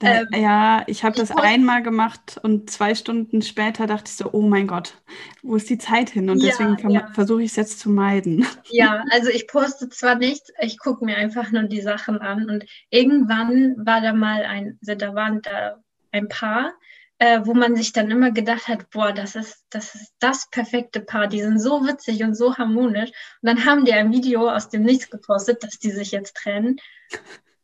Da, 0.00 0.22
ähm, 0.22 0.28
ja, 0.34 0.82
ich 0.88 1.04
habe 1.04 1.14
das 1.14 1.30
einmal 1.30 1.82
gemacht 1.82 2.40
und 2.42 2.68
zwei 2.68 2.94
Stunden 2.94 3.42
später 3.42 3.86
dachte 3.86 4.08
ich 4.08 4.16
so, 4.16 4.30
oh 4.32 4.40
mein 4.40 4.66
Gott, 4.66 4.94
wo 5.42 5.54
ist 5.54 5.70
die 5.70 5.78
Zeit 5.78 6.10
hin? 6.10 6.28
Und 6.30 6.42
deswegen 6.42 6.76
ja. 6.90 7.06
versuche 7.12 7.42
ich 7.42 7.50
es 7.50 7.56
jetzt 7.56 7.78
zu 7.78 7.90
meiden. 7.90 8.44
Ja, 8.70 9.04
also 9.10 9.28
ich 9.28 9.46
poste 9.46 9.88
zwar 9.88 10.14
nichts, 10.14 10.50
ich 10.60 10.78
gucke 10.78 11.04
mir 11.04 11.16
einfach 11.16 11.52
nur 11.52 11.64
die 11.64 11.82
Sachen 11.82 12.18
an. 12.18 12.48
Und 12.48 12.64
irgendwann 12.88 13.76
war 13.78 14.00
da 14.00 14.12
mal 14.12 14.44
ein, 14.44 14.78
da 14.80 15.14
waren 15.14 15.42
da 15.42 15.76
ein 16.12 16.28
Paar, 16.28 16.72
äh, 17.20 17.40
wo 17.44 17.54
man 17.54 17.76
sich 17.76 17.92
dann 17.92 18.10
immer 18.10 18.32
gedacht 18.32 18.66
hat, 18.66 18.90
boah, 18.90 19.12
das 19.12 19.36
ist, 19.36 19.64
das 19.70 19.94
ist 19.94 20.14
das 20.18 20.48
perfekte 20.50 21.00
Paar, 21.00 21.28
die 21.28 21.42
sind 21.42 21.60
so 21.60 21.86
witzig 21.86 22.24
und 22.24 22.34
so 22.34 22.56
harmonisch. 22.56 23.10
Und 23.42 23.46
dann 23.46 23.64
haben 23.64 23.84
die 23.84 23.92
ein 23.92 24.10
Video 24.10 24.48
aus 24.48 24.70
dem 24.70 24.82
Nichts 24.82 25.10
gepostet, 25.10 25.62
dass 25.62 25.78
die 25.78 25.90
sich 25.90 26.10
jetzt 26.10 26.34
trennen 26.34 26.80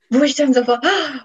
wo 0.08 0.22
ich 0.22 0.36
dann 0.36 0.54
so 0.54 0.66
war, 0.66 0.80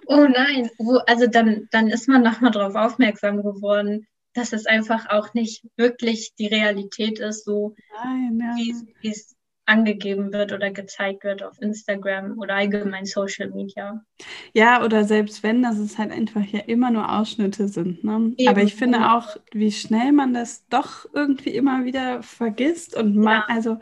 oh 0.07 0.25
nein, 0.27 0.71
wo, 0.79 0.97
also 1.05 1.27
dann, 1.27 1.67
dann 1.71 1.87
ist 1.87 2.07
man 2.07 2.23
nochmal 2.23 2.51
darauf 2.51 2.73
aufmerksam 2.73 3.43
geworden, 3.43 4.07
dass 4.33 4.53
es 4.53 4.65
einfach 4.65 5.09
auch 5.09 5.33
nicht 5.33 5.63
wirklich 5.75 6.33
die 6.39 6.47
Realität 6.47 7.19
ist, 7.19 7.45
so 7.45 7.75
nein, 8.03 8.39
ja. 8.41 8.55
wie 8.55 9.09
es 9.09 9.35
angegeben 9.65 10.33
wird 10.33 10.51
oder 10.51 10.71
gezeigt 10.71 11.23
wird 11.23 11.43
auf 11.43 11.61
Instagram 11.61 12.37
oder 12.39 12.55
allgemein 12.55 13.05
Social 13.05 13.49
Media. 13.51 14.03
Ja, 14.53 14.83
oder 14.83 15.03
selbst 15.03 15.43
wenn, 15.43 15.61
dass 15.61 15.77
es 15.77 15.97
halt 15.97 16.11
einfach 16.11 16.43
ja 16.45 16.59
immer 16.61 16.91
nur 16.91 17.11
Ausschnitte 17.11 17.67
sind. 17.67 18.03
Ne? 18.03 18.35
Aber 18.47 18.63
ich 18.63 18.75
finde 18.75 19.11
auch, 19.11 19.37
wie 19.53 19.71
schnell 19.71 20.11
man 20.11 20.33
das 20.33 20.67
doch 20.69 21.05
irgendwie 21.13 21.51
immer 21.51 21.85
wieder 21.85 22.21
vergisst 22.23 22.95
und 22.95 23.23
ja. 23.23 23.45
also 23.47 23.77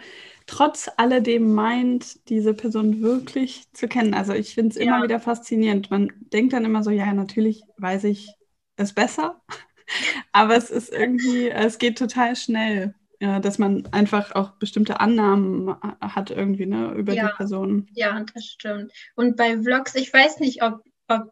trotz 0.50 0.90
alledem 0.98 1.54
meint, 1.54 2.28
diese 2.30 2.54
Person 2.54 3.02
wirklich 3.02 3.72
zu 3.74 3.88
kennen. 3.88 4.14
Also 4.14 4.34
ich 4.34 4.56
finde 4.56 4.70
es 4.70 4.76
ja. 4.76 4.84
immer 4.84 5.04
wieder 5.04 5.20
faszinierend. 5.20 5.92
Man 5.92 6.12
denkt 6.34 6.54
dann 6.54 6.66
immer 6.66 6.84
so, 6.84 6.90
ja, 6.90 7.14
natürlich 7.14 7.64
weiß 7.78 8.06
ich 8.06 8.34
es 8.76 8.94
besser, 8.94 9.42
aber 10.32 10.56
es 10.56 10.70
ist 10.70 10.92
irgendwie, 10.92 11.50
es 11.50 11.78
geht 11.78 11.98
total 11.98 12.36
schnell. 12.36 12.96
Ja, 13.22 13.40
dass 13.42 13.58
man 13.58 13.86
einfach 13.92 14.34
auch 14.34 14.52
bestimmte 14.52 15.02
Annahmen 15.02 15.76
hat 16.00 16.32
irgendwie 16.32 16.66
ne, 16.66 16.94
über 16.94 17.14
ja, 17.14 17.28
die 17.28 17.36
Person. 17.36 17.88
Ja, 17.94 18.24
das 18.34 18.46
stimmt. 18.46 18.94
Und 19.16 19.36
bei 19.36 19.62
Vlogs, 19.62 19.96
ich 19.96 20.14
weiß 20.14 20.40
nicht, 20.40 20.64
ob, 20.64 20.84
ob 21.10 21.30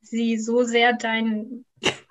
sie 0.00 0.38
so 0.38 0.62
sehr 0.62 0.94
dein 0.94 1.66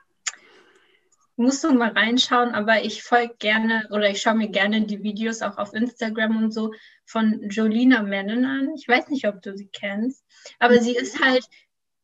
musst 1.38 1.64
du 1.64 1.74
mal 1.74 1.90
reinschauen, 1.90 2.54
aber 2.54 2.84
ich 2.84 3.04
folge 3.04 3.36
gerne 3.40 3.88
oder 3.92 4.10
ich 4.10 4.22
schaue 4.22 4.36
mir 4.36 4.50
gerne 4.50 4.86
die 4.86 5.04
Videos 5.04 5.42
auch 5.42 5.58
auf 5.58 5.74
Instagram 5.74 6.38
und 6.38 6.54
so 6.54 6.72
von 7.06 7.50
Jolina 7.50 8.04
Menon 8.04 8.46
an. 8.46 8.74
Ich 8.76 8.88
weiß 8.88 9.10
nicht, 9.10 9.28
ob 9.28 9.42
du 9.42 9.56
sie 9.58 9.68
kennst, 9.68 10.24
aber 10.60 10.80
sie 10.80 10.96
ist 10.96 11.24
halt, 11.24 11.46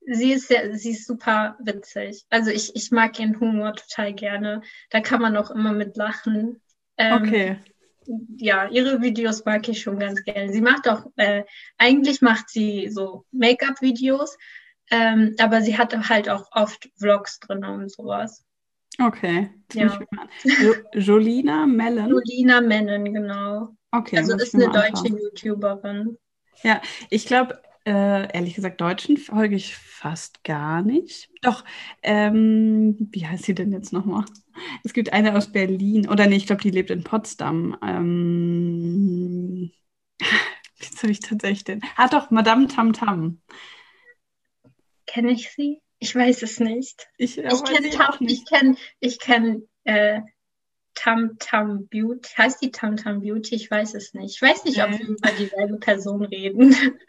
sie 0.02 0.34
ist 0.34 0.48
sehr, 0.48 0.76
sie 0.76 0.92
ist 0.92 1.08
super 1.08 1.56
witzig. 1.60 2.26
Also 2.30 2.50
ich, 2.50 2.76
ich 2.76 2.92
mag 2.92 3.20
ihren 3.20 3.40
Humor 3.40 3.74
total 3.74 4.14
gerne. 4.14 4.62
Da 4.90 5.02
kann 5.02 5.22
man 5.22 5.38
auch 5.38 5.52
immer 5.52 5.74
mit 5.74 5.96
lachen. 5.98 6.62
Ähm, 7.02 7.24
okay. 7.24 7.58
ja, 8.38 8.68
ihre 8.70 9.02
Videos 9.02 9.46
mag 9.46 9.68
ich 9.68 9.82
schon 9.82 10.00
ganz 10.00 10.24
gerne. 10.24 10.52
Sie 10.52 10.62
macht 10.62 10.88
auch, 10.88 11.06
äh, 11.16 11.44
eigentlich 11.78 12.22
macht 12.22 12.50
sie 12.50 12.90
so 12.90 13.26
Make-up-Videos, 13.32 14.38
ähm, 14.92 15.36
aber 15.40 15.62
sie 15.62 15.78
hat 15.78 15.96
halt 16.10 16.30
auch 16.30 16.48
oft 16.52 16.90
Vlogs 16.98 17.40
drin 17.40 17.64
und 17.64 17.92
sowas. 17.92 18.46
Okay. 19.00 19.50
Ja. 19.74 20.00
Jo 20.44 20.74
Jolina 20.94 21.66
Mellon? 21.66 22.10
Jolina 22.10 22.62
Mellon, 22.62 23.14
genau. 23.14 23.70
Okay. 23.92 24.18
Also 24.18 24.36
ist 24.36 24.54
eine 24.54 24.70
deutsche 24.70 25.08
YouTuberin. 25.08 26.18
Ja, 26.64 26.82
ich 27.10 27.26
glaube, 27.26 27.62
äh, 27.86 28.32
ehrlich 28.34 28.54
gesagt, 28.54 28.80
Deutschen 28.82 29.18
folge 29.18 29.56
ich 29.56 29.76
fast 29.76 30.44
gar 30.44 30.82
nicht. 30.82 31.30
Doch, 31.42 31.64
ähm, 32.04 33.10
wie 33.12 33.26
heißt 33.26 33.44
sie 33.44 33.56
denn 33.56 33.72
jetzt 33.72 33.92
nochmal? 33.94 34.26
Es 34.84 34.94
gibt 34.94 35.14
eine 35.14 35.36
aus 35.36 35.52
Berlin, 35.52 36.08
oder 36.08 36.28
nee, 36.28 36.36
ich 36.36 36.46
glaube, 36.46 36.62
die 36.62 36.70
lebt 36.70 36.92
in 36.92 37.04
Potsdam. 37.04 37.78
Ähm, 37.84 39.72
wie 40.20 40.98
soll 40.98 41.10
ich 41.10 41.20
tatsächlich 41.20 41.64
denn? 41.64 41.82
Ah, 41.96 42.08
doch, 42.08 42.30
Madame 42.32 42.68
Tam 42.68 42.94
Tam. 42.94 43.42
Kenne 45.08 45.32
ich 45.32 45.52
sie? 45.52 45.82
Ich 46.00 46.16
weiß 46.16 46.42
es 46.44 46.60
nicht. 46.60 47.08
Ich, 47.18 47.38
ich 47.38 47.64
kenne 47.64 47.90
Tam, 47.90 48.16
ich 48.22 48.46
kenn, 48.46 48.78
ich 49.00 49.20
kenn, 49.20 49.68
äh, 49.84 50.22
Tam 50.94 51.38
Tam 51.40 51.88
Beauty. 51.88 52.30
Heißt 52.38 52.62
die 52.62 52.72
Tam 52.72 52.98
Tam 52.98 53.22
Beauty? 53.22 53.56
Ich 53.56 53.70
weiß 53.72 53.96
es 53.96 54.14
nicht. 54.14 54.36
Ich 54.36 54.42
weiß 54.42 54.66
nicht, 54.66 54.84
ob 54.84 54.92
wir 54.92 55.08
über 55.08 55.32
dieselbe 55.38 55.78
Person 55.78 56.24
reden. 56.24 56.76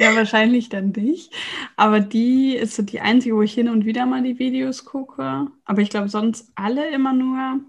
Ja, 0.00 0.14
wahrscheinlich 0.14 0.68
dann 0.68 0.90
nicht. 0.90 1.34
Aber 1.76 1.98
die 1.98 2.54
ist 2.54 2.76
so 2.76 2.82
die 2.82 3.00
einzige, 3.00 3.34
wo 3.34 3.42
ich 3.42 3.52
hin 3.52 3.68
und 3.68 3.84
wieder 3.84 4.06
mal 4.06 4.22
die 4.22 4.38
Videos 4.38 4.84
gucke. 4.84 5.48
Aber 5.64 5.82
ich 5.82 5.90
glaube, 5.90 6.08
sonst 6.08 6.52
alle 6.54 6.88
immer 6.90 7.12
nur 7.12 7.60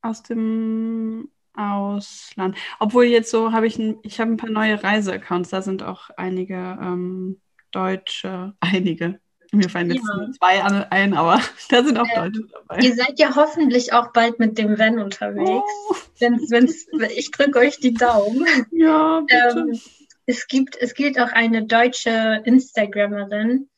aus 0.00 0.22
dem 0.22 1.28
Ausland. 1.54 2.56
Obwohl 2.78 3.04
jetzt 3.04 3.30
so 3.30 3.52
habe 3.52 3.66
ich 3.66 3.78
ein, 3.78 3.98
ich 4.02 4.20
habe 4.20 4.30
ein 4.30 4.36
paar 4.36 4.50
neue 4.50 4.82
Reiseaccounts. 4.82 5.50
Da 5.50 5.62
sind 5.62 5.82
auch 5.82 6.10
einige 6.16 6.78
ähm, 6.80 7.40
deutsche, 7.72 8.54
einige 8.60 9.20
mir 9.52 9.68
fallen 9.68 9.90
jetzt 9.90 10.06
ja. 10.06 10.30
zwei 10.32 10.90
ein, 10.90 11.14
aber 11.14 11.40
da 11.68 11.84
sind 11.84 11.98
auch 11.98 12.06
ähm, 12.14 12.32
Deutsche 12.32 12.48
dabei. 12.52 12.80
Ihr 12.82 12.94
seid 12.94 13.18
ja 13.18 13.34
hoffentlich 13.36 13.92
auch 13.92 14.12
bald 14.12 14.38
mit 14.38 14.56
dem 14.58 14.78
Van 14.78 14.98
unterwegs. 14.98 15.50
Oh. 15.50 15.94
Wenn's, 16.18 16.50
wenn's, 16.50 16.86
ich 17.16 17.30
drücke 17.30 17.58
euch 17.58 17.78
die 17.78 17.94
Daumen. 17.94 18.46
Ja, 18.70 19.20
bitte. 19.20 19.58
Ähm, 19.58 19.80
es, 20.26 20.46
gibt, 20.46 20.76
es 20.76 20.94
gibt 20.94 21.20
auch 21.20 21.32
eine 21.32 21.66
deutsche 21.66 22.42
Instagramerin, 22.44 23.68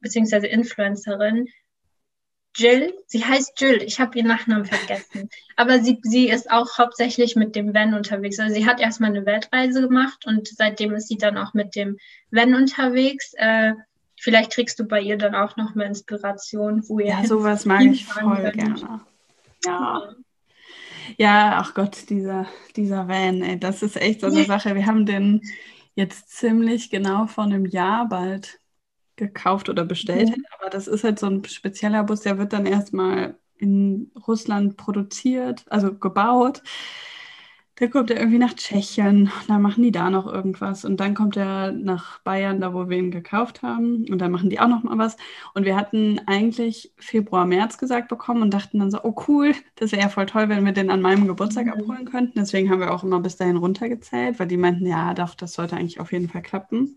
beziehungsweise 0.00 0.48
Influencerin, 0.48 1.48
Jill. 2.54 2.92
Sie 3.06 3.24
heißt 3.24 3.58
Jill, 3.58 3.82
ich 3.82 3.98
habe 4.00 4.18
ihren 4.18 4.28
Nachnamen 4.28 4.66
vergessen. 4.66 5.30
Aber 5.56 5.80
sie, 5.80 5.98
sie 6.02 6.28
ist 6.28 6.50
auch 6.50 6.76
hauptsächlich 6.76 7.36
mit 7.36 7.56
dem 7.56 7.72
Van 7.72 7.94
unterwegs. 7.94 8.38
Also 8.38 8.54
sie 8.54 8.66
hat 8.66 8.80
erstmal 8.80 9.10
eine 9.10 9.24
Weltreise 9.24 9.80
gemacht 9.80 10.26
und 10.26 10.46
seitdem 10.48 10.92
ist 10.94 11.08
sie 11.08 11.16
dann 11.16 11.38
auch 11.38 11.54
mit 11.54 11.74
dem 11.74 11.96
Van 12.30 12.54
unterwegs. 12.54 13.32
Äh, 13.36 13.72
Vielleicht 14.22 14.52
kriegst 14.52 14.78
du 14.78 14.84
bei 14.84 15.00
ihr 15.00 15.18
dann 15.18 15.34
auch 15.34 15.56
noch 15.56 15.74
mal 15.74 15.82
Inspiration, 15.82 16.88
wo 16.88 17.00
ihr. 17.00 17.06
Ja, 17.06 17.24
sowas 17.26 17.64
mag 17.64 17.82
ich 17.82 18.06
voll 18.06 18.36
könnt. 18.36 18.54
gerne. 18.54 19.00
Ja. 19.66 20.14
Ja, 21.18 21.58
ach 21.58 21.74
Gott, 21.74 22.08
dieser, 22.08 22.46
dieser 22.76 23.08
Van, 23.08 23.42
ey, 23.42 23.58
das 23.58 23.82
ist 23.82 23.96
echt 23.96 24.20
so 24.20 24.28
eine 24.28 24.44
Sache. 24.44 24.76
Wir 24.76 24.86
haben 24.86 25.06
den 25.06 25.40
jetzt 25.96 26.30
ziemlich 26.30 26.88
genau 26.88 27.26
vor 27.26 27.42
einem 27.42 27.66
Jahr 27.66 28.08
bald 28.08 28.60
gekauft 29.16 29.68
oder 29.68 29.84
bestellt. 29.84 30.28
Mhm. 30.28 30.44
Aber 30.56 30.70
das 30.70 30.86
ist 30.86 31.02
halt 31.02 31.18
so 31.18 31.26
ein 31.26 31.44
spezieller 31.44 32.04
Bus, 32.04 32.20
der 32.20 32.38
wird 32.38 32.52
dann 32.52 32.64
erstmal 32.64 33.34
in 33.56 34.12
Russland 34.28 34.76
produziert, 34.76 35.64
also 35.68 35.94
gebaut. 35.94 36.62
Der 37.82 37.90
kommt 37.90 38.10
ja 38.10 38.16
irgendwie 38.16 38.38
nach 38.38 38.54
Tschechien, 38.54 39.32
da 39.48 39.58
machen 39.58 39.82
die 39.82 39.90
da 39.90 40.08
noch 40.08 40.32
irgendwas. 40.32 40.84
Und 40.84 41.00
dann 41.00 41.16
kommt 41.16 41.36
er 41.36 41.72
nach 41.72 42.20
Bayern, 42.20 42.60
da 42.60 42.72
wo 42.74 42.88
wir 42.88 42.96
ihn 42.96 43.10
gekauft 43.10 43.62
haben. 43.62 44.06
Und 44.08 44.20
dann 44.20 44.30
machen 44.30 44.50
die 44.50 44.60
auch 44.60 44.68
noch 44.68 44.84
mal 44.84 44.98
was. 44.98 45.16
Und 45.54 45.64
wir 45.64 45.74
hatten 45.74 46.20
eigentlich 46.26 46.92
Februar, 46.96 47.44
März 47.44 47.78
gesagt 47.78 48.06
bekommen 48.06 48.40
und 48.40 48.54
dachten 48.54 48.78
dann 48.78 48.92
so, 48.92 49.00
oh 49.02 49.16
cool, 49.26 49.52
das 49.74 49.90
wäre 49.90 50.02
ja 50.02 50.08
voll 50.08 50.26
toll, 50.26 50.48
wenn 50.48 50.64
wir 50.64 50.70
den 50.70 50.90
an 50.90 51.00
meinem 51.00 51.26
Geburtstag 51.26 51.66
mhm. 51.66 51.72
abholen 51.72 52.04
könnten. 52.04 52.38
Deswegen 52.38 52.70
haben 52.70 52.78
wir 52.78 52.94
auch 52.94 53.02
immer 53.02 53.18
bis 53.18 53.34
dahin 53.34 53.56
runtergezählt, 53.56 54.38
weil 54.38 54.46
die 54.46 54.58
meinten, 54.58 54.86
ja, 54.86 55.12
doch, 55.12 55.34
das 55.34 55.54
sollte 55.54 55.74
eigentlich 55.74 55.98
auf 55.98 56.12
jeden 56.12 56.28
Fall 56.28 56.42
klappen. 56.42 56.96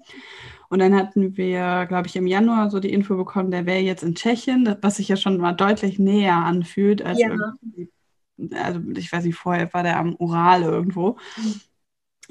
Und 0.69 0.77
dann 0.77 0.93
hatten 0.93 1.35
wir, 1.35 1.87
glaube 1.87 2.09
ich, 2.09 2.15
im 2.15 2.27
Januar 2.27 2.69
so 2.69 2.79
die 2.79 2.93
Info 2.93 3.17
bekommen, 3.17 3.49
der 3.49 3.65
wäre 3.65 3.79
jetzt 3.79 4.03
in 4.03 4.13
Tschechien, 4.13 4.75
was 4.81 4.97
sich 4.97 5.07
ja 5.07 5.15
schon 5.15 5.37
mal 5.37 5.53
deutlich 5.53 5.97
näher 5.97 6.35
anfühlt 6.35 7.01
als 7.01 7.19
ja. 7.19 7.29
irgendwie 7.29 7.89
also 8.53 8.81
ich 8.95 9.11
weiß 9.11 9.25
nicht, 9.25 9.35
vorher 9.35 9.73
war 9.73 9.83
der 9.83 9.97
am 9.97 10.15
Ural 10.15 10.63
irgendwo. 10.63 11.17
Mhm. 11.37 11.61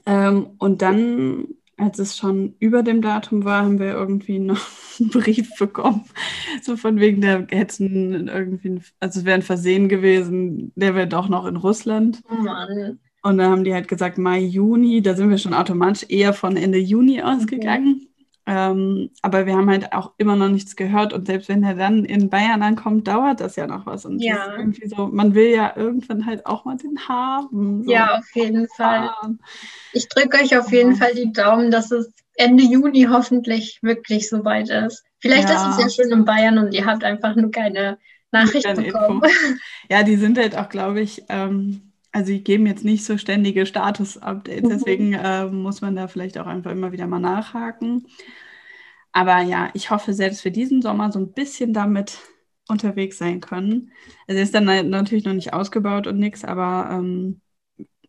Ähm, 0.07 0.47
und 0.59 0.83
dann, 0.83 1.49
als 1.77 1.99
es 1.99 2.17
schon 2.17 2.55
über 2.59 2.83
dem 2.83 3.03
Datum 3.03 3.45
war, 3.45 3.65
haben 3.65 3.79
wir 3.79 3.93
irgendwie 3.93 4.39
noch 4.39 4.61
einen 5.01 5.11
Brief 5.11 5.57
bekommen. 5.59 6.05
So 6.63 6.77
von 6.77 6.99
wegen, 7.01 7.21
der 7.21 7.47
hätten 7.51 8.29
irgendwie, 8.29 8.81
also 9.01 9.21
es 9.21 9.27
wäre 9.27 9.37
ein 9.37 9.43
Versehen 9.43 9.89
gewesen, 9.89 10.73
der 10.77 10.95
wäre 10.95 11.09
doch 11.09 11.29
noch 11.29 11.47
in 11.47 11.57
Russland. 11.57 12.23
Mann. 12.29 12.99
Und 13.23 13.39
dann 13.39 13.51
haben 13.51 13.65
die 13.65 13.73
halt 13.73 13.89
gesagt, 13.89 14.19
Mai, 14.19 14.41
Juni, 14.41 15.01
da 15.01 15.15
sind 15.15 15.31
wir 15.31 15.39
schon 15.39 15.55
automatisch 15.55 16.05
eher 16.11 16.35
von 16.35 16.59
Ende 16.59 16.79
Juni 16.79 17.23
ausgegangen. 17.23 18.03
Okay. 18.03 18.14
Ähm, 18.47 19.11
aber 19.23 19.47
wir 19.47 19.57
haben 19.57 19.71
halt 19.71 19.93
auch 19.95 20.13
immer 20.19 20.37
noch 20.37 20.49
nichts 20.49 20.77
gehört 20.77 21.15
und 21.15 21.27
selbst 21.27 21.49
wenn 21.49 21.63
er 21.63 21.75
dann 21.75 22.05
in 22.05 22.29
Bayern 22.29 22.63
ankommt, 22.63 23.09
dauert 23.09 23.41
das 23.41 23.57
ja 23.57 23.67
noch 23.67 23.87
was. 23.87 24.05
Und 24.05 24.21
ja. 24.21 24.55
irgendwie 24.57 24.87
so, 24.87 25.07
man 25.07 25.35
will 25.35 25.49
ja 25.49 25.73
irgendwann 25.75 26.27
halt 26.27 26.45
auch 26.45 26.67
mal 26.67 26.77
den 26.77 27.09
haben. 27.09 27.85
So. 27.85 27.91
Ja, 27.91 28.19
auf 28.19 28.35
jeden 28.35 28.69
Fall. 28.69 29.11
Ich 29.93 30.09
drücke 30.09 30.43
euch 30.43 30.59
auf 30.59 30.71
jeden 30.73 30.93
ja. 30.93 30.97
Fall 30.99 31.15
die 31.15 31.33
Daumen, 31.33 31.71
dass 31.71 31.91
es 31.91 32.13
Ende 32.37 32.65
Juni 32.65 33.07
hoffentlich 33.11 33.79
wirklich 33.83 34.29
so 34.29 34.45
weit 34.45 34.69
ist. 34.69 35.05
Vielleicht 35.21 35.49
ja. 35.49 35.71
ist 35.71 35.79
es 35.79 35.83
ja 35.83 36.05
schon 36.05 36.13
in 36.13 36.25
Bayern 36.27 36.59
und 36.59 36.75
ihr 36.75 36.85
habt 36.85 37.03
einfach 37.03 37.37
nur 37.37 37.51
keine 37.51 37.97
Nachricht 38.31 38.67
bekommen. 38.75 39.23
Info. 39.23 39.35
Ja, 39.91 40.03
die 40.03 40.17
sind 40.17 40.37
halt 40.37 40.57
auch, 40.57 40.69
glaube 40.69 41.01
ich, 41.01 41.23
ähm, 41.29 41.94
also 42.15 42.31
die 42.31 42.45
geben 42.45 42.67
jetzt 42.67 42.85
nicht 42.85 43.05
so 43.05 43.19
ständige 43.19 43.67
Status-Updates, 43.67 44.63
mhm. 44.63 44.69
deswegen 44.69 45.13
äh, 45.15 45.47
muss 45.47 45.81
man 45.81 45.97
da 45.97 46.07
vielleicht 46.07 46.39
auch 46.39 46.47
einfach 46.47 46.71
immer 46.71 46.93
wieder 46.93 47.09
mal 47.09 47.19
nachhaken. 47.19 48.07
Aber 49.11 49.41
ja, 49.41 49.71
ich 49.75 49.91
hoffe 49.91 50.15
selbst 50.15 50.41
für 50.41 50.53
diesen 50.53 50.81
Sommer 50.81 51.11
so 51.11 51.19
ein 51.19 51.33
bisschen 51.33 51.73
damit 51.73 52.19
unterwegs 52.69 53.19
sein 53.19 53.41
können. 53.41 53.91
Also 54.29 54.41
ist 54.41 54.55
dann 54.55 54.65
natürlich 54.91 55.25
noch 55.25 55.33
nicht 55.33 55.53
ausgebaut 55.53 56.07
und 56.07 56.19
nichts, 56.21 56.45
aber 56.45 56.89
ähm, 56.93 57.41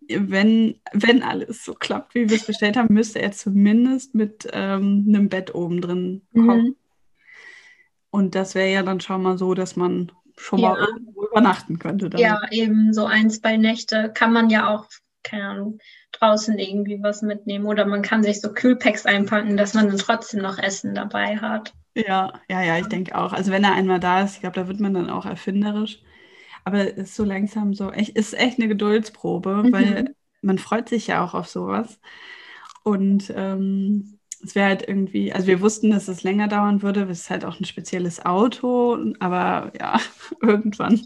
wenn, 0.08 0.80
wenn 0.94 1.24
alles 1.24 1.66
so 1.66 1.74
klappt, 1.74 2.14
wie 2.14 2.30
wir 2.30 2.38
es 2.38 2.46
bestellt 2.46 2.78
haben, 2.78 2.94
müsste 2.94 3.24
er 3.24 3.32
zumindest 3.32 4.14
mit 4.14 4.48
ähm, 4.54 5.06
einem 5.08 5.30
Bett 5.30 5.56
oben 5.56 5.82
drin 5.82 6.22
kommen. 6.32 6.64
Mhm. 6.64 6.76
Und 8.12 8.36
das 8.36 8.54
wäre 8.54 8.72
ja 8.72 8.84
dann 8.84 9.02
schon 9.02 9.24
mal 9.24 9.40
so, 9.40 9.56
dass 9.56 9.76
man 9.76 10.12
schon 10.38 10.60
ja. 10.60 10.70
mal 10.70 10.88
übernachten 11.28 11.80
könnte. 11.80 12.10
Dann. 12.10 12.22
Ja, 12.22 12.42
eben 12.52 12.94
so 12.94 13.06
ein, 13.06 13.30
zwei 13.30 13.58
Nächte 13.58 14.12
kann 14.14 14.34
man 14.34 14.50
ja 14.50 14.70
auch, 14.74 14.86
keine 15.24 15.46
Ahnung, 15.46 15.80
draußen 16.12 16.58
irgendwie 16.58 17.02
was 17.02 17.22
mitnehmen 17.22 17.66
oder 17.66 17.86
man 17.86 18.02
kann 18.02 18.24
sich 18.24 18.42
so 18.42 18.54
Kühlpacks 18.54 19.06
einpacken, 19.06 19.58
dass 19.58 19.74
man 19.74 19.88
dann 19.88 19.98
trotzdem 19.98 20.42
noch 20.42 20.58
Essen 20.58 20.96
dabei 20.96 21.38
hat. 21.38 21.74
Ja, 21.96 22.34
ja, 22.50 22.62
ja, 22.62 22.78
ich 22.78 22.88
denke 22.88 23.16
auch. 23.16 23.34
Also 23.34 23.52
wenn 23.52 23.64
er 23.64 23.74
einmal 23.74 24.00
da 24.00 24.22
ist, 24.22 24.36
ich 24.36 24.42
glaube, 24.42 24.60
da 24.60 24.68
wird 24.68 24.80
man 24.80 24.94
dann 24.94 25.10
auch 25.10 25.26
erfinderisch. 25.26 26.02
Aber 26.64 26.80
es 26.80 27.10
ist 27.10 27.16
so 27.16 27.24
langsam 27.24 27.74
so, 27.74 27.92
echt, 27.92 28.18
ist 28.18 28.34
echt 28.34 28.60
eine 28.60 28.68
Geduldsprobe, 28.68 29.64
mhm. 29.64 29.72
weil 29.72 30.16
man 30.42 30.58
freut 30.58 30.90
sich 30.90 31.08
ja 31.08 31.24
auch 31.24 31.34
auf 31.34 31.48
sowas. 31.48 32.00
Und 32.84 33.32
ähm, 33.36 34.15
es 34.46 34.56
wäre 34.56 34.68
halt 34.68 34.88
irgendwie, 34.88 35.34
also 35.34 35.48
wir 35.48 35.62
wussten, 35.62 35.92
dass 35.92 36.08
es 36.08 36.24
länger 36.24 36.48
dauern 36.48 36.82
würde. 36.82 37.04
Es 37.04 37.22
ist 37.22 37.30
halt 37.30 37.46
auch 37.46 37.60
ein 37.60 37.66
spezielles 37.66 38.26
Auto, 38.26 38.98
aber 39.20 39.72
ja, 39.80 40.00
irgendwann 40.42 41.02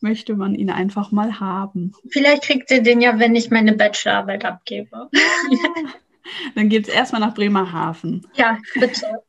möchte 0.00 0.34
man 0.34 0.54
ihn 0.54 0.70
einfach 0.70 1.10
mal 1.10 1.40
haben. 1.40 1.92
Vielleicht 2.10 2.42
kriegt 2.42 2.70
ihr 2.70 2.82
den 2.82 3.00
ja, 3.00 3.18
wenn 3.18 3.34
ich 3.34 3.50
meine 3.50 3.72
Bachelorarbeit 3.72 4.44
abgebe. 4.44 5.08
Dann 6.54 6.68
geht 6.68 6.88
es 6.88 6.94
erstmal 6.94 7.20
nach 7.20 7.34
Bremerhaven. 7.34 8.26
Ja, 8.34 8.58
bitte. 8.74 9.22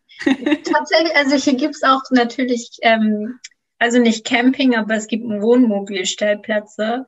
Tatsächlich, 0.63 1.15
also 1.15 1.35
hier 1.35 1.55
gibt 1.55 1.75
es 1.75 1.83
auch 1.83 2.01
natürlich, 2.09 2.77
ähm, 2.81 3.39
also 3.79 3.99
nicht 3.99 4.25
Camping, 4.25 4.75
aber 4.75 4.95
es 4.95 5.07
gibt 5.07 5.25
Wohnmobilstellplätze 5.25 7.05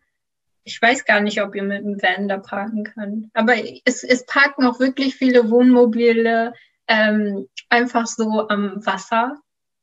ich 0.67 0.81
weiß 0.81 1.05
gar 1.05 1.21
nicht, 1.21 1.41
ob 1.41 1.55
ihr 1.55 1.63
mit 1.63 1.85
dem 1.85 2.01
Van 2.01 2.27
da 2.27 2.37
parken 2.37 2.83
könnt. 2.83 3.29
Aber 3.33 3.53
es, 3.85 4.03
es 4.03 4.25
parken 4.25 4.65
auch 4.65 4.81
wirklich 4.81 5.15
viele 5.15 5.49
Wohnmobile 5.49 6.53
ähm, 6.87 7.47
einfach 7.69 8.05
so 8.05 8.49
am 8.49 8.85
Wasser. 8.85 9.37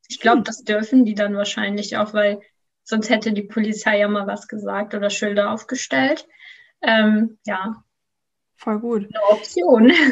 Ich 0.09 0.20
glaube, 0.20 0.39
hm. 0.39 0.45
das 0.45 0.62
dürfen 0.62 1.07
die 1.07 1.14
dann 1.14 1.37
wahrscheinlich 1.37 1.97
auch, 1.97 2.12
weil 2.12 2.43
sonst 2.82 3.09
hätte 3.09 3.32
die 3.32 3.45
Polizei 3.45 3.99
ja 3.99 4.09
mal 4.09 4.26
was 4.26 4.47
gesagt 4.47 4.95
oder 4.95 5.09
Schilder 5.09 5.53
aufgestellt. 5.53 6.28
Ähm, 6.82 7.39
ja. 7.47 7.82
Voll 8.57 8.78
gut. 8.80 9.09
Eine 9.09 9.24
Option. 9.30 9.93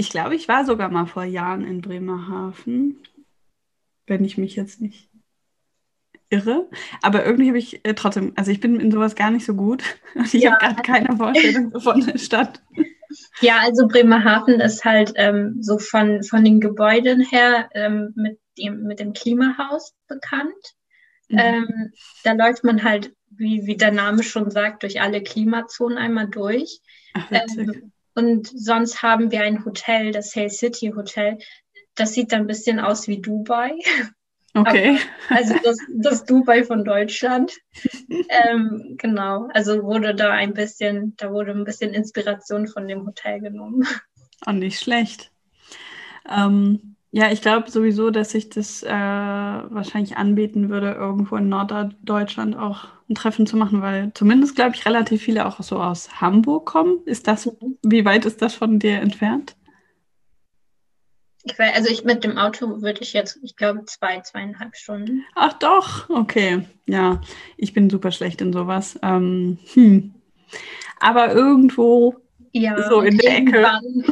Ich 0.00 0.10
glaube, 0.10 0.36
ich 0.36 0.46
war 0.46 0.64
sogar 0.64 0.90
mal 0.90 1.06
vor 1.06 1.24
Jahren 1.24 1.64
in 1.64 1.80
Bremerhaven. 1.80 3.02
Wenn 4.06 4.24
ich 4.24 4.38
mich 4.38 4.54
jetzt 4.54 4.80
nicht 4.80 5.10
irre. 6.30 6.68
Aber 7.02 7.24
irgendwie 7.24 7.48
habe 7.48 7.58
ich 7.58 7.84
äh, 7.84 7.94
trotzdem, 7.94 8.32
also 8.36 8.50
ich 8.50 8.60
bin 8.60 8.80
in 8.80 8.90
sowas 8.90 9.14
gar 9.14 9.30
nicht 9.30 9.46
so 9.46 9.54
gut. 9.54 9.82
Ich 10.24 10.32
ja. 10.34 10.52
habe 10.52 10.64
gerade 10.64 10.82
keine 10.82 11.16
Vorstellung 11.16 11.72
von 11.80 12.04
der 12.04 12.18
Stadt. 12.18 12.60
Ja, 13.40 13.60
also 13.60 13.86
Bremerhaven 13.86 14.60
ist 14.60 14.84
halt 14.84 15.12
ähm, 15.16 15.58
so 15.60 15.78
von, 15.78 16.22
von 16.22 16.44
den 16.44 16.60
Gebäuden 16.60 17.20
her 17.20 17.70
ähm, 17.72 18.12
mit, 18.16 18.38
dem, 18.58 18.82
mit 18.82 19.00
dem 19.00 19.12
Klimahaus 19.12 19.94
bekannt. 20.08 20.52
Mhm. 21.28 21.38
Ähm, 21.38 21.92
da 22.24 22.32
läuft 22.32 22.64
man 22.64 22.82
halt, 22.82 23.12
wie, 23.30 23.66
wie 23.66 23.76
der 23.76 23.92
Name 23.92 24.22
schon 24.22 24.50
sagt, 24.50 24.82
durch 24.82 25.00
alle 25.00 25.22
Klimazonen 25.22 25.98
einmal 25.98 26.28
durch. 26.28 26.80
Ach, 27.14 27.30
ähm, 27.30 27.92
und 28.14 28.48
sonst 28.48 29.02
haben 29.02 29.30
wir 29.30 29.42
ein 29.42 29.64
Hotel, 29.64 30.10
das 30.10 30.34
Hale 30.34 30.50
City 30.50 30.92
Hotel. 30.94 31.38
Das 31.94 32.14
sieht 32.14 32.32
dann 32.32 32.42
ein 32.42 32.46
bisschen 32.46 32.80
aus 32.80 33.06
wie 33.08 33.20
Dubai. 33.20 33.72
Okay. 34.54 34.98
Aber, 35.28 35.38
also 35.38 35.54
das, 35.62 35.78
das 35.88 36.24
Dubai 36.24 36.64
von 36.64 36.84
Deutschland. 36.84 37.52
ähm, 38.10 38.96
genau. 38.98 39.48
Also 39.52 39.82
wurde 39.82 40.14
da 40.14 40.30
ein 40.30 40.54
bisschen, 40.54 41.14
da 41.16 41.30
wurde 41.32 41.52
ein 41.52 41.64
bisschen 41.64 41.94
Inspiration 41.94 42.66
von 42.66 42.88
dem 42.88 43.06
Hotel 43.06 43.40
genommen. 43.40 43.86
Und 44.46 44.58
nicht 44.58 44.80
schlecht. 44.80 45.30
Ähm, 46.28 46.96
ja, 47.10 47.32
ich 47.32 47.40
glaube 47.40 47.70
sowieso, 47.70 48.10
dass 48.10 48.30
sich 48.30 48.50
das 48.50 48.82
äh, 48.82 48.88
wahrscheinlich 48.90 50.16
anbieten 50.16 50.68
würde, 50.68 50.92
irgendwo 50.92 51.36
in 51.36 51.48
Norddeutschland 51.48 52.56
auch 52.56 52.88
ein 53.08 53.14
Treffen 53.14 53.46
zu 53.46 53.56
machen, 53.56 53.80
weil 53.80 54.12
zumindest, 54.12 54.56
glaube 54.56 54.74
ich, 54.74 54.84
relativ 54.84 55.22
viele 55.22 55.46
auch 55.46 55.62
so 55.62 55.80
aus 55.80 56.20
Hamburg 56.20 56.66
kommen. 56.66 56.98
Ist 57.06 57.26
das, 57.26 57.46
mhm. 57.46 57.78
wie 57.82 58.04
weit 58.04 58.26
ist 58.26 58.42
das 58.42 58.54
von 58.54 58.78
dir 58.78 59.00
entfernt? 59.00 59.56
Ich 61.44 61.58
weiß, 61.58 61.76
also 61.76 61.90
ich 61.90 62.04
mit 62.04 62.24
dem 62.24 62.36
Auto 62.36 62.82
würde 62.82 63.00
ich 63.00 63.12
jetzt, 63.12 63.38
ich 63.42 63.56
glaube, 63.56 63.84
zwei, 63.86 64.20
zweieinhalb 64.20 64.76
Stunden. 64.76 65.24
Ach 65.34 65.52
doch, 65.54 66.10
okay. 66.10 66.66
Ja, 66.86 67.20
ich 67.56 67.72
bin 67.72 67.90
super 67.90 68.10
schlecht 68.10 68.40
in 68.40 68.52
sowas. 68.52 68.98
Ähm, 69.02 69.58
hm. 69.74 70.14
Aber 71.00 71.32
irgendwo 71.32 72.16
ja, 72.52 72.88
so 72.88 73.00
in 73.00 73.18
der 73.18 73.38
Ecke. 73.38 73.66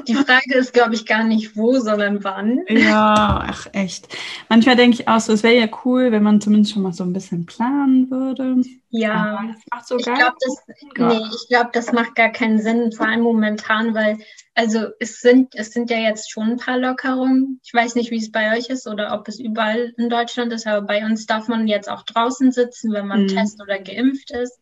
Die 0.07 0.15
Frage 0.15 0.55
ist, 0.55 0.73
glaube 0.73 0.95
ich, 0.95 1.07
gar 1.07 1.25
nicht 1.25 1.57
wo, 1.57 1.79
sondern 1.79 2.23
wann. 2.25 2.61
Ja, 2.69 3.45
ach 3.49 3.67
echt. 3.73 4.09
Manchmal 4.49 4.77
denke 4.77 4.97
ich 4.97 5.09
auch 5.09 5.21
so, 5.21 5.33
es 5.33 5.43
wäre 5.43 5.59
ja 5.59 5.69
cool, 5.85 6.13
wenn 6.13 6.23
man 6.23 6.41
zumindest 6.41 6.73
schon 6.73 6.83
mal 6.83 6.93
so 6.93 7.05
ein 7.05 7.13
bisschen 7.13 7.47
planen 7.47 8.11
würde. 8.11 8.63
Ja, 8.91 9.43
das 9.47 9.63
macht 9.73 9.87
so 9.87 9.97
ich 9.99 10.05
glaube, 10.05 10.37
das, 10.41 10.63
nee, 10.99 11.21
glaub, 11.49 11.73
das 11.73 11.93
macht 11.93 12.15
gar 12.15 12.31
keinen 12.31 12.61
Sinn, 12.61 12.93
vor 12.93 13.07
allem 13.07 13.21
momentan, 13.21 13.95
weil 13.95 14.19
also 14.55 14.87
es 15.01 15.21
sind, 15.21 15.55
es 15.55 15.73
sind 15.73 15.91
ja 15.91 15.99
jetzt 15.99 16.31
schon 16.31 16.53
ein 16.53 16.57
paar 16.57 16.79
Lockerungen. 16.79 17.61
Ich 17.63 17.75
weiß 17.75 17.95
nicht, 17.95 18.11
wie 18.11 18.17
es 18.17 18.33
bei 18.33 18.57
euch 18.57 18.71
ist 18.71 18.87
oder 18.87 19.13
ob 19.13 19.29
es 19.29 19.39
überall 19.39 19.93
in 19.99 20.09
Deutschland 20.09 20.51
ist, 20.53 20.67
aber 20.67 20.87
bei 20.87 21.05
uns 21.05 21.27
darf 21.27 21.47
man 21.49 21.69
jetzt 21.69 21.91
auch 21.91 22.05
draußen 22.05 22.53
sitzen, 22.53 22.93
wenn 22.93 23.07
man 23.07 23.25
mhm. 23.25 23.29
test 23.29 23.61
oder 23.61 23.79
geimpft 23.79 24.31
ist. 24.31 24.59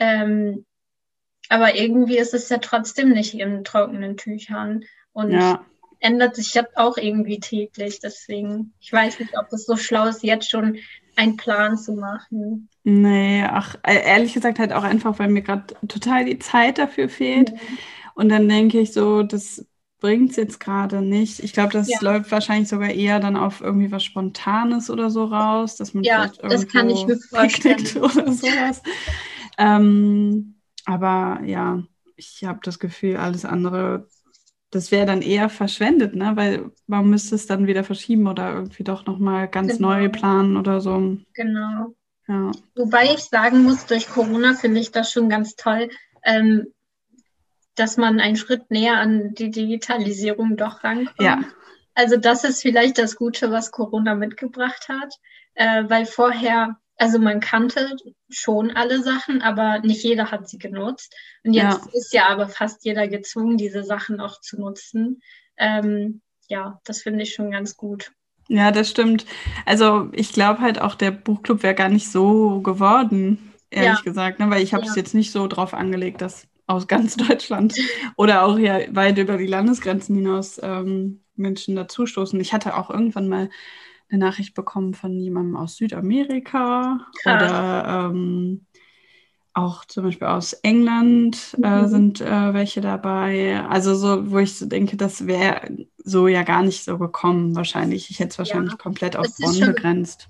Ähm, 0.00 0.64
aber 1.48 1.74
irgendwie 1.74 2.18
ist 2.18 2.34
es 2.34 2.48
ja 2.48 2.58
trotzdem 2.58 3.10
nicht 3.10 3.34
in 3.34 3.64
trockenen 3.64 4.16
Tüchern 4.16 4.84
und 5.12 5.30
ja. 5.30 5.64
ändert 6.00 6.36
sich 6.36 6.54
ja 6.54 6.64
auch 6.74 6.96
irgendwie 6.96 7.40
täglich. 7.40 8.00
Deswegen, 8.00 8.72
ich 8.80 8.92
weiß 8.92 9.20
nicht, 9.20 9.36
ob 9.38 9.52
es 9.52 9.66
so 9.66 9.76
schlau 9.76 10.06
ist, 10.06 10.22
jetzt 10.22 10.50
schon 10.50 10.78
einen 11.16 11.36
Plan 11.36 11.78
zu 11.78 11.94
machen. 11.94 12.68
Nee, 12.84 13.44
ach, 13.48 13.76
äh, 13.82 14.04
ehrlich 14.04 14.34
gesagt 14.34 14.58
halt 14.58 14.72
auch 14.72 14.84
einfach, 14.84 15.18
weil 15.18 15.28
mir 15.28 15.42
gerade 15.42 15.74
total 15.88 16.24
die 16.24 16.38
Zeit 16.38 16.78
dafür 16.78 17.08
fehlt. 17.08 17.52
Mhm. 17.52 17.78
Und 18.14 18.28
dann 18.28 18.48
denke 18.48 18.80
ich 18.80 18.92
so, 18.92 19.22
das 19.22 19.66
bringt 19.98 20.30
es 20.30 20.36
jetzt 20.36 20.60
gerade 20.60 21.02
nicht. 21.02 21.40
Ich 21.40 21.52
glaube, 21.52 21.72
das 21.72 21.88
ja. 21.88 21.98
läuft 22.00 22.30
wahrscheinlich 22.30 22.68
sogar 22.68 22.90
eher 22.90 23.18
dann 23.18 23.36
auf 23.36 23.60
irgendwie 23.60 23.90
was 23.90 24.04
Spontanes 24.04 24.90
oder 24.90 25.10
so 25.10 25.24
raus, 25.24 25.76
dass 25.76 25.94
man 25.94 26.04
ja, 26.04 26.30
das 26.42 26.68
kann 26.68 26.90
ich 26.90 27.06
mir 27.06 27.18
vorstellen. 27.18 27.84
oder 27.96 28.32
sowas. 28.32 28.82
ähm, 29.58 30.55
aber 30.86 31.40
ja, 31.44 31.82
ich 32.16 32.44
habe 32.44 32.60
das 32.62 32.78
Gefühl, 32.78 33.16
alles 33.16 33.44
andere, 33.44 34.08
das 34.70 34.90
wäre 34.90 35.04
dann 35.04 35.20
eher 35.20 35.50
verschwendet, 35.50 36.14
ne? 36.14 36.32
Weil 36.36 36.70
man 36.86 37.10
müsste 37.10 37.34
es 37.34 37.46
dann 37.46 37.66
wieder 37.66 37.84
verschieben 37.84 38.26
oder 38.26 38.54
irgendwie 38.54 38.84
doch 38.84 39.04
nochmal 39.04 39.48
ganz 39.48 39.76
genau. 39.76 39.90
neu 39.90 40.08
planen 40.08 40.56
oder 40.56 40.80
so. 40.80 41.18
Genau. 41.34 41.94
Ja. 42.28 42.52
Wobei 42.74 43.04
ich 43.12 43.24
sagen 43.24 43.64
muss, 43.64 43.86
durch 43.86 44.08
Corona 44.08 44.54
finde 44.54 44.80
ich 44.80 44.90
das 44.90 45.12
schon 45.12 45.28
ganz 45.28 45.56
toll, 45.56 45.90
ähm, 46.24 46.66
dass 47.74 47.96
man 47.96 48.20
einen 48.20 48.36
Schritt 48.36 48.70
näher 48.70 48.98
an 48.98 49.34
die 49.34 49.50
Digitalisierung 49.50 50.56
doch 50.56 50.82
rankommt. 50.82 51.20
Ja. 51.20 51.44
Also 51.94 52.16
das 52.16 52.44
ist 52.44 52.62
vielleicht 52.62 52.98
das 52.98 53.16
Gute, 53.16 53.50
was 53.50 53.70
Corona 53.70 54.14
mitgebracht 54.14 54.88
hat, 54.88 55.14
äh, 55.54 55.84
weil 55.88 56.06
vorher 56.06 56.78
also 56.98 57.18
man 57.18 57.40
kannte 57.40 57.96
schon 58.30 58.70
alle 58.70 59.02
Sachen, 59.02 59.42
aber 59.42 59.80
nicht 59.80 60.02
jeder 60.02 60.30
hat 60.30 60.48
sie 60.48 60.58
genutzt. 60.58 61.14
Und 61.44 61.52
jetzt 61.52 61.86
ja. 61.86 61.90
ist 61.92 62.12
ja 62.12 62.28
aber 62.28 62.48
fast 62.48 62.84
jeder 62.84 63.06
gezwungen, 63.08 63.58
diese 63.58 63.84
Sachen 63.84 64.20
auch 64.20 64.40
zu 64.40 64.58
nutzen. 64.58 65.20
Ähm, 65.58 66.22
ja, 66.48 66.80
das 66.84 67.02
finde 67.02 67.22
ich 67.22 67.34
schon 67.34 67.50
ganz 67.50 67.76
gut. 67.76 68.12
Ja, 68.48 68.70
das 68.70 68.88
stimmt. 68.88 69.26
Also 69.64 70.08
ich 70.12 70.32
glaube 70.32 70.60
halt 70.60 70.80
auch, 70.80 70.94
der 70.94 71.10
Buchclub 71.10 71.62
wäre 71.62 71.74
gar 71.74 71.88
nicht 71.88 72.10
so 72.10 72.60
geworden, 72.60 73.52
ehrlich 73.70 73.98
ja. 73.98 74.04
gesagt, 74.04 74.38
ne? 74.38 74.48
weil 74.50 74.62
ich 74.62 74.72
habe 74.72 74.84
es 74.84 74.94
ja. 74.94 75.02
jetzt 75.02 75.14
nicht 75.14 75.32
so 75.32 75.48
drauf 75.48 75.74
angelegt, 75.74 76.22
dass 76.22 76.46
aus 76.66 76.86
ganz 76.86 77.16
Deutschland 77.16 77.74
oder 78.16 78.44
auch 78.44 78.58
ja 78.58 78.78
weit 78.94 79.18
über 79.18 79.36
die 79.36 79.46
Landesgrenzen 79.46 80.16
hinaus 80.16 80.60
ähm, 80.62 81.22
Menschen 81.34 81.76
dazustoßen. 81.76 82.40
Ich 82.40 82.52
hatte 82.52 82.76
auch 82.76 82.88
irgendwann 82.90 83.28
mal 83.28 83.50
eine 84.08 84.24
Nachricht 84.24 84.54
bekommen 84.54 84.94
von 84.94 85.18
jemandem 85.18 85.56
aus 85.56 85.76
Südamerika 85.76 87.06
Krass. 87.22 87.42
oder 87.42 88.10
ähm, 88.10 88.66
auch 89.56 89.86
zum 89.86 90.04
Beispiel 90.04 90.28
aus 90.28 90.52
England 90.52 91.56
äh, 91.62 91.82
mhm. 91.82 91.88
sind 91.88 92.20
äh, 92.20 92.52
welche 92.52 92.82
dabei. 92.82 93.64
Also 93.68 93.94
so, 93.94 94.30
wo 94.30 94.38
ich 94.38 94.58
so 94.58 94.66
denke, 94.66 94.98
das 94.98 95.26
wäre 95.26 95.62
so 95.96 96.28
ja 96.28 96.42
gar 96.42 96.62
nicht 96.62 96.84
so 96.84 96.98
gekommen 96.98 97.56
wahrscheinlich. 97.56 98.10
Ich 98.10 98.20
hätte 98.20 98.30
es 98.30 98.38
wahrscheinlich 98.38 98.72
ja. 98.72 98.78
komplett 98.78 99.16
auf 99.16 99.26
Bonn 99.38 99.54
schon, 99.54 99.68
begrenzt. 99.68 100.28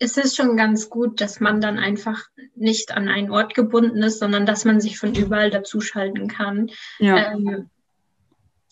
Es 0.00 0.16
ist 0.16 0.36
schon 0.36 0.56
ganz 0.56 0.90
gut, 0.90 1.20
dass 1.20 1.38
man 1.38 1.60
dann 1.60 1.78
einfach 1.78 2.24
nicht 2.56 2.90
an 2.90 3.08
einen 3.08 3.30
Ort 3.30 3.54
gebunden 3.54 4.02
ist, 4.02 4.18
sondern 4.18 4.44
dass 4.44 4.64
man 4.64 4.80
sich 4.80 4.98
von 4.98 5.14
überall 5.14 5.50
dazuschalten 5.50 6.26
kann. 6.26 6.70
Ja. 6.98 7.32
Ähm, 7.32 7.70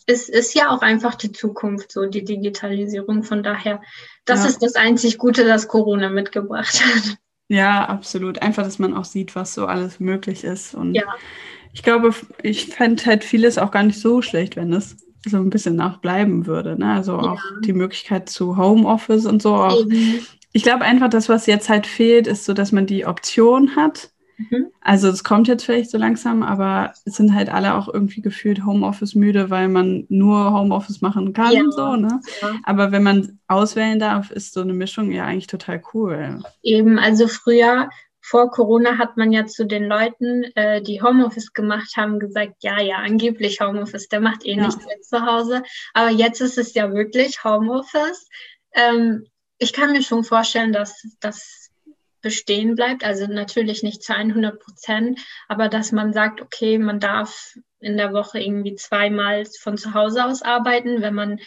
es 0.06 0.28
ist 0.28 0.54
ja 0.54 0.70
auch 0.70 0.82
einfach 0.82 1.16
die 1.16 1.32
Zukunft, 1.32 1.92
so 1.92 2.06
die 2.06 2.24
Digitalisierung. 2.24 3.24
Von 3.24 3.42
daher, 3.42 3.82
das 4.24 4.40
ja. 4.40 4.46
ist 4.46 4.62
das 4.62 4.74
einzig 4.76 5.18
Gute, 5.18 5.44
das 5.44 5.68
Corona 5.68 6.08
mitgebracht 6.08 6.82
hat. 6.84 7.16
Ja, 7.48 7.84
absolut. 7.84 8.42
Einfach, 8.42 8.64
dass 8.64 8.78
man 8.78 8.94
auch 8.94 9.04
sieht, 9.04 9.34
was 9.34 9.54
so 9.54 9.66
alles 9.66 10.00
möglich 10.00 10.44
ist. 10.44 10.74
Und 10.74 10.94
ja. 10.94 11.04
ich 11.72 11.82
glaube, 11.82 12.14
ich 12.42 12.66
fände 12.66 13.04
halt 13.04 13.24
vieles 13.24 13.58
auch 13.58 13.70
gar 13.70 13.82
nicht 13.82 14.00
so 14.00 14.22
schlecht, 14.22 14.56
wenn 14.56 14.72
es 14.72 14.96
so 15.28 15.38
ein 15.38 15.50
bisschen 15.50 15.76
nachbleiben 15.76 16.46
würde. 16.46 16.78
Ne? 16.78 16.92
Also 16.92 17.12
ja. 17.12 17.32
auch 17.32 17.42
die 17.64 17.72
Möglichkeit 17.72 18.28
zu 18.28 18.56
Homeoffice 18.56 19.26
und 19.26 19.42
so. 19.42 19.54
Auch. 19.54 19.84
Ich 20.52 20.62
glaube 20.62 20.84
einfach, 20.84 21.08
das, 21.08 21.28
was 21.28 21.46
jetzt 21.46 21.68
halt 21.68 21.86
fehlt, 21.86 22.26
ist 22.26 22.44
so, 22.44 22.52
dass 22.52 22.72
man 22.72 22.86
die 22.86 23.06
Option 23.06 23.76
hat, 23.76 24.10
Mhm. 24.36 24.68
Also 24.80 25.08
es 25.08 25.24
kommt 25.24 25.48
jetzt 25.48 25.64
vielleicht 25.64 25.90
so 25.90 25.98
langsam, 25.98 26.42
aber 26.42 26.92
es 27.04 27.14
sind 27.14 27.34
halt 27.34 27.48
alle 27.48 27.74
auch 27.74 27.92
irgendwie 27.92 28.20
gefühlt 28.20 28.64
Homeoffice 28.64 29.14
müde, 29.14 29.50
weil 29.50 29.68
man 29.68 30.06
nur 30.08 30.52
Homeoffice 30.52 31.00
machen 31.00 31.32
kann 31.32 31.52
ja, 31.52 31.62
so, 31.70 31.96
ne? 31.96 32.20
Ja. 32.42 32.52
Aber 32.64 32.92
wenn 32.92 33.02
man 33.02 33.38
auswählen 33.48 33.98
darf, 33.98 34.30
ist 34.30 34.52
so 34.52 34.60
eine 34.60 34.74
Mischung 34.74 35.10
ja 35.10 35.24
eigentlich 35.24 35.46
total 35.46 35.82
cool. 35.94 36.40
Eben, 36.62 36.98
also 36.98 37.28
früher 37.28 37.88
vor 38.20 38.50
Corona 38.50 38.98
hat 38.98 39.16
man 39.16 39.30
ja 39.30 39.46
zu 39.46 39.64
den 39.66 39.84
Leuten, 39.84 40.42
äh, 40.56 40.82
die 40.82 41.00
Homeoffice 41.00 41.52
gemacht 41.52 41.96
haben, 41.96 42.18
gesagt, 42.18 42.56
ja, 42.58 42.80
ja, 42.80 42.96
angeblich 42.96 43.60
Homeoffice, 43.60 44.08
der 44.08 44.20
macht 44.20 44.44
eh 44.44 44.56
ja. 44.56 44.66
nichts 44.66 44.84
mehr 44.84 45.00
zu 45.00 45.24
Hause. 45.24 45.62
Aber 45.94 46.10
jetzt 46.10 46.40
ist 46.40 46.58
es 46.58 46.74
ja 46.74 46.92
wirklich 46.92 47.44
Homeoffice. 47.44 48.28
Ähm, 48.74 49.26
ich 49.58 49.72
kann 49.72 49.92
mir 49.92 50.02
schon 50.02 50.24
vorstellen, 50.24 50.72
dass, 50.72 51.00
dass 51.20 51.65
bestehen 52.26 52.74
bleibt. 52.74 53.04
Also 53.04 53.28
natürlich 53.28 53.84
nicht 53.84 54.02
zu 54.02 54.12
100 54.12 54.58
Prozent, 54.58 55.20
aber 55.46 55.68
dass 55.68 55.92
man 55.92 56.12
sagt, 56.12 56.40
okay, 56.40 56.76
man 56.76 56.98
darf 56.98 57.54
in 57.78 57.96
der 57.96 58.12
Woche 58.12 58.40
irgendwie 58.40 58.74
zweimal 58.74 59.44
von 59.60 59.78
zu 59.78 59.94
Hause 59.94 60.24
aus 60.24 60.42
arbeiten, 60.42 61.02
wenn 61.02 61.14
man, 61.14 61.38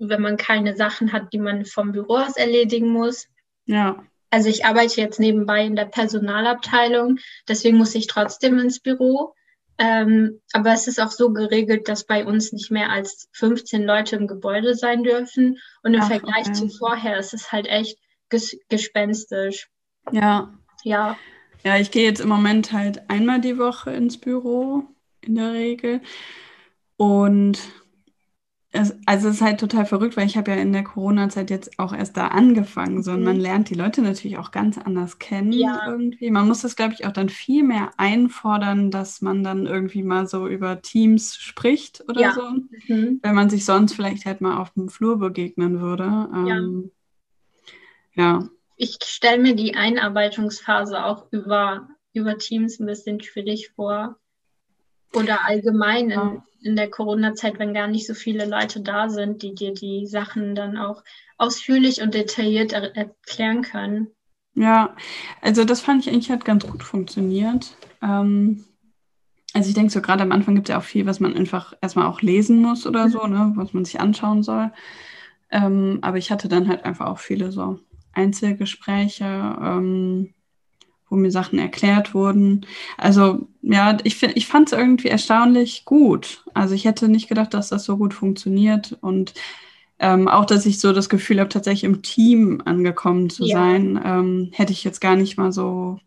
wenn 0.00 0.20
man 0.20 0.36
keine 0.36 0.74
Sachen 0.74 1.12
hat, 1.12 1.32
die 1.32 1.38
man 1.38 1.64
vom 1.64 1.92
Büro 1.92 2.16
aus 2.16 2.36
erledigen 2.36 2.88
muss. 2.88 3.28
Ja. 3.66 4.02
Also 4.30 4.48
ich 4.48 4.64
arbeite 4.64 5.00
jetzt 5.00 5.20
nebenbei 5.20 5.64
in 5.64 5.76
der 5.76 5.84
Personalabteilung, 5.84 7.18
deswegen 7.46 7.78
muss 7.78 7.94
ich 7.94 8.08
trotzdem 8.08 8.58
ins 8.58 8.80
Büro. 8.80 9.34
Ähm, 9.78 10.40
aber 10.52 10.72
es 10.72 10.88
ist 10.88 11.00
auch 11.00 11.12
so 11.12 11.32
geregelt, 11.32 11.88
dass 11.88 12.04
bei 12.04 12.26
uns 12.26 12.52
nicht 12.52 12.72
mehr 12.72 12.90
als 12.90 13.28
15 13.30 13.84
Leute 13.84 14.16
im 14.16 14.26
Gebäude 14.26 14.74
sein 14.74 15.04
dürfen. 15.04 15.58
Und 15.84 15.94
im 15.94 16.00
Ach, 16.02 16.08
Vergleich 16.08 16.46
okay. 16.46 16.52
zu 16.52 16.68
vorher 16.68 17.16
ist 17.16 17.32
es 17.32 17.52
halt 17.52 17.68
echt 17.68 17.96
ges 18.28 18.58
gespenstisch. 18.68 19.68
Ja. 20.12 20.52
Ja. 20.84 21.16
Ja, 21.62 21.76
ich 21.76 21.90
gehe 21.90 22.04
jetzt 22.04 22.20
im 22.20 22.28
Moment 22.28 22.72
halt 22.72 23.08
einmal 23.10 23.40
die 23.40 23.58
Woche 23.58 23.90
ins 23.90 24.18
Büro 24.18 24.84
in 25.20 25.34
der 25.34 25.52
Regel. 25.52 26.00
Und 26.96 27.58
es, 28.72 28.96
also 29.04 29.28
es 29.28 29.36
ist 29.36 29.42
halt 29.42 29.58
total 29.58 29.84
verrückt, 29.84 30.16
weil 30.16 30.26
ich 30.26 30.36
habe 30.36 30.52
ja 30.52 30.56
in 30.56 30.72
der 30.72 30.84
Corona-Zeit 30.84 31.50
jetzt 31.50 31.78
auch 31.78 31.92
erst 31.92 32.16
da 32.16 32.28
angefangen. 32.28 33.02
So, 33.02 33.12
und 33.12 33.24
man 33.24 33.36
mhm. 33.36 33.42
lernt 33.42 33.70
die 33.70 33.74
Leute 33.74 34.00
natürlich 34.00 34.38
auch 34.38 34.52
ganz 34.52 34.78
anders 34.78 35.18
kennen 35.18 35.52
ja. 35.52 35.88
irgendwie. 35.88 36.30
Man 36.30 36.46
muss 36.46 36.60
das, 36.60 36.76
glaube 36.76 36.94
ich, 36.94 37.04
auch 37.04 37.12
dann 37.12 37.28
viel 37.28 37.64
mehr 37.64 37.90
einfordern, 37.96 38.90
dass 38.90 39.22
man 39.22 39.42
dann 39.42 39.66
irgendwie 39.66 40.04
mal 40.04 40.28
so 40.28 40.46
über 40.46 40.82
Teams 40.82 41.36
spricht 41.36 42.04
oder 42.08 42.20
ja. 42.20 42.32
so. 42.32 42.42
Mhm. 42.86 43.18
Wenn 43.22 43.34
man 43.34 43.50
sich 43.50 43.64
sonst 43.64 43.94
vielleicht 43.94 44.24
halt 44.24 44.40
mal 44.40 44.58
auf 44.58 44.70
dem 44.70 44.88
Flur 44.88 45.18
begegnen 45.18 45.80
würde. 45.80 46.04
Ähm, 46.04 46.90
ja. 48.14 48.22
ja. 48.22 48.48
Ich 48.82 48.96
stelle 49.04 49.42
mir 49.42 49.54
die 49.54 49.74
Einarbeitungsphase 49.74 51.04
auch 51.04 51.26
über, 51.32 51.86
über 52.14 52.38
Teams 52.38 52.80
ein 52.80 52.86
bisschen 52.86 53.20
schwierig 53.20 53.72
vor. 53.76 54.16
Oder 55.12 55.44
allgemein 55.44 56.10
in, 56.10 56.42
in 56.62 56.76
der 56.76 56.88
Corona-Zeit, 56.88 57.58
wenn 57.58 57.74
gar 57.74 57.88
nicht 57.88 58.06
so 58.06 58.14
viele 58.14 58.46
Leute 58.46 58.80
da 58.80 59.10
sind, 59.10 59.42
die 59.42 59.54
dir 59.54 59.74
die 59.74 60.06
Sachen 60.06 60.54
dann 60.54 60.78
auch 60.78 61.04
ausführlich 61.36 62.00
und 62.00 62.14
detailliert 62.14 62.72
er 62.72 62.96
erklären 62.96 63.60
können. 63.60 64.06
Ja, 64.54 64.96
also 65.42 65.64
das 65.64 65.82
fand 65.82 66.06
ich 66.06 66.10
eigentlich 66.10 66.30
hat 66.30 66.46
ganz 66.46 66.66
gut 66.66 66.82
funktioniert. 66.82 67.76
Ähm, 68.00 68.64
also 69.52 69.68
ich 69.68 69.74
denke 69.74 69.92
so, 69.92 70.00
gerade 70.00 70.22
am 70.22 70.32
Anfang 70.32 70.54
gibt 70.54 70.70
es 70.70 70.72
ja 70.72 70.78
auch 70.78 70.84
viel, 70.84 71.04
was 71.04 71.20
man 71.20 71.36
einfach 71.36 71.74
erstmal 71.82 72.06
auch 72.06 72.22
lesen 72.22 72.62
muss 72.62 72.86
oder 72.86 73.10
so, 73.10 73.26
ne, 73.26 73.52
was 73.56 73.74
man 73.74 73.84
sich 73.84 74.00
anschauen 74.00 74.42
soll. 74.42 74.72
Ähm, 75.50 75.98
aber 76.00 76.16
ich 76.16 76.30
hatte 76.30 76.48
dann 76.48 76.66
halt 76.66 76.86
einfach 76.86 77.08
auch 77.08 77.18
viele 77.18 77.52
so 77.52 77.78
Einzelgespräche. 78.12 79.24
Ähm, 79.24 80.34
wo 81.10 81.16
mir 81.16 81.32
Sachen 81.32 81.58
erklärt 81.58 82.14
wurden. 82.14 82.64
Also 82.96 83.48
ja, 83.62 83.98
ich, 84.04 84.22
ich 84.22 84.46
fand 84.46 84.72
es 84.72 84.78
irgendwie 84.78 85.08
erstaunlich 85.08 85.84
gut. 85.84 86.44
Also 86.54 86.74
ich 86.74 86.84
hätte 86.84 87.08
nicht 87.08 87.28
gedacht, 87.28 87.52
dass 87.52 87.68
das 87.68 87.84
so 87.84 87.96
gut 87.96 88.14
funktioniert 88.14 88.96
und 89.00 89.34
ähm, 89.98 90.28
auch, 90.28 90.46
dass 90.46 90.64
ich 90.64 90.80
so 90.80 90.92
das 90.92 91.10
Gefühl 91.10 91.40
habe, 91.40 91.50
tatsächlich 91.50 91.84
im 91.84 92.00
Team 92.00 92.62
angekommen 92.64 93.28
zu 93.28 93.44
ja. 93.44 93.58
sein, 93.58 94.00
ähm, 94.02 94.50
hätte 94.52 94.72
ich 94.72 94.82
jetzt 94.82 95.00
gar 95.00 95.16
nicht 95.16 95.36
mal 95.36 95.52
so, 95.52 95.98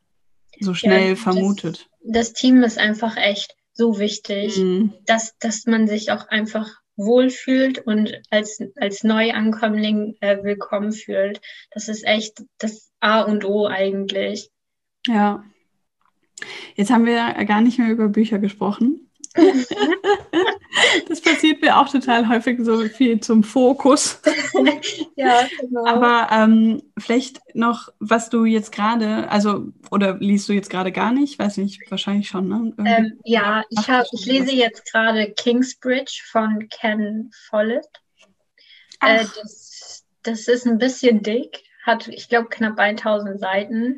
so 0.59 0.73
schnell 0.73 1.09
ja, 1.09 1.15
vermutet. 1.15 1.89
Das, 2.01 2.29
das, 2.29 2.33
Team 2.33 2.63
ist 2.63 2.79
einfach 2.79 3.17
echt 3.17 3.55
so 3.73 3.99
wichtig, 3.99 4.57
mhm. 4.57 4.93
dass, 5.05 5.37
dass 5.37 5.67
man 5.67 5.87
sich 5.87 6.11
auch 6.11 6.27
einfach 6.29 6.69
wohlfühlt 6.95 7.79
und 7.79 8.21
als, 8.29 8.59
als 8.75 9.03
Neuankömmling 9.03 10.15
äh, 10.21 10.43
willkommen 10.43 10.91
fühlt. 10.91 11.41
Das 11.71 11.87
ist 11.87 12.05
echt 12.05 12.43
das 12.59 12.91
A 12.99 13.21
und 13.21 13.45
O 13.45 13.67
eigentlich. 13.67 14.51
Ja. 15.07 15.43
Jetzt 16.75 16.91
haben 16.91 17.05
wir 17.05 17.45
gar 17.45 17.61
nicht 17.61 17.79
mehr 17.79 17.89
über 17.89 18.09
Bücher 18.09 18.39
gesprochen. 18.39 19.11
das 21.07 21.21
passiert 21.21 21.61
mir 21.61 21.77
auch 21.77 21.89
total 21.89 22.27
häufig 22.29 22.59
so 22.61 22.87
viel 22.87 23.19
zum 23.19 23.43
Fokus. 23.43 24.21
ja, 25.15 25.47
genau. 25.59 25.85
Aber 25.85 26.29
ähm, 26.31 26.81
vielleicht 26.97 27.39
noch, 27.55 27.89
was 27.99 28.29
du 28.29 28.45
jetzt 28.45 28.71
gerade, 28.71 29.29
also, 29.29 29.71
oder 29.91 30.17
liest 30.19 30.49
du 30.49 30.53
jetzt 30.53 30.69
gerade 30.69 30.91
gar 30.91 31.11
nicht? 31.11 31.39
Weiß 31.39 31.57
nicht, 31.57 31.89
wahrscheinlich 31.89 32.27
schon, 32.27 32.47
ne? 32.47 32.73
Ähm, 32.85 33.19
ja, 33.23 33.63
ich, 33.69 33.89
hab, 33.89 34.05
ich 34.11 34.25
lese 34.25 34.53
jetzt 34.53 34.91
gerade 34.91 35.31
Kingsbridge 35.31 36.21
von 36.31 36.67
Ken 36.69 37.31
Follett. 37.49 37.87
Äh, 39.01 39.25
das, 39.41 40.05
das 40.21 40.47
ist 40.47 40.67
ein 40.67 40.77
bisschen 40.77 41.23
dick, 41.23 41.63
hat, 41.83 42.07
ich 42.07 42.29
glaube, 42.29 42.49
knapp 42.49 42.79
1000 42.79 43.39
Seiten. 43.39 43.97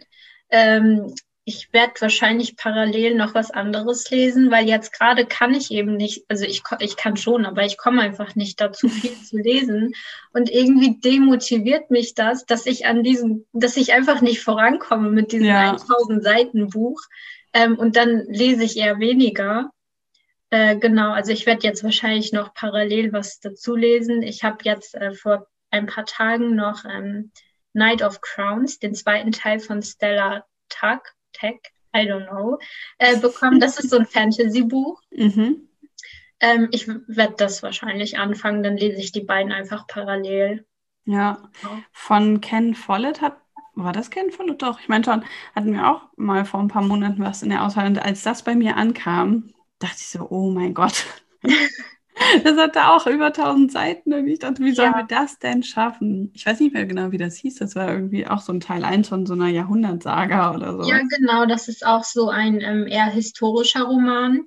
Ähm, 0.49 1.13
ich 1.47 1.71
werde 1.71 1.93
wahrscheinlich 1.99 2.57
parallel 2.57 3.13
noch 3.13 3.35
was 3.35 3.51
anderes 3.51 4.09
lesen, 4.09 4.49
weil 4.49 4.67
jetzt 4.67 4.91
gerade 4.91 5.27
kann 5.27 5.53
ich 5.53 5.69
eben 5.69 5.95
nicht, 5.95 6.25
also 6.27 6.43
ich, 6.43 6.63
ich 6.79 6.97
kann 6.97 7.17
schon, 7.17 7.45
aber 7.45 7.63
ich 7.63 7.77
komme 7.77 8.01
einfach 8.01 8.35
nicht 8.35 8.59
dazu, 8.59 8.89
viel 8.89 9.13
zu 9.21 9.37
lesen. 9.37 9.93
Und 10.33 10.49
irgendwie 10.49 10.99
demotiviert 10.99 11.91
mich 11.91 12.15
das, 12.15 12.47
dass 12.47 12.65
ich 12.65 12.87
an 12.87 13.03
diesem, 13.03 13.45
dass 13.53 13.77
ich 13.77 13.93
einfach 13.93 14.21
nicht 14.21 14.41
vorankomme 14.41 15.11
mit 15.11 15.31
diesem 15.31 15.45
ja. 15.45 15.73
1000 15.73 16.23
Seiten 16.23 16.69
Buch. 16.69 16.99
Ähm, 17.53 17.77
und 17.77 17.95
dann 17.95 18.25
lese 18.27 18.63
ich 18.63 18.75
eher 18.77 18.99
weniger. 18.99 19.69
Äh, 20.49 20.77
genau, 20.77 21.11
also 21.11 21.31
ich 21.31 21.45
werde 21.45 21.67
jetzt 21.67 21.83
wahrscheinlich 21.83 22.33
noch 22.33 22.55
parallel 22.55 23.13
was 23.13 23.39
dazu 23.39 23.75
lesen. 23.75 24.23
Ich 24.23 24.43
habe 24.43 24.57
jetzt 24.63 24.95
äh, 24.95 25.13
vor 25.13 25.45
ein 25.69 25.85
paar 25.85 26.05
Tagen 26.05 26.55
noch 26.55 26.85
ähm, 26.85 27.31
Night 27.73 28.01
of 28.01 28.21
Crowns, 28.21 28.79
den 28.79 28.95
zweiten 28.95 29.31
Teil 29.31 29.59
von 29.59 29.83
Stella 29.83 30.45
Tuck, 30.69 31.13
Tech, 31.35 31.59
I 31.95 31.99
don't 31.99 32.27
know, 32.27 32.59
äh, 32.97 33.17
bekommen. 33.17 33.59
Das 33.59 33.79
ist 33.79 33.89
so 33.89 33.97
ein 33.97 34.05
Fantasy-Buch. 34.05 35.01
Mhm. 35.11 35.69
Ähm, 36.39 36.67
ich 36.71 36.87
werde 36.87 37.35
das 37.37 37.63
wahrscheinlich 37.63 38.17
anfangen, 38.17 38.63
dann 38.63 38.77
lese 38.77 38.99
ich 38.99 39.11
die 39.11 39.21
beiden 39.21 39.51
einfach 39.51 39.87
parallel. 39.87 40.65
Ja, 41.05 41.49
von 41.91 42.41
Ken 42.41 42.75
Follett 42.75 43.21
hat, 43.21 43.37
war 43.75 43.93
das 43.93 44.09
Ken 44.09 44.31
Follett? 44.31 44.61
Doch, 44.61 44.79
ich 44.79 44.87
meine 44.87 45.03
schon, 45.03 45.23
hatten 45.55 45.73
wir 45.73 45.87
auch 45.89 46.01
mal 46.17 46.45
vor 46.45 46.59
ein 46.59 46.67
paar 46.67 46.81
Monaten 46.81 47.23
was 47.23 47.43
in 47.43 47.49
der 47.49 47.63
Auswahl. 47.63 47.87
Und 47.87 47.99
als 47.99 48.23
das 48.23 48.43
bei 48.43 48.55
mir 48.55 48.75
ankam, 48.75 49.53
dachte 49.79 49.97
ich 49.97 50.07
so, 50.07 50.27
oh 50.29 50.51
mein 50.51 50.73
Gott. 50.73 51.05
Das 52.43 52.57
hatte 52.57 52.87
auch 52.87 53.07
über 53.07 53.27
1000 53.27 53.71
Seiten 53.71 54.13
und 54.13 54.27
ich 54.27 54.39
dachte, 54.39 54.63
wie 54.63 54.71
sollen 54.71 54.93
ja. 54.93 54.99
wir 54.99 55.05
das 55.07 55.37
denn 55.39 55.63
schaffen? 55.63 56.31
Ich 56.33 56.45
weiß 56.45 56.59
nicht 56.59 56.73
mehr 56.73 56.85
genau, 56.85 57.11
wie 57.11 57.17
das 57.17 57.35
hieß. 57.35 57.55
Das 57.55 57.75
war 57.75 57.91
irgendwie 57.91 58.25
auch 58.25 58.41
so 58.41 58.53
ein 58.53 58.61
Teil 58.61 58.85
1 58.85 59.09
von 59.09 59.25
so 59.25 59.33
einer 59.33 59.49
Jahrhundertsaga 59.49 60.53
oder 60.53 60.77
so. 60.77 60.89
Ja, 60.89 60.99
genau. 61.17 61.45
Das 61.45 61.67
ist 61.67 61.85
auch 61.85 62.03
so 62.03 62.29
ein 62.29 62.61
ähm, 62.61 62.87
eher 62.87 63.05
historischer 63.05 63.83
Roman. 63.83 64.45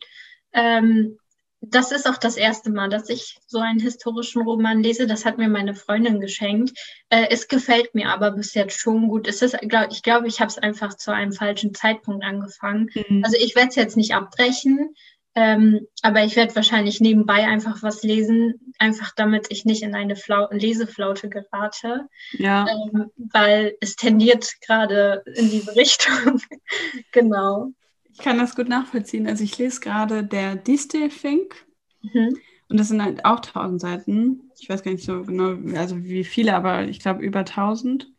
Ähm, 0.53 1.19
das 1.61 1.91
ist 1.91 2.09
auch 2.09 2.19
das 2.19 2.37
erste 2.37 2.71
Mal, 2.71 2.89
dass 2.89 3.09
ich 3.09 3.39
so 3.47 3.59
einen 3.59 3.81
historischen 3.81 4.43
Roman 4.43 4.81
lese. 4.83 5.07
Das 5.07 5.25
hat 5.25 5.39
mir 5.39 5.49
meine 5.49 5.75
Freundin 5.75 6.21
geschenkt. 6.21 6.79
Äh, 7.09 7.27
es 7.31 7.49
gefällt 7.49 7.95
mir 7.95 8.11
aber 8.11 8.31
bis 8.31 8.55
jetzt 8.55 8.79
schon 8.79 9.09
gut. 9.09 9.27
Es 9.27 9.43
ist, 9.43 9.59
glaub, 9.63 9.91
ich 9.91 10.03
glaube, 10.03 10.29
ich 10.29 10.41
habe 10.41 10.49
es 10.49 10.59
einfach 10.59 10.95
zu 10.95 11.13
einem 11.13 11.33
falschen 11.33 11.75
Zeitpunkt 11.75 12.25
angefangen. 12.25 12.91
Mhm. 12.95 13.25
Also 13.25 13.37
ich 13.41 13.57
werde 13.57 13.69
es 13.71 13.75
jetzt 13.75 13.97
nicht 13.97 14.15
abbrechen. 14.15 14.95
Ähm, 15.35 15.87
aber 16.03 16.25
ich 16.25 16.37
werde 16.37 16.57
wahrscheinlich 16.57 17.01
nebenbei 17.01 17.47
einfach 17.47 17.83
was 17.83 18.03
lesen, 18.03 18.73
einfach 18.79 19.13
damit 19.15 19.47
ich 19.51 19.65
nicht 19.65 19.83
in 19.83 19.95
eine 19.95 20.17
Flau 20.17 20.49
Leseflaute 20.51 21.29
gerate. 21.29 22.09
Ja. 22.33 22.67
Ähm, 22.69 23.11
weil 23.17 23.77
es 23.81 23.97
tendiert 23.97 24.55
gerade 24.67 25.23
in 25.35 25.51
diese 25.51 25.77
Richtung. 25.77 26.41
genau. 27.13 27.73
Ich 28.13 28.19
kann 28.19 28.39
das 28.39 28.57
gut 28.57 28.69
nachvollziehen. 28.69 29.29
Also 29.29 29.45
ich 29.45 29.59
lese 29.59 29.81
gerade 29.81 30.25
der 30.25 30.57
Distel 30.57 31.11
Fink. 31.11 31.67
Mhm. 32.03 32.37
Und 32.69 32.79
das 32.79 32.89
sind 32.89 33.03
halt 33.03 33.25
auch 33.25 33.39
1000 33.39 33.81
Seiten. 33.81 34.51
Ich 34.59 34.69
weiß 34.69 34.83
gar 34.83 34.91
nicht 34.91 35.05
so 35.05 35.23
genau, 35.23 35.57
also 35.79 36.03
wie 36.05 36.25
viele, 36.25 36.55
aber 36.55 36.85
ich 36.85 37.01
glaube 37.01 37.23
über 37.23 37.41
1000. 37.41 38.11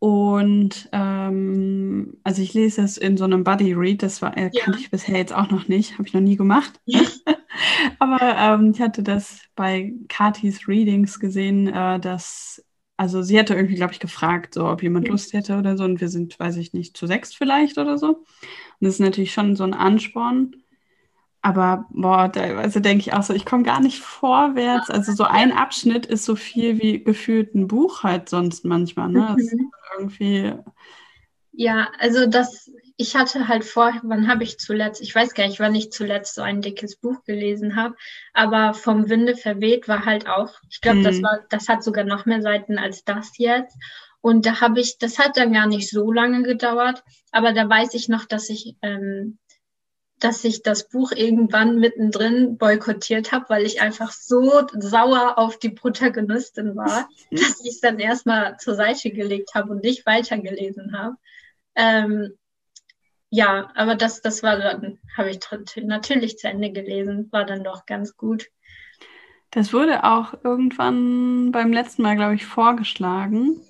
Und 0.00 0.88
ähm, 0.92 2.16
also 2.24 2.40
ich 2.40 2.54
lese 2.54 2.80
es 2.80 2.96
in 2.96 3.18
so 3.18 3.24
einem 3.24 3.44
Buddy 3.44 3.74
Read, 3.74 4.02
das 4.02 4.22
war, 4.22 4.34
äh, 4.34 4.50
ja. 4.50 4.64
kannte 4.64 4.80
ich 4.80 4.90
bisher 4.90 5.18
jetzt 5.18 5.34
auch 5.34 5.50
noch 5.50 5.68
nicht, 5.68 5.92
habe 5.98 6.08
ich 6.08 6.14
noch 6.14 6.22
nie 6.22 6.36
gemacht. 6.36 6.80
Aber 7.98 8.18
ähm, 8.20 8.72
ich 8.74 8.80
hatte 8.80 9.02
das 9.02 9.42
bei 9.54 9.92
Katis 10.08 10.66
Readings 10.66 11.20
gesehen, 11.20 11.68
äh, 11.68 12.00
dass, 12.00 12.64
also 12.96 13.20
sie 13.20 13.38
hatte 13.38 13.54
irgendwie, 13.54 13.74
glaube 13.74 13.92
ich, 13.92 14.00
gefragt, 14.00 14.54
so, 14.54 14.66
ob 14.66 14.82
jemand 14.82 15.06
Lust 15.08 15.34
hätte 15.34 15.58
oder 15.58 15.76
so. 15.76 15.84
Und 15.84 16.00
wir 16.00 16.08
sind, 16.08 16.40
weiß 16.40 16.56
ich 16.56 16.72
nicht, 16.72 16.96
zu 16.96 17.06
sechs 17.06 17.34
vielleicht 17.34 17.76
oder 17.76 17.98
so. 17.98 18.08
Und 18.08 18.26
das 18.80 18.94
ist 18.94 19.00
natürlich 19.00 19.34
schon 19.34 19.54
so 19.54 19.64
ein 19.64 19.74
Ansporn. 19.74 20.56
Aber 21.42 21.86
boah, 21.90 22.30
teilweise 22.30 22.82
denke 22.82 23.00
ich 23.00 23.12
auch 23.14 23.22
so, 23.22 23.32
ich 23.32 23.46
komme 23.46 23.62
gar 23.62 23.80
nicht 23.80 24.00
vorwärts. 24.00 24.90
Also 24.90 25.12
so 25.12 25.24
ein 25.24 25.52
Abschnitt 25.52 26.04
ist 26.04 26.24
so 26.24 26.36
viel 26.36 26.80
wie 26.80 27.02
gefühlt 27.02 27.54
ein 27.54 27.66
Buch 27.66 28.02
halt 28.02 28.28
sonst 28.28 28.64
manchmal. 28.64 29.08
Ne? 29.08 29.36
Mhm. 29.38 29.70
irgendwie. 29.98 30.54
Ja, 31.52 31.88
also 31.98 32.26
das, 32.26 32.70
ich 32.96 33.16
hatte 33.16 33.48
halt 33.48 33.64
vor, 33.64 33.92
wann 34.02 34.28
habe 34.28 34.44
ich 34.44 34.58
zuletzt, 34.58 35.00
ich 35.00 35.14
weiß 35.14 35.34
gar 35.34 35.46
nicht, 35.46 35.58
wann 35.58 35.74
ich 35.74 35.90
zuletzt 35.90 36.34
so 36.34 36.42
ein 36.42 36.60
dickes 36.60 36.96
Buch 36.96 37.24
gelesen 37.24 37.74
habe, 37.74 37.96
aber 38.34 38.74
vom 38.74 39.08
Winde 39.08 39.36
verweht 39.36 39.88
war 39.88 40.04
halt 40.04 40.28
auch, 40.28 40.52
ich 40.70 40.80
glaube, 40.80 40.98
mhm. 40.98 41.04
das 41.04 41.22
war, 41.22 41.40
das 41.48 41.68
hat 41.68 41.82
sogar 41.82 42.04
noch 42.04 42.26
mehr 42.26 42.42
Seiten 42.42 42.78
als 42.78 43.04
das 43.04 43.32
jetzt. 43.38 43.76
Und 44.20 44.44
da 44.44 44.60
habe 44.60 44.80
ich, 44.80 44.98
das 44.98 45.18
hat 45.18 45.38
dann 45.38 45.52
gar 45.54 45.66
nicht 45.66 45.90
so 45.90 46.12
lange 46.12 46.42
gedauert, 46.42 47.02
aber 47.32 47.52
da 47.52 47.68
weiß 47.68 47.94
ich 47.94 48.08
noch, 48.08 48.26
dass 48.26 48.50
ich 48.50 48.76
ähm, 48.82 49.38
dass 50.20 50.44
ich 50.44 50.62
das 50.62 50.88
Buch 50.88 51.12
irgendwann 51.12 51.78
mittendrin 51.78 52.58
boykottiert 52.58 53.32
habe, 53.32 53.46
weil 53.48 53.64
ich 53.64 53.80
einfach 53.80 54.12
so 54.12 54.66
sauer 54.78 55.38
auf 55.38 55.58
die 55.58 55.70
Protagonistin 55.70 56.76
war, 56.76 57.08
dass 57.30 57.60
ich 57.60 57.70
es 57.70 57.80
dann 57.80 57.98
erstmal 57.98 58.58
zur 58.58 58.74
Seite 58.74 59.10
gelegt 59.10 59.54
habe 59.54 59.72
und 59.72 59.82
nicht 59.82 60.06
weitergelesen 60.06 60.96
habe. 60.96 61.16
Ähm, 61.74 62.34
ja, 63.30 63.70
aber 63.74 63.94
das, 63.94 64.20
das 64.20 64.42
war 64.42 64.58
dann, 64.58 64.98
habe 65.16 65.30
ich 65.30 65.40
natürlich 65.76 66.38
zu 66.38 66.48
Ende 66.48 66.70
gelesen, 66.70 67.28
war 67.30 67.44
dann 67.44 67.64
doch 67.64 67.86
ganz 67.86 68.16
gut. 68.16 68.48
Das 69.52 69.72
wurde 69.72 70.04
auch 70.04 70.34
irgendwann 70.44 71.50
beim 71.50 71.72
letzten 71.72 72.02
Mal, 72.02 72.16
glaube 72.16 72.34
ich, 72.34 72.46
vorgeschlagen. 72.46 73.60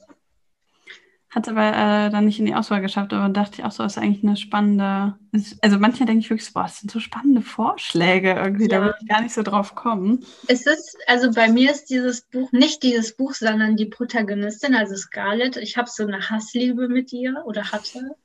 Hat 1.31 1.47
es 1.47 1.53
aber 1.53 1.69
äh, 1.69 2.11
dann 2.11 2.25
nicht 2.25 2.41
in 2.41 2.47
die 2.47 2.57
Auswahl 2.57 2.81
geschafft, 2.81 3.13
aber 3.13 3.29
dachte 3.29 3.61
ich 3.61 3.65
auch 3.65 3.71
so, 3.71 3.85
ist 3.85 3.99
eigentlich 3.99 4.25
eine 4.25 4.37
spannende. 4.37 5.15
Also 5.63 5.79
manchmal 5.79 6.09
denke 6.09 6.25
ich 6.25 6.31
wirklich, 6.31 6.53
boah, 6.53 6.65
das 6.65 6.81
sind 6.81 6.91
so 6.91 6.99
spannende 6.99 7.41
Vorschläge 7.41 8.33
irgendwie, 8.33 8.69
ja. 8.69 8.79
da 8.79 8.85
würde 8.85 8.99
ich 9.01 9.09
gar 9.09 9.23
nicht 9.23 9.35
so 9.35 9.45
drauf 9.45 9.77
kommen. 9.77 10.25
Es 10.49 10.67
ist, 10.67 10.99
also 11.07 11.31
bei 11.31 11.49
mir 11.49 11.71
ist 11.71 11.85
dieses 11.85 12.23
Buch, 12.23 12.51
nicht 12.51 12.83
dieses 12.83 13.17
Buch, 13.17 13.35
sondern 13.35 13.77
die 13.77 13.87
Protagonistin, 13.87 14.75
also 14.75 14.97
Scarlett. 14.97 15.57
Ich 15.57 15.77
habe 15.77 15.89
so 15.89 16.05
eine 16.05 16.31
Hassliebe 16.31 16.89
mit 16.89 17.13
ihr 17.13 17.45
oder 17.47 17.71
hatte. 17.71 18.17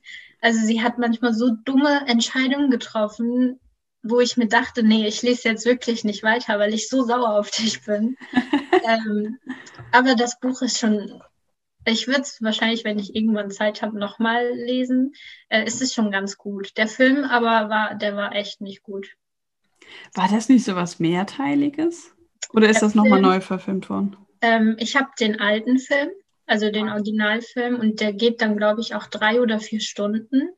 Also 0.42 0.66
sie 0.66 0.82
hat 0.82 0.98
manchmal 0.98 1.36
so 1.36 1.52
dumme 1.64 2.08
Entscheidungen 2.08 2.72
getroffen, 2.72 3.60
wo 4.02 4.20
ich 4.20 4.36
mir 4.36 4.48
dachte, 4.48 4.82
nee, 4.82 5.06
ich 5.06 5.22
lese 5.22 5.50
jetzt 5.50 5.66
wirklich 5.68 6.06
nicht 6.06 6.24
weiter, 6.24 6.58
weil 6.58 6.74
ich 6.74 6.90
so 6.90 7.04
sauer 7.04 7.38
auf 7.38 7.52
dich 7.52 7.84
bin. 7.84 8.18
ähm, 8.84 9.38
aber 9.92 10.16
das 10.16 10.40
Buch 10.40 10.64
ist 10.64 10.80
schon 10.80 11.22
ich 11.86 12.08
würde 12.08 12.22
es 12.22 12.42
wahrscheinlich, 12.42 12.84
wenn 12.84 13.00
ich 13.00 13.16
irgendwann 13.16 13.52
Zeit 13.52 13.82
habe, 13.82 13.98
nochmal 13.98 14.52
lesen. 14.54 15.14
Äh, 15.50 15.66
ist 15.66 15.82
es 15.82 15.94
schon 15.94 16.12
ganz 16.12 16.38
gut. 16.38 16.78
Der 16.78 16.88
Film 16.88 17.24
aber 17.24 17.70
war, 17.70 17.96
der 17.96 18.16
war 18.16 18.36
echt 18.36 18.62
nicht 18.62 18.84
gut. 18.84 19.16
War 20.14 20.28
das 20.28 20.50
nicht 20.50 20.66
so 20.66 20.76
was 20.76 21.00
Mehrteiliges? 21.00 22.14
Oder 22.54 22.70
ist 22.70 22.82
der 22.82 22.88
das 22.88 22.96
nochmal 22.96 23.22
neu 23.22 23.42
verfilmt 23.42 23.90
worden? 23.90 24.18
Ähm, 24.42 24.76
ich 24.80 24.96
habe 24.96 25.10
den 25.20 25.40
alten 25.40 25.78
Film, 25.78 26.10
also 26.46 26.72
den 26.72 26.90
Originalfilm, 26.90 27.80
und 27.80 28.00
der 28.00 28.14
geht 28.14 28.42
dann, 28.42 28.58
glaube 28.58 28.82
ich, 28.82 28.96
auch 28.96 29.08
drei 29.08 29.42
oder 29.42 29.60
vier 29.60 29.80
Stunden. 29.80 30.50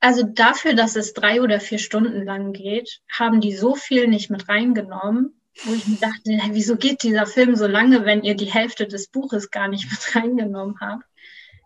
Also 0.00 0.24
dafür, 0.24 0.74
dass 0.74 0.96
es 0.96 1.12
drei 1.12 1.40
oder 1.40 1.60
vier 1.60 1.78
Stunden 1.78 2.24
lang 2.24 2.52
geht, 2.52 3.00
haben 3.08 3.40
die 3.40 3.54
so 3.54 3.76
viel 3.76 4.08
nicht 4.08 4.30
mit 4.30 4.48
reingenommen 4.48 5.40
wo 5.64 5.74
ich 5.74 5.86
mir 5.86 5.96
dachte, 5.96 6.38
wieso 6.54 6.76
geht 6.76 7.02
dieser 7.02 7.26
Film 7.26 7.56
so 7.56 7.66
lange, 7.66 8.04
wenn 8.04 8.22
ihr 8.22 8.34
die 8.34 8.52
Hälfte 8.52 8.86
des 8.86 9.08
Buches 9.08 9.50
gar 9.50 9.68
nicht 9.68 9.84
mit 9.90 10.14
reingenommen 10.14 10.76
habt? 10.80 11.04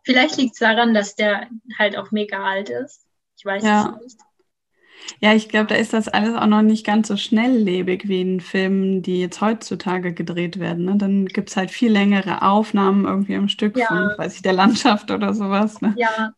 Vielleicht 0.05 0.37
liegt 0.37 0.55
es 0.55 0.61
daran, 0.61 0.95
dass 0.95 1.17
der 1.17 1.49
halt 1.79 1.97
auch 1.97 2.13
mega 2.13 2.45
alt 2.45 2.69
ist. 2.71 3.07
Ich 3.37 3.45
weiß 3.45 3.65
ja. 3.65 3.97
es 3.97 4.05
nicht. 4.05 4.21
Ja, 5.21 5.35
ich 5.35 5.49
glaube, 5.49 5.67
da 5.67 5.75
ist 5.75 5.93
das 5.93 6.09
alles 6.09 6.35
auch 6.35 6.47
noch 6.47 6.63
nicht 6.63 6.85
ganz 6.85 7.09
so 7.09 7.17
schnelllebig 7.17 8.09
wie 8.09 8.21
in 8.21 8.41
Filmen, 8.41 9.03
die 9.03 9.21
jetzt 9.21 9.41
heutzutage 9.41 10.13
gedreht 10.13 10.59
werden. 10.59 10.85
Ne? 10.85 10.97
Dann 10.97 11.27
gibt 11.27 11.51
es 11.51 11.57
halt 11.57 11.71
viel 11.71 11.93
längere 11.93 12.43
Aufnahmen 12.43 13.05
irgendwie 13.05 13.37
am 13.37 13.49
Stück 13.49 13.77
ja. 13.77 13.87
von, 13.87 14.13
weiß 14.17 14.37
ich, 14.37 14.43
der 14.43 14.53
Landschaft 14.53 15.11
oder 15.11 15.35
sowas. 15.35 15.81
Ne? 15.81 15.95
Ja. 15.97 16.33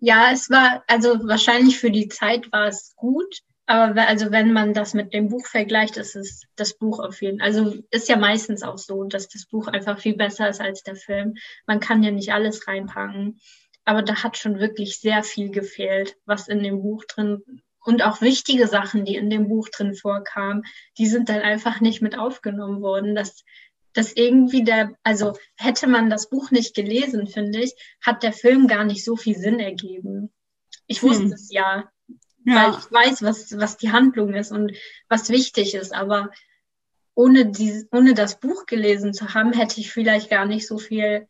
ja, 0.00 0.32
es 0.32 0.50
war, 0.50 0.82
also 0.86 1.26
wahrscheinlich 1.26 1.78
für 1.78 1.90
die 1.90 2.08
Zeit 2.08 2.50
war 2.52 2.66
es 2.66 2.94
gut, 2.96 3.42
aber 3.68 4.08
also 4.08 4.30
wenn 4.30 4.54
man 4.54 4.72
das 4.72 4.94
mit 4.94 5.12
dem 5.12 5.28
Buch 5.28 5.46
vergleicht, 5.46 5.98
ist 5.98 6.16
es 6.16 6.44
das 6.56 6.78
Buch 6.78 7.00
auf 7.00 7.20
jeden 7.20 7.38
Fall. 7.38 7.48
Also 7.48 7.74
ist 7.90 8.08
ja 8.08 8.16
meistens 8.16 8.62
auch 8.62 8.78
so, 8.78 9.04
dass 9.04 9.28
das 9.28 9.44
Buch 9.44 9.66
einfach 9.68 9.98
viel 9.98 10.16
besser 10.16 10.48
ist 10.48 10.62
als 10.62 10.82
der 10.82 10.96
Film. 10.96 11.34
Man 11.66 11.78
kann 11.78 12.02
ja 12.02 12.10
nicht 12.10 12.32
alles 12.32 12.66
reinpacken. 12.66 13.38
Aber 13.84 14.02
da 14.02 14.22
hat 14.22 14.38
schon 14.38 14.58
wirklich 14.58 15.00
sehr 15.00 15.22
viel 15.22 15.50
gefehlt, 15.50 16.16
was 16.24 16.48
in 16.48 16.62
dem 16.62 16.80
Buch 16.80 17.04
drin 17.04 17.42
und 17.84 18.02
auch 18.02 18.22
wichtige 18.22 18.66
Sachen, 18.68 19.04
die 19.04 19.16
in 19.16 19.28
dem 19.28 19.48
Buch 19.48 19.68
drin 19.68 19.94
vorkamen, 19.94 20.64
die 20.96 21.06
sind 21.06 21.28
dann 21.28 21.40
einfach 21.40 21.80
nicht 21.82 22.00
mit 22.00 22.18
aufgenommen 22.18 22.80
worden. 22.80 23.14
Das, 23.14 23.44
das 23.92 24.14
irgendwie 24.14 24.64
der, 24.64 24.92
also 25.02 25.34
hätte 25.56 25.88
man 25.88 26.08
das 26.08 26.30
Buch 26.30 26.50
nicht 26.50 26.74
gelesen, 26.74 27.26
finde 27.26 27.60
ich, 27.60 27.74
hat 28.00 28.22
der 28.22 28.32
Film 28.32 28.66
gar 28.66 28.84
nicht 28.84 29.04
so 29.04 29.16
viel 29.16 29.36
Sinn 29.36 29.60
ergeben. 29.60 30.32
Ich 30.86 31.02
wusste 31.02 31.24
hm. 31.24 31.32
es 31.32 31.50
ja, 31.52 31.90
ja. 32.48 32.72
weil 32.72 32.78
ich 32.78 32.92
weiß, 32.92 33.22
was, 33.22 33.58
was 33.58 33.76
die 33.76 33.92
Handlung 33.92 34.34
ist 34.34 34.52
und 34.52 34.72
was 35.08 35.28
wichtig 35.30 35.74
ist. 35.74 35.94
Aber 35.94 36.30
ohne, 37.14 37.46
die, 37.46 37.84
ohne 37.92 38.14
das 38.14 38.38
Buch 38.38 38.66
gelesen 38.66 39.12
zu 39.12 39.34
haben, 39.34 39.52
hätte 39.52 39.80
ich 39.80 39.90
vielleicht 39.90 40.30
gar 40.30 40.46
nicht 40.46 40.66
so 40.66 40.78
viel, 40.78 41.26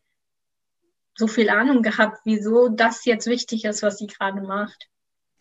so 1.15 1.27
viel 1.27 1.49
Ahnung 1.49 1.81
gehabt, 1.81 2.19
wieso 2.25 2.69
das 2.69 3.05
jetzt 3.05 3.27
wichtig 3.27 3.65
ist, 3.65 3.81
was 3.81 3.97
sie 3.97 4.07
gerade 4.07 4.41
macht. 4.41 4.87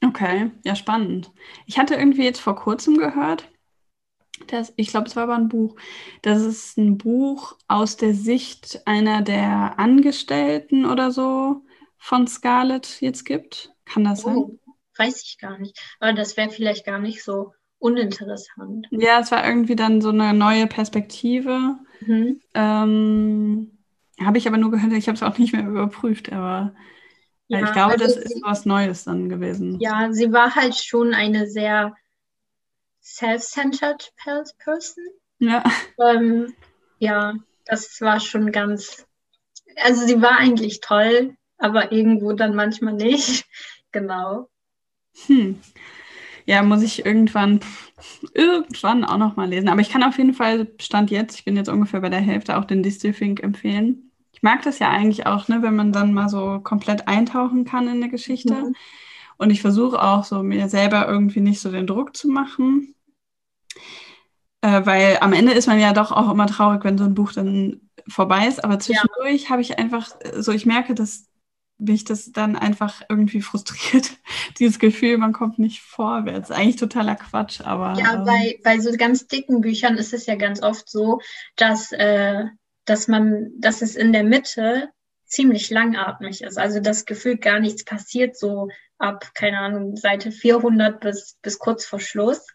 Okay, 0.05 0.51
ja, 0.65 0.75
spannend. 0.75 1.33
Ich 1.67 1.79
hatte 1.79 1.97
irgendwie 1.97 2.25
jetzt 2.25 2.41
vor 2.41 2.57
kurzem 2.57 2.99
gehört, 2.99 3.49
dass, 4.47 4.73
ich 4.77 4.89
glaube, 4.89 5.09
es 5.09 5.17
war 5.17 5.25
aber 5.25 5.35
ein 5.35 5.49
Buch, 5.49 5.77
dass 6.23 6.41
es 6.41 6.77
ein 6.77 6.97
Buch 6.97 7.57
aus 7.67 7.97
der 7.97 8.15
Sicht 8.15 8.87
einer 8.87 9.23
der 9.23 9.79
Angestellten 9.79 10.87
oder 10.87 11.11
so 11.11 11.63
von 11.99 12.27
Scarlett 12.27 13.01
jetzt 13.01 13.25
gibt. 13.25 13.75
Kann 13.85 14.05
das 14.05 14.25
oh. 14.25 14.29
sein? 14.29 14.59
Weiß 14.99 15.23
ich 15.25 15.39
gar 15.39 15.59
nicht. 15.59 15.79
Aber 16.01 16.13
das 16.13 16.37
wäre 16.37 16.51
vielleicht 16.51 16.85
gar 16.85 16.99
nicht 16.99 17.23
so 17.23 17.55
uninteressant. 17.79 18.87
Ja, 18.91 19.21
es 19.21 19.31
war 19.31 19.47
irgendwie 19.47 19.77
dann 19.77 20.01
so 20.01 20.11
eine 20.11 20.35
neue 20.35 20.67
Perspektive. 20.67 21.79
Mhm. 22.01 22.41
Ähm, 22.55 23.79
habe 24.21 24.39
ich 24.39 24.49
aber 24.49 24.59
nur 24.59 24.71
gehört, 24.71 24.93
ich 24.93 25.07
habe 25.07 25.17
es 25.17 25.23
auch 25.23 25.39
nicht 25.39 25.53
mehr 25.53 25.67
überprüft, 25.67 26.33
aber 26.33 26.75
ja, 27.47 27.61
ich 27.65 27.73
glaube, 27.73 27.93
also 27.93 28.05
das 28.05 28.17
ist 28.17 28.43
was 28.43 28.67
Neues 28.67 29.05
dann 29.05 29.29
gewesen. 29.29 29.79
Ja, 29.81 30.13
sie 30.13 30.33
war 30.33 30.55
halt 30.55 30.77
schon 30.77 31.15
eine 31.15 31.47
sehr 31.47 31.95
self-centered 33.03 34.13
person. 34.23 35.05
Ja. 35.39 35.65
Ähm, 35.99 36.55
ja, 36.99 37.35
das 37.65 38.01
war 38.01 38.21
schon 38.21 38.53
ganz, 38.53 39.07
also 39.77 40.07
sie 40.07 40.21
war 40.21 40.39
eigentlich 40.39 40.81
toll, 40.81 41.37
aber 41.57 41.93
irgendwo 41.93 42.33
dann 42.33 42.55
manchmal 42.55 42.95
nicht. 42.95 43.47
genau. 43.93 44.49
Hm. 45.27 45.59
Ja, 46.47 46.63
muss 46.63 46.83
ich 46.83 47.05
irgendwann, 47.05 47.61
irgendwann 48.33 49.05
auch 49.05 49.19
noch 49.19 49.37
mal 49.37 49.49
lesen. 49.49 49.69
Aber 49.69 49.81
ich 49.81 49.91
kann 49.91 50.03
auf 50.03 50.17
jeden 50.17 50.33
Fall, 50.33 50.69
Stand 50.81 51.11
jetzt, 51.11 51.37
ich 51.37 51.45
bin 51.45 51.57
jetzt 51.57 51.69
ungefähr 51.69 52.01
bei 52.01 52.09
der 52.09 52.21
Hälfte, 52.21 52.57
auch 52.57 52.65
den 52.65 52.83
Distelfink 52.83 53.43
empfehlen. 53.43 54.11
Ich 54.33 54.43
mag 54.43 54.63
das 54.63 54.79
ja 54.79 54.89
eigentlich 54.89 55.27
auch, 55.27 55.49
ne, 55.49 55.63
wenn 55.63 55.77
man 55.77 55.93
dann 55.93 56.15
mal 56.15 56.29
so 56.29 56.61
komplett 56.61 57.07
eintauchen 57.07 57.65
kann 57.65 57.89
in 57.89 58.03
eine 58.03 58.09
Geschichte. 58.09 58.55
Mhm. 58.55 58.75
Und 59.37 59.51
ich 59.51 59.61
versuche 59.61 60.03
auch 60.03 60.25
so 60.25 60.43
mir 60.43 60.69
selber 60.69 61.07
irgendwie 61.07 61.41
nicht 61.41 61.61
so 61.61 61.71
den 61.71 61.87
Druck 61.87 62.17
zu 62.17 62.29
machen. 62.29 62.95
Äh, 64.61 64.87
weil 64.87 65.19
am 65.21 65.33
Ende 65.33 65.53
ist 65.53 65.67
man 65.67 65.79
ja 65.79 65.93
doch 65.93 66.13
auch 66.13 66.31
immer 66.31 66.47
traurig, 66.47 66.83
wenn 66.83 66.99
so 66.99 67.05
ein 67.05 67.15
Buch 67.15 67.33
dann 67.33 67.91
vorbei 68.09 68.49
ist. 68.49 68.65
Aber 68.65 68.79
zwischendurch 68.79 69.45
ja. 69.45 69.51
habe 69.51 69.61
ich 69.61 69.79
einfach 69.79 70.09
so, 70.39 70.53
ich 70.53 70.67
merke, 70.67 70.95
dass 70.95 71.28
mich 71.79 72.05
das 72.05 72.33
dann 72.33 72.57
einfach 72.57 73.03
irgendwie 73.09 73.41
frustriert, 73.41 74.11
dieses 74.59 74.79
Gefühl, 74.79 75.19
man 75.19 75.33
kommt 75.33 75.59
nicht 75.59 75.81
vorwärts. 75.81 76.51
Eigentlich 76.51 76.77
totaler 76.77 77.17
Quatsch, 77.17 77.61
aber. 77.61 77.99
Ja, 77.99 78.15
ähm, 78.15 78.25
bei, 78.25 78.61
bei 78.63 78.81
so 78.81 78.93
ganz 78.97 79.27
dicken 79.27 79.61
Büchern 79.61 79.97
ist 79.97 80.13
es 80.13 80.27
ja 80.27 80.35
ganz 80.35 80.63
oft 80.63 80.91
so, 80.91 81.21
dass, 81.57 81.93
äh, 81.93 82.45
dass 82.85 83.09
man, 83.09 83.51
dass 83.59 83.83
es 83.83 83.97
in 83.97 84.13
der 84.13 84.25
Mitte 84.25 84.91
ziemlich 85.29 85.71
langatmig 85.71 86.43
ist. 86.43 86.59
Also 86.59 86.81
das 86.81 87.05
Gefühl, 87.05 87.37
gar 87.37 87.61
nichts 87.61 87.85
passiert, 87.85 88.37
so 88.37 88.69
ab, 88.99 89.33
keine 89.35 89.59
Ahnung, 89.59 89.97
Seite 89.97 90.33
400 90.33 91.01
bis, 91.01 91.39
bis 91.43 91.59
kurz 91.59 91.85
vor 91.87 92.01
Schluss. 92.01 92.47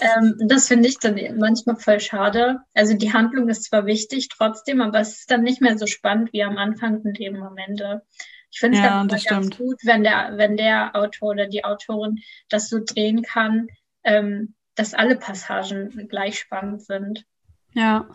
Ähm, 0.00 0.36
das 0.46 0.68
finde 0.68 0.88
ich 0.88 0.98
dann 0.98 1.18
manchmal 1.38 1.76
voll 1.76 2.00
schade. 2.00 2.60
Also 2.74 2.94
die 2.94 3.12
Handlung 3.12 3.48
ist 3.48 3.64
zwar 3.64 3.86
wichtig 3.86 4.28
trotzdem, 4.28 4.80
aber 4.80 5.00
es 5.00 5.20
ist 5.20 5.30
dann 5.30 5.42
nicht 5.42 5.60
mehr 5.60 5.76
so 5.76 5.86
spannend 5.86 6.32
wie 6.32 6.42
am 6.42 6.56
Anfang 6.56 7.00
und 7.02 7.20
eben 7.20 7.42
am 7.42 7.56
Ende. 7.58 8.02
Ich 8.52 8.60
finde 8.60 8.78
es 8.78 8.84
ja, 8.84 9.04
ganz 9.04 9.22
stimmt. 9.22 9.58
gut, 9.58 9.78
wenn 9.84 10.04
der, 10.04 10.34
wenn 10.36 10.56
der 10.58 10.94
Autor 10.94 11.30
oder 11.30 11.46
die 11.46 11.64
Autorin 11.64 12.20
das 12.50 12.68
so 12.68 12.80
drehen 12.84 13.22
kann, 13.22 13.68
ähm, 14.04 14.54
dass 14.74 14.94
alle 14.94 15.16
Passagen 15.16 16.06
gleich 16.08 16.38
spannend 16.38 16.82
sind. 16.82 17.24
Ja. 17.72 18.08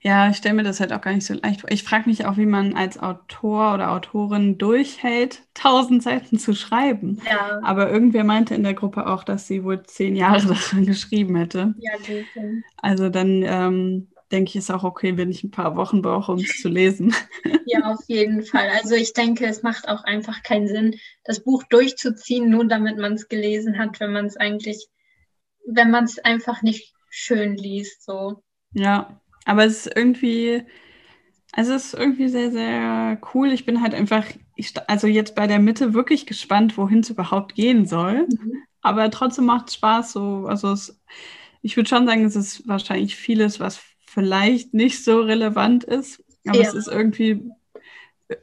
Ja, 0.00 0.30
ich 0.30 0.36
stelle 0.36 0.54
mir 0.54 0.62
das 0.62 0.78
halt 0.78 0.92
auch 0.92 1.00
gar 1.00 1.12
nicht 1.12 1.26
so 1.26 1.34
leicht 1.34 1.62
vor. 1.62 1.70
Ich 1.72 1.82
frage 1.82 2.08
mich 2.08 2.26
auch, 2.26 2.36
wie 2.36 2.46
man 2.46 2.76
als 2.76 2.98
Autor 2.98 3.74
oder 3.74 3.90
Autorin 3.90 4.58
durchhält, 4.58 5.42
tausend 5.54 6.04
Seiten 6.04 6.38
zu 6.38 6.54
schreiben. 6.54 7.20
Ja. 7.28 7.58
Aber 7.64 7.90
irgendwer 7.90 8.22
meinte 8.22 8.54
in 8.54 8.62
der 8.62 8.74
Gruppe 8.74 9.08
auch, 9.08 9.24
dass 9.24 9.48
sie 9.48 9.64
wohl 9.64 9.82
zehn 9.82 10.14
Jahre 10.14 10.46
daran 10.46 10.86
geschrieben 10.86 11.34
hätte. 11.34 11.74
Ja, 11.78 11.96
gut. 11.96 12.26
Also 12.76 13.08
dann 13.08 13.42
ähm, 13.42 14.08
denke 14.34 14.50
ich, 14.50 14.56
ist 14.56 14.70
auch 14.70 14.82
okay, 14.82 15.16
wenn 15.16 15.30
ich 15.30 15.44
ein 15.44 15.52
paar 15.52 15.76
Wochen 15.76 16.02
brauche, 16.02 16.32
um 16.32 16.38
es 16.38 16.60
zu 16.60 16.68
lesen. 16.68 17.14
Ja, 17.66 17.92
auf 17.92 18.04
jeden 18.08 18.44
Fall. 18.44 18.68
Also 18.68 18.94
ich 18.94 19.14
denke, 19.14 19.46
es 19.46 19.62
macht 19.62 19.88
auch 19.88 20.04
einfach 20.04 20.42
keinen 20.42 20.68
Sinn, 20.68 20.96
das 21.24 21.42
Buch 21.42 21.62
durchzuziehen, 21.64 22.50
nur 22.50 22.66
damit 22.66 22.98
man 22.98 23.14
es 23.14 23.28
gelesen 23.28 23.78
hat, 23.78 23.98
wenn 24.00 24.12
man 24.12 24.26
es 24.26 24.36
eigentlich, 24.36 24.86
wenn 25.66 25.90
man 25.90 26.04
es 26.04 26.18
einfach 26.18 26.62
nicht 26.62 26.92
schön 27.08 27.56
liest. 27.56 28.04
So. 28.04 28.42
Ja, 28.74 29.20
aber 29.44 29.64
es 29.64 29.86
ist 29.86 29.96
irgendwie, 29.96 30.62
also 31.52 31.72
es 31.72 31.86
ist 31.86 31.94
irgendwie 31.94 32.28
sehr, 32.28 32.50
sehr 32.52 33.18
cool. 33.34 33.50
Ich 33.50 33.64
bin 33.64 33.80
halt 33.80 33.94
einfach, 33.94 34.26
ich, 34.56 34.74
also 34.86 35.06
jetzt 35.06 35.34
bei 35.34 35.46
der 35.46 35.58
Mitte 35.58 35.94
wirklich 35.94 36.26
gespannt, 36.26 36.76
wohin 36.76 37.00
es 37.00 37.10
überhaupt 37.10 37.54
gehen 37.54 37.86
soll. 37.86 38.26
Mhm. 38.28 38.62
Aber 38.82 39.10
trotzdem 39.10 39.46
macht 39.46 39.68
es 39.68 39.74
Spaß 39.74 40.12
so. 40.12 40.46
Also 40.46 40.72
es, 40.72 41.00
ich 41.62 41.76
würde 41.76 41.88
schon 41.88 42.06
sagen, 42.06 42.24
es 42.24 42.36
ist 42.36 42.68
wahrscheinlich 42.68 43.16
vieles, 43.16 43.58
was 43.58 43.93
vielleicht 44.14 44.72
nicht 44.72 45.04
so 45.04 45.20
relevant 45.20 45.84
ist. 45.84 46.22
Aber 46.46 46.60
ja. 46.60 46.68
es 46.68 46.74
ist 46.74 46.88
irgendwie, 46.88 47.42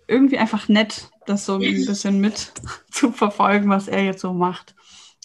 irgendwie 0.07 0.37
einfach 0.37 0.67
nett, 0.67 1.09
das 1.25 1.45
so 1.45 1.55
ein 1.55 1.85
bisschen 1.85 2.19
mit 2.19 2.51
zu 2.91 3.11
verfolgen, 3.11 3.69
was 3.69 3.87
er 3.87 4.03
jetzt 4.03 4.21
so 4.21 4.33
macht. 4.33 4.75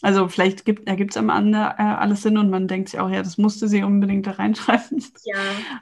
Also 0.02 0.28
vielleicht 0.28 0.64
gibt, 0.64 0.86
ergibt 0.86 1.12
es 1.12 1.16
am 1.16 1.30
Ende 1.30 1.58
äh, 1.58 1.82
alles 1.82 2.22
Sinn 2.22 2.38
und 2.38 2.50
man 2.50 2.68
denkt 2.68 2.90
sich 2.90 3.00
auch, 3.00 3.10
ja, 3.10 3.22
das 3.22 3.38
musste 3.38 3.66
sie 3.66 3.82
unbedingt 3.82 4.26
da 4.26 4.32
reinschreiben. 4.32 5.02
Ja. 5.24 5.34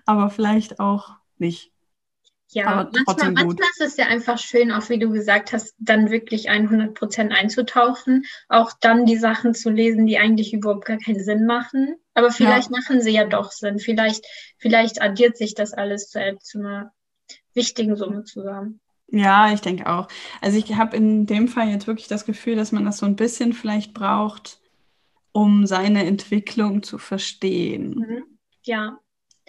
Aber 0.06 0.30
vielleicht 0.30 0.80
auch 0.80 1.10
nicht. 1.36 1.72
Ja, 2.55 2.88
manchmal, 2.92 3.32
manchmal 3.32 3.68
ist 3.70 3.80
es 3.80 3.96
ja 3.96 4.07
einfach 4.07 4.38
schön, 4.38 4.70
auch 4.70 4.88
wie 4.88 5.00
du 5.00 5.11
gesagt 5.11 5.52
hast, 5.52 5.74
dann 5.78 6.11
wirklich 6.11 6.50
100 6.50 6.94
Prozent 6.94 7.32
einzutauchen, 7.32 8.26
auch 8.48 8.72
dann 8.80 9.07
die 9.07 9.16
Sachen 9.16 9.55
zu 9.55 9.70
lesen, 9.70 10.07
die 10.07 10.18
eigentlich 10.18 10.55
überhaupt 10.55 10.84
gar 10.84 10.98
keinen 10.98 11.22
Sinn 11.22 11.46
machen. 11.46 11.96
Aber 12.14 12.30
vielleicht 12.30 12.70
ja. 12.70 12.78
machen 12.78 13.00
sie 13.00 13.11
ja 13.11 13.24
doch 13.24 13.50
Sinn. 13.50 13.80
Vielleicht, 13.80 14.24
vielleicht 14.57 15.02
addiert 15.02 15.36
sich 15.36 15.55
das 15.55 15.72
alles 15.72 16.11
zu, 16.11 16.20
zu 16.40 16.61
einer 16.61 16.92
wichtigen 17.55 17.96
Summe 17.96 18.22
zusammen. 18.22 18.80
Ja, 19.09 19.52
ich 19.52 19.61
denke 19.61 19.88
auch. 19.88 20.07
Also 20.40 20.57
ich 20.57 20.76
habe 20.76 20.96
in 20.96 21.26
dem 21.26 21.48
Fall 21.48 21.68
jetzt 21.70 21.88
wirklich 21.88 22.07
das 22.07 22.24
Gefühl, 22.24 22.55
dass 22.55 22.70
man 22.70 22.84
das 22.84 22.98
so 22.98 23.07
ein 23.07 23.16
bisschen 23.16 23.52
vielleicht 23.52 23.94
braucht, 23.94 24.61
um 25.32 25.66
seine 25.66 26.07
Entwicklung 26.07 26.84
zu 26.84 26.98
verstehen. 26.98 27.94
Mhm. 27.96 28.24
Ja. 28.62 29.00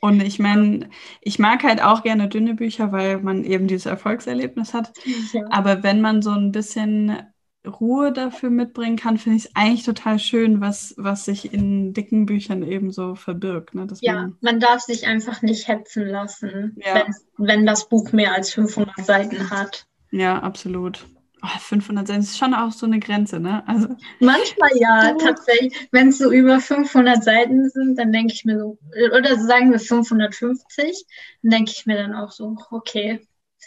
Und 0.02 0.22
ich 0.22 0.40
meine, 0.40 0.90
ich 1.22 1.40
mag 1.40 1.64
halt 1.64 1.82
auch 1.82 2.04
gerne 2.04 2.28
dünne 2.28 2.54
Bücher, 2.54 2.92
weil 2.92 3.20
man 3.20 3.44
eben 3.44 3.68
dieses 3.68 3.86
Erfolgserlebnis 3.86 4.74
hat. 4.74 4.92
Ja. 5.34 5.42
Aber 5.50 5.84
wenn 5.84 6.02
man 6.02 6.22
so 6.22 6.32
ein 6.32 6.52
bisschen 6.52 7.18
Ruhe 7.66 8.12
dafür 8.12 8.50
mitbringen 8.50 8.98
kann, 8.98 9.18
finde 9.18 9.38
ich 9.38 9.46
es 9.46 9.56
eigentlich 9.56 9.84
total 9.84 10.20
schön, 10.20 10.62
was, 10.62 10.94
was 10.98 11.26
sich 11.26 11.54
in 11.54 11.94
dicken 11.94 12.26
Büchern 12.26 12.64
eben 12.64 12.92
so 12.92 13.16
verbirgt. 13.16 13.74
Ne? 13.74 13.88
ja, 14.02 14.14
man, 14.14 14.38
man, 14.42 14.60
darf 14.60 14.82
sich 14.82 15.08
einfach 15.08 15.42
nicht 15.42 15.68
hetzen 15.68 16.08
lassen, 16.08 16.76
ja. 16.78 16.96
wenn, 16.96 17.48
wenn 17.48 17.66
das 17.66 17.90
Buch 17.90 18.12
mehr 18.12 18.34
als 18.34 18.54
500 18.54 19.06
Seiten 19.06 19.50
hat. 19.50 19.88
Ja, 20.12 20.40
absolut. 20.40 21.06
Oh, 21.46 21.60
500 21.60 22.08
Seiten 22.08 22.22
ist 22.22 22.38
schon 22.38 22.54
auch 22.54 22.72
so 22.72 22.88
eine 22.88 23.00
Grenze, 23.00 23.40
ne? 23.40 23.64
Also, 23.68 23.90
Manchmal 24.20 24.72
ja, 24.80 25.14
oh. 25.14 25.18
tatsächlich. 25.18 25.88
Wenn 25.92 26.10
es 26.10 26.18
so 26.18 26.32
über 26.32 26.60
500 26.60 27.24
Seiten 27.24 27.70
sind, 27.70 28.00
dann 28.00 28.12
denke 28.12 28.34
ich 28.34 28.46
mir 28.46 28.58
so, 28.58 28.80
oder 29.16 29.38
sagen 29.38 29.72
wir 29.72 29.80
550, 29.80 31.06
dann 31.44 31.52
denke 31.52 31.72
ich 31.72 31.86
mir 31.86 31.98
dann 31.98 32.16
auch 32.16 32.32
so, 32.32 32.56
okay, 32.72 33.22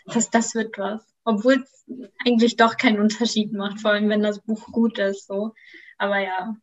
das, 0.07 0.31
das 0.31 0.55
wird 0.55 0.77
was 0.79 1.09
obwohl 1.29 1.63
es 1.63 1.85
eigentlich 2.25 2.57
doch 2.57 2.79
keinen 2.79 3.01
Unterschied 3.01 3.53
macht, 3.53 3.81
vor 3.81 3.91
allem 3.91 4.09
wenn 4.09 4.23
das 4.23 4.41
Buch 4.41 4.65
gut 4.73 4.99
ist. 4.99 5.27
So. 5.27 5.53
Aber 5.99 6.19
ja. 6.19 6.57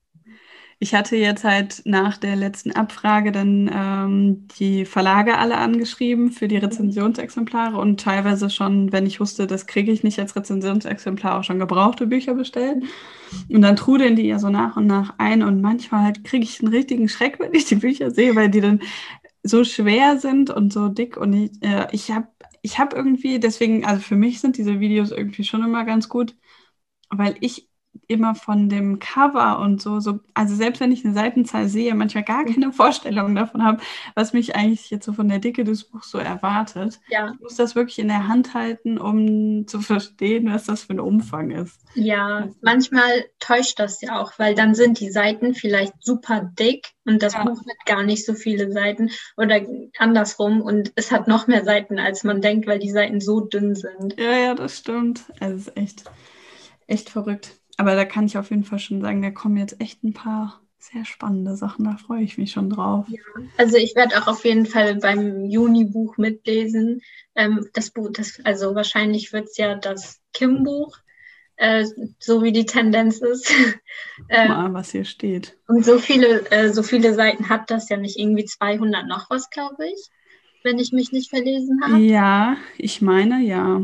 Ich 0.80 0.94
hatte 0.94 1.16
jetzt 1.16 1.44
halt 1.44 1.82
nach 1.86 2.18
der 2.18 2.36
letzten 2.36 2.72
Abfrage 2.74 3.32
dann 3.32 3.70
ähm, 3.74 4.48
die 4.60 4.86
Verlage 4.86 5.38
alle 5.38 5.58
angeschrieben 5.58 6.32
für 6.32 6.48
die 6.48 6.58
Rezensionsexemplare 6.58 7.78
und 7.78 8.00
teilweise 8.02 8.50
schon, 8.50 8.92
wenn 8.92 9.06
ich 9.06 9.20
wusste, 9.20 9.48
das 9.48 9.68
kriege 9.68 9.92
ich 9.92 10.04
nicht 10.04 10.20
als 10.20 10.36
Rezensionsexemplar, 10.36 11.40
auch 11.40 11.44
schon 11.44 11.60
gebrauchte 11.60 12.08
Bücher 12.08 12.34
bestellt. 12.34 12.84
Und 13.50 13.62
dann 13.62 13.76
trudeln 13.78 14.16
die 14.16 14.28
ja 14.28 14.40
so 14.40 14.50
nach 14.50 14.78
und 14.78 14.88
nach 14.88 15.16
ein 15.18 15.44
und 15.44 15.62
manchmal 15.62 16.04
halt 16.04 16.24
kriege 16.24 16.44
ich 16.44 16.60
einen 16.62 16.74
richtigen 16.74 17.10
Schreck, 17.10 17.40
wenn 17.40 17.54
ich 17.54 17.66
die 17.66 17.76
Bücher 17.76 18.12
sehe, 18.12 18.36
weil 18.36 18.50
die 18.50 18.62
dann 18.62 18.82
so 19.44 19.64
schwer 19.64 20.18
sind 20.20 20.50
und 20.50 20.74
so 20.74 20.90
dick 20.90 21.18
und 21.18 21.34
ich, 21.34 21.52
äh, 21.64 21.88
ich 21.92 22.12
habe 22.12 22.28
ich 22.62 22.80
habe 22.80 22.96
irgendwie, 22.96 23.40
deswegen, 23.40 23.86
also 23.86 24.02
für 24.02 24.16
mich 24.16 24.42
sind 24.42 24.58
diese 24.58 24.80
Videos 24.80 25.12
irgendwie 25.12 25.44
schon 25.44 25.64
immer 25.64 25.86
ganz 25.86 26.10
gut, 26.10 26.36
weil 27.10 27.36
ich 27.42 27.70
immer 28.08 28.36
von 28.36 28.70
dem 28.70 29.00
Cover 29.00 29.60
und 29.60 29.82
so, 29.82 30.00
so, 30.00 30.20
also 30.34 30.56
selbst 30.56 30.80
wenn 30.80 30.92
ich 30.92 31.06
eine 31.06 31.14
Seitenzahl 31.14 31.68
sehe, 31.68 31.94
manchmal 31.96 32.24
gar 32.24 32.44
mhm. 32.44 32.54
keine 32.54 32.72
Vorstellung 32.74 33.36
davon 33.36 33.64
habe, 33.64 33.82
was 34.16 34.34
mich 34.34 34.56
eigentlich 34.56 34.90
jetzt 34.90 35.06
so 35.06 35.14
von 35.14 35.30
der 35.30 35.40
Dicke 35.40 35.64
des 35.64 35.86
Buchs 35.86 36.10
so 36.10 36.18
erwartet. 36.18 37.00
Ja. 37.10 37.32
Ich 37.34 37.42
muss 37.42 37.56
das 37.56 37.76
wirklich 37.76 38.00
in 38.00 38.08
der 38.08 38.28
Hand 38.28 38.54
halten, 38.54 38.98
um 38.98 39.68
zu 39.68 39.82
verstehen, 39.82 40.52
was 40.52 40.66
das 40.66 40.84
für 40.84 40.94
ein 40.94 41.00
Umfang 41.00 41.52
ist. 41.52 41.82
Ja, 41.96 42.50
manchmal 42.62 43.26
täuscht 43.40 43.80
das 43.80 44.02
ja 44.02 44.22
auch, 44.22 44.34
weil 44.38 44.56
dann 44.56 44.76
sind 44.76 45.00
die 45.00 45.12
Seiten 45.12 45.54
vielleicht 45.54 45.94
super 46.00 46.52
dick 46.60 46.96
und 47.06 47.22
das 47.22 47.34
ja. 47.34 47.44
Buch 47.44 47.60
hat 47.60 47.86
gar 47.86 48.04
nicht 48.04 48.26
so 48.26 48.34
viele 48.34 48.72
Seiten 48.72 49.12
oder 49.38 49.62
andersrum 49.98 50.62
und 50.62 50.92
es 50.96 51.12
hat 51.12 51.28
noch 51.28 51.48
mehr 51.48 51.64
Seiten, 51.64 52.00
als 52.00 52.24
man 52.24 52.42
denkt, 52.42 52.68
weil 52.68 52.80
die 52.80 52.92
Seiten 52.92 53.22
so 53.22 53.42
dünn 53.42 53.76
sind. 53.76 54.20
Ja, 54.20 54.38
ja, 54.38 54.56
das 54.56 54.80
stimmt. 54.80 55.26
Also 55.40 55.56
es 55.56 55.68
ist 55.68 55.78
echt, 55.78 56.04
echt 56.88 57.10
verrückt. 57.10 57.52
Aber 57.78 57.96
da 57.96 58.06
kann 58.06 58.26
ich 58.26 58.38
auf 58.38 58.50
jeden 58.50 58.64
Fall 58.64 58.80
schon 58.80 59.02
sagen, 59.02 59.22
da 59.22 59.32
kommen 59.32 59.58
jetzt 59.58 59.80
echt 59.82 60.04
ein 60.04 60.14
paar 60.14 60.62
sehr 60.92 61.06
spannende 61.06 61.56
Sachen. 61.56 61.86
Da 61.86 61.98
freue 61.98 62.24
ich 62.24 62.38
mich 62.38 62.52
schon 62.52 62.70
drauf. 62.70 63.06
Ja, 63.10 63.22
also 63.58 63.78
ich 63.78 63.96
werde 63.96 64.18
auch 64.18 64.28
auf 64.28 64.46
jeden 64.46 64.66
Fall 64.66 64.96
beim 64.96 65.46
Juni-Buch 65.46 66.18
mitlesen. 66.18 67.02
Ähm, 67.36 67.68
das 67.74 67.90
Buch, 67.90 68.10
das, 68.14 68.40
also 68.44 68.76
wahrscheinlich 68.76 69.34
wird 69.34 69.46
es 69.50 69.58
ja 69.58 69.76
das 69.76 70.22
Kim-Buch, 70.34 70.98
äh, 71.58 71.86
so 72.20 72.44
wie 72.44 72.52
die 72.52 72.66
Tendenz 72.66 73.20
ist. 73.20 73.52
ähm, 74.30 74.50
Mal, 74.50 74.74
was 74.74 74.92
hier 74.92 75.06
steht. 75.06 75.58
Und 75.68 75.84
so 75.84 75.98
viele, 75.98 76.50
äh, 76.52 76.72
so 76.72 76.84
viele 76.84 77.14
Seiten 77.14 77.50
hat 77.50 77.72
das 77.72 77.90
ja 77.90 77.98
nicht 77.98 78.20
irgendwie 78.20 78.46
200 78.46 79.08
noch 79.08 79.30
was, 79.30 79.50
glaube 79.50 79.88
ich, 79.88 80.10
wenn 80.64 80.78
ich 80.78 80.92
mich 80.92 81.12
nicht 81.12 81.30
verlesen 81.30 81.82
habe. 81.84 81.98
Ja, 81.98 82.58
ich 82.78 83.02
meine 83.02 83.42
ja. 83.42 83.84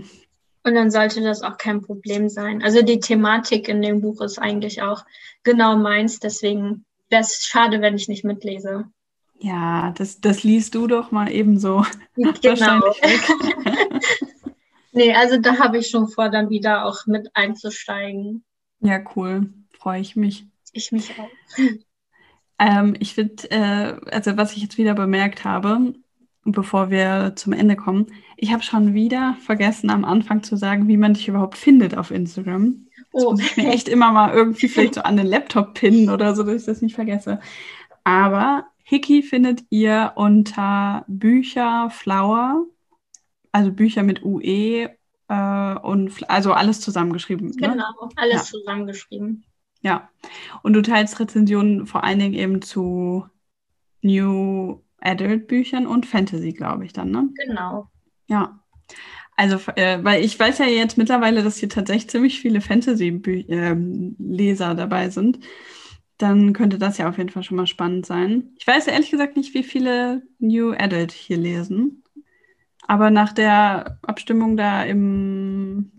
Und 0.63 0.75
dann 0.75 0.91
sollte 0.91 1.21
das 1.21 1.41
auch 1.41 1.57
kein 1.57 1.81
Problem 1.81 2.29
sein. 2.29 2.61
Also 2.61 2.81
die 2.81 2.99
Thematik 2.99 3.67
in 3.67 3.81
dem 3.81 4.01
Buch 4.01 4.21
ist 4.21 4.37
eigentlich 4.37 4.81
auch 4.81 5.05
genau 5.43 5.75
meins, 5.75 6.19
deswegen 6.19 6.85
wäre 7.09 7.23
es 7.23 7.45
schade, 7.45 7.81
wenn 7.81 7.95
ich 7.95 8.07
nicht 8.07 8.23
mitlese. 8.23 8.85
Ja, 9.39 9.91
das, 9.97 10.21
das 10.21 10.43
liest 10.43 10.75
du 10.75 10.85
doch 10.85 11.11
mal 11.11 11.31
ebenso. 11.31 11.83
Genau. 12.15 12.79
nee, 14.91 15.13
also 15.15 15.37
da 15.37 15.57
habe 15.57 15.79
ich 15.79 15.89
schon 15.89 16.07
vor, 16.09 16.29
dann 16.29 16.49
wieder 16.51 16.85
auch 16.85 17.07
mit 17.07 17.29
einzusteigen. 17.33 18.43
Ja, 18.81 18.99
cool. 19.15 19.51
Freue 19.77 20.01
ich 20.01 20.15
mich. 20.15 20.45
Ich 20.73 20.91
mich 20.91 21.11
auch. 21.19 21.29
Ähm, 22.59 22.95
ich 22.99 23.15
finde, 23.15 23.49
äh, 23.49 23.99
also 24.11 24.37
was 24.37 24.55
ich 24.55 24.61
jetzt 24.61 24.77
wieder 24.77 24.93
bemerkt 24.93 25.43
habe, 25.43 25.93
bevor 26.45 26.89
wir 26.89 27.33
zum 27.35 27.53
Ende 27.53 27.75
kommen. 27.75 28.07
Ich 28.37 28.51
habe 28.51 28.63
schon 28.63 28.93
wieder 28.93 29.35
vergessen, 29.45 29.89
am 29.89 30.05
Anfang 30.05 30.43
zu 30.43 30.55
sagen, 30.55 30.87
wie 30.87 30.97
man 30.97 31.13
dich 31.13 31.27
überhaupt 31.27 31.57
findet 31.57 31.97
auf 31.97 32.11
Instagram. 32.11 32.87
Das 33.13 33.23
oh. 33.23 33.31
muss 33.31 33.41
ich 33.41 33.57
mir 33.57 33.69
echt 33.69 33.87
immer 33.87 34.11
mal 34.11 34.33
irgendwie 34.33 34.67
vielleicht 34.69 34.95
so 34.95 35.01
an 35.01 35.17
den 35.17 35.27
Laptop 35.27 35.73
pinnen 35.75 36.09
oder 36.09 36.35
so, 36.35 36.43
dass 36.43 36.61
ich 36.61 36.65
das 36.65 36.81
nicht 36.81 36.95
vergesse. 36.95 37.39
Aber 38.03 38.65
Hickey 38.83 39.21
findet 39.21 39.63
ihr 39.69 40.13
unter 40.15 41.05
Bücher 41.07 41.89
Flower, 41.91 42.65
also 43.51 43.71
Bücher 43.71 44.03
mit 44.03 44.23
UE 44.23 44.89
äh, 45.27 45.75
und 45.81 46.29
also 46.29 46.53
alles 46.53 46.81
zusammengeschrieben. 46.81 47.49
Ne? 47.49 47.55
Genau, 47.55 47.75
ne? 47.75 48.09
alles 48.15 48.51
ja. 48.51 48.59
zusammengeschrieben. 48.59 49.45
Ja. 49.81 50.09
Und 50.63 50.73
du 50.73 50.81
teilst 50.81 51.19
Rezensionen 51.19 51.85
vor 51.85 52.03
allen 52.03 52.19
Dingen 52.19 52.33
eben 52.33 52.61
zu 52.61 53.25
New 54.01 54.81
Adult-Büchern 55.01 55.87
und 55.87 56.05
Fantasy, 56.05 56.53
glaube 56.53 56.85
ich 56.85 56.93
dann, 56.93 57.11
ne? 57.11 57.27
Genau. 57.45 57.89
Ja. 58.27 58.59
Also, 59.35 59.57
äh, 59.75 59.99
weil 60.03 60.23
ich 60.23 60.39
weiß 60.39 60.59
ja 60.59 60.65
jetzt 60.65 60.97
mittlerweile, 60.97 61.43
dass 61.43 61.57
hier 61.57 61.67
tatsächlich 61.69 62.09
ziemlich 62.09 62.39
viele 62.39 62.61
Fantasy-Leser 62.61 64.71
äh, 64.71 64.75
dabei 64.75 65.09
sind. 65.09 65.39
Dann 66.17 66.53
könnte 66.53 66.77
das 66.77 66.99
ja 66.99 67.09
auf 67.09 67.17
jeden 67.17 67.29
Fall 67.29 67.43
schon 67.43 67.57
mal 67.57 67.65
spannend 67.65 68.05
sein. 68.05 68.51
Ich 68.59 68.67
weiß 68.67 68.85
ehrlich 68.87 69.09
gesagt 69.09 69.37
nicht, 69.37 69.55
wie 69.55 69.63
viele 69.63 70.21
New 70.37 70.71
Adult 70.71 71.11
hier 71.11 71.37
lesen. 71.37 72.03
Aber 72.87 73.09
nach 73.09 73.33
der 73.33 73.97
Abstimmung 74.03 74.55
da 74.57 74.83
im 74.83 75.91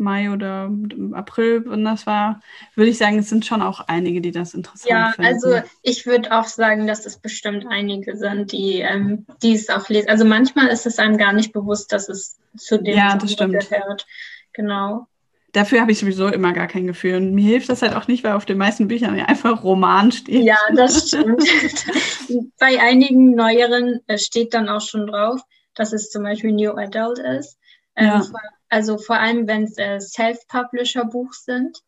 Mai 0.00 0.30
oder 0.30 0.70
April, 1.12 1.64
wenn 1.66 1.84
das 1.84 2.06
war, 2.06 2.40
würde 2.74 2.90
ich 2.90 2.98
sagen, 2.98 3.18
es 3.18 3.28
sind 3.28 3.46
schon 3.46 3.62
auch 3.62 3.80
einige, 3.86 4.20
die 4.20 4.32
das 4.32 4.54
interessant 4.54 4.90
ja, 4.90 5.12
finden. 5.12 5.22
Ja, 5.22 5.34
also 5.34 5.68
ich 5.82 6.06
würde 6.06 6.36
auch 6.36 6.46
sagen, 6.46 6.86
dass 6.86 7.06
es 7.06 7.18
bestimmt 7.18 7.66
einige 7.68 8.16
sind, 8.16 8.52
die, 8.52 8.80
ähm, 8.80 9.26
die 9.42 9.54
es 9.54 9.68
auch 9.68 9.88
lesen. 9.88 10.08
Also 10.08 10.24
manchmal 10.24 10.68
ist 10.68 10.86
es 10.86 10.98
einem 10.98 11.18
gar 11.18 11.32
nicht 11.32 11.52
bewusst, 11.52 11.92
dass 11.92 12.08
es 12.08 12.38
zu 12.56 12.82
dem 12.82 12.96
ja, 12.96 13.16
das 13.16 13.32
stimmt. 13.32 13.68
gehört. 13.68 14.06
Genau. 14.52 15.06
Dafür 15.52 15.80
habe 15.80 15.90
ich 15.90 15.98
sowieso 15.98 16.28
immer 16.28 16.52
gar 16.52 16.68
kein 16.68 16.86
Gefühl. 16.86 17.16
Und 17.16 17.34
mir 17.34 17.44
hilft 17.44 17.68
das 17.68 17.82
halt 17.82 17.94
auch 17.94 18.06
nicht, 18.06 18.22
weil 18.22 18.32
auf 18.32 18.44
den 18.44 18.58
meisten 18.58 18.86
Büchern 18.86 19.16
ja 19.16 19.24
einfach 19.24 19.64
Roman 19.64 20.12
steht. 20.12 20.44
Ja, 20.44 20.58
das 20.74 21.08
stimmt. 21.08 21.42
Bei 22.58 22.80
einigen 22.80 23.34
neueren 23.34 24.00
äh, 24.06 24.18
steht 24.18 24.54
dann 24.54 24.68
auch 24.68 24.80
schon 24.80 25.08
drauf, 25.08 25.40
dass 25.74 25.92
es 25.92 26.10
zum 26.10 26.22
Beispiel 26.22 26.52
New 26.52 26.72
Adult 26.72 27.18
ist. 27.18 27.58
Ähm, 27.96 28.06
ja. 28.06 28.26
Also 28.70 28.98
vor 28.98 29.18
allem, 29.18 29.46
wenn 29.48 29.64
es 29.64 29.76
äh, 29.76 30.00
Self-Publisher-Buch 30.00 31.32
sind, 31.34 31.78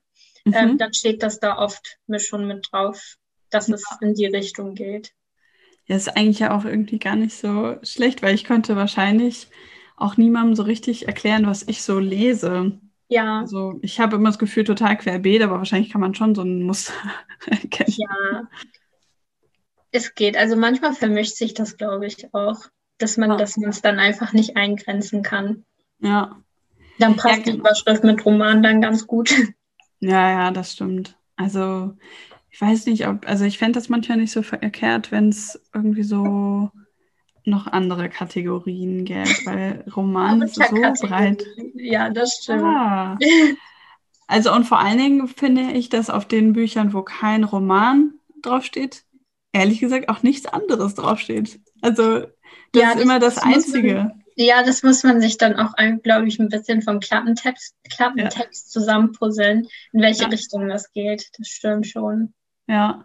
mhm. 0.44 0.54
ähm, 0.54 0.78
dann 0.78 0.92
steht 0.92 1.22
das 1.22 1.38
da 1.38 1.56
oft 1.58 1.96
mir 2.06 2.20
schon 2.20 2.46
mit 2.46 2.68
drauf, 2.70 3.16
dass 3.50 3.68
ja. 3.68 3.76
es 3.76 3.84
in 4.00 4.14
die 4.14 4.26
Richtung 4.26 4.74
geht. 4.74 5.12
Ja, 5.86 5.96
ist 5.96 6.16
eigentlich 6.16 6.40
ja 6.40 6.56
auch 6.56 6.64
irgendwie 6.64 6.98
gar 6.98 7.16
nicht 7.16 7.34
so 7.36 7.76
schlecht, 7.82 8.22
weil 8.22 8.34
ich 8.34 8.44
könnte 8.44 8.76
wahrscheinlich 8.76 9.48
auch 9.96 10.16
niemandem 10.16 10.56
so 10.56 10.64
richtig 10.64 11.06
erklären, 11.06 11.46
was 11.46 11.62
ich 11.66 11.82
so 11.82 11.98
lese. 11.98 12.80
Ja. 13.08 13.40
Also 13.40 13.78
ich 13.82 14.00
habe 14.00 14.16
immer 14.16 14.30
das 14.30 14.38
Gefühl, 14.38 14.64
total 14.64 14.96
querbeet, 14.96 15.42
aber 15.42 15.58
wahrscheinlich 15.58 15.90
kann 15.90 16.00
man 16.00 16.14
schon 16.14 16.34
so 16.34 16.42
ein 16.42 16.62
Muster 16.62 16.94
erkennen. 17.46 17.94
Ja. 17.96 18.48
Es 19.92 20.14
geht. 20.14 20.36
Also 20.36 20.56
manchmal 20.56 20.94
vermischt 20.94 21.36
sich 21.36 21.54
das, 21.54 21.76
glaube 21.76 22.06
ich, 22.06 22.32
auch, 22.34 22.58
dass 22.98 23.18
man, 23.18 23.38
ja. 23.38 23.70
dann 23.82 23.98
einfach 23.98 24.32
nicht 24.32 24.56
eingrenzen 24.56 25.22
kann. 25.22 25.64
Ja. 26.00 26.42
Dann 26.98 27.16
passt 27.16 27.38
ja, 27.38 27.42
genau. 27.42 27.52
die 27.52 27.58
Überschrift 27.60 28.04
mit 28.04 28.24
Roman 28.24 28.62
dann 28.62 28.80
ganz 28.80 29.06
gut. 29.06 29.34
Ja, 30.00 30.30
ja, 30.30 30.50
das 30.50 30.72
stimmt. 30.72 31.16
Also 31.36 31.96
ich 32.50 32.60
weiß 32.60 32.86
nicht, 32.86 33.06
ob, 33.06 33.28
also 33.28 33.44
ich 33.44 33.58
fände 33.58 33.78
das 33.78 33.88
manchmal 33.88 34.18
nicht 34.18 34.32
so 34.32 34.42
verkehrt, 34.42 35.12
wenn 35.12 35.28
es 35.28 35.60
irgendwie 35.72 36.02
so 36.02 36.70
noch 37.44 37.66
andere 37.66 38.08
Kategorien 38.08 39.04
gäbe, 39.04 39.30
weil 39.44 39.84
Roman 39.96 40.42
ist 40.42 40.56
so 40.56 40.62
breit. 41.06 41.44
Ja, 41.74 42.10
das 42.10 42.40
stimmt. 42.42 42.62
Ah. 42.62 43.16
Also 44.28 44.52
und 44.52 44.64
vor 44.64 44.78
allen 44.78 44.98
Dingen 44.98 45.28
finde 45.28 45.72
ich, 45.72 45.88
dass 45.88 46.10
auf 46.10 46.26
den 46.26 46.52
Büchern, 46.52 46.92
wo 46.92 47.02
kein 47.02 47.44
Roman 47.44 48.14
draufsteht, 48.42 49.04
ehrlich 49.52 49.80
gesagt 49.80 50.08
auch 50.08 50.22
nichts 50.22 50.46
anderes 50.46 50.94
draufsteht. 50.94 51.60
Also 51.80 52.20
das 52.72 52.82
ja, 52.82 52.92
ist 52.92 53.00
immer 53.00 53.18
das, 53.18 53.36
das 53.36 53.44
Einzige. 53.44 54.12
Ja, 54.36 54.62
das 54.62 54.82
muss 54.82 55.02
man 55.02 55.20
sich 55.20 55.36
dann 55.36 55.56
auch, 55.56 55.74
glaube 56.02 56.26
ich, 56.26 56.38
ein 56.38 56.48
bisschen 56.48 56.82
vom 56.82 57.00
Klappentext, 57.00 57.74
Klappentext 57.90 58.66
ja. 58.66 58.80
zusammenpuzzeln, 58.80 59.66
in 59.92 60.00
welche 60.00 60.22
ja. 60.22 60.28
Richtung 60.28 60.68
das 60.68 60.90
geht. 60.92 61.28
Das 61.38 61.48
stimmt 61.48 61.86
schon. 61.86 62.32
Ja, 62.68 63.04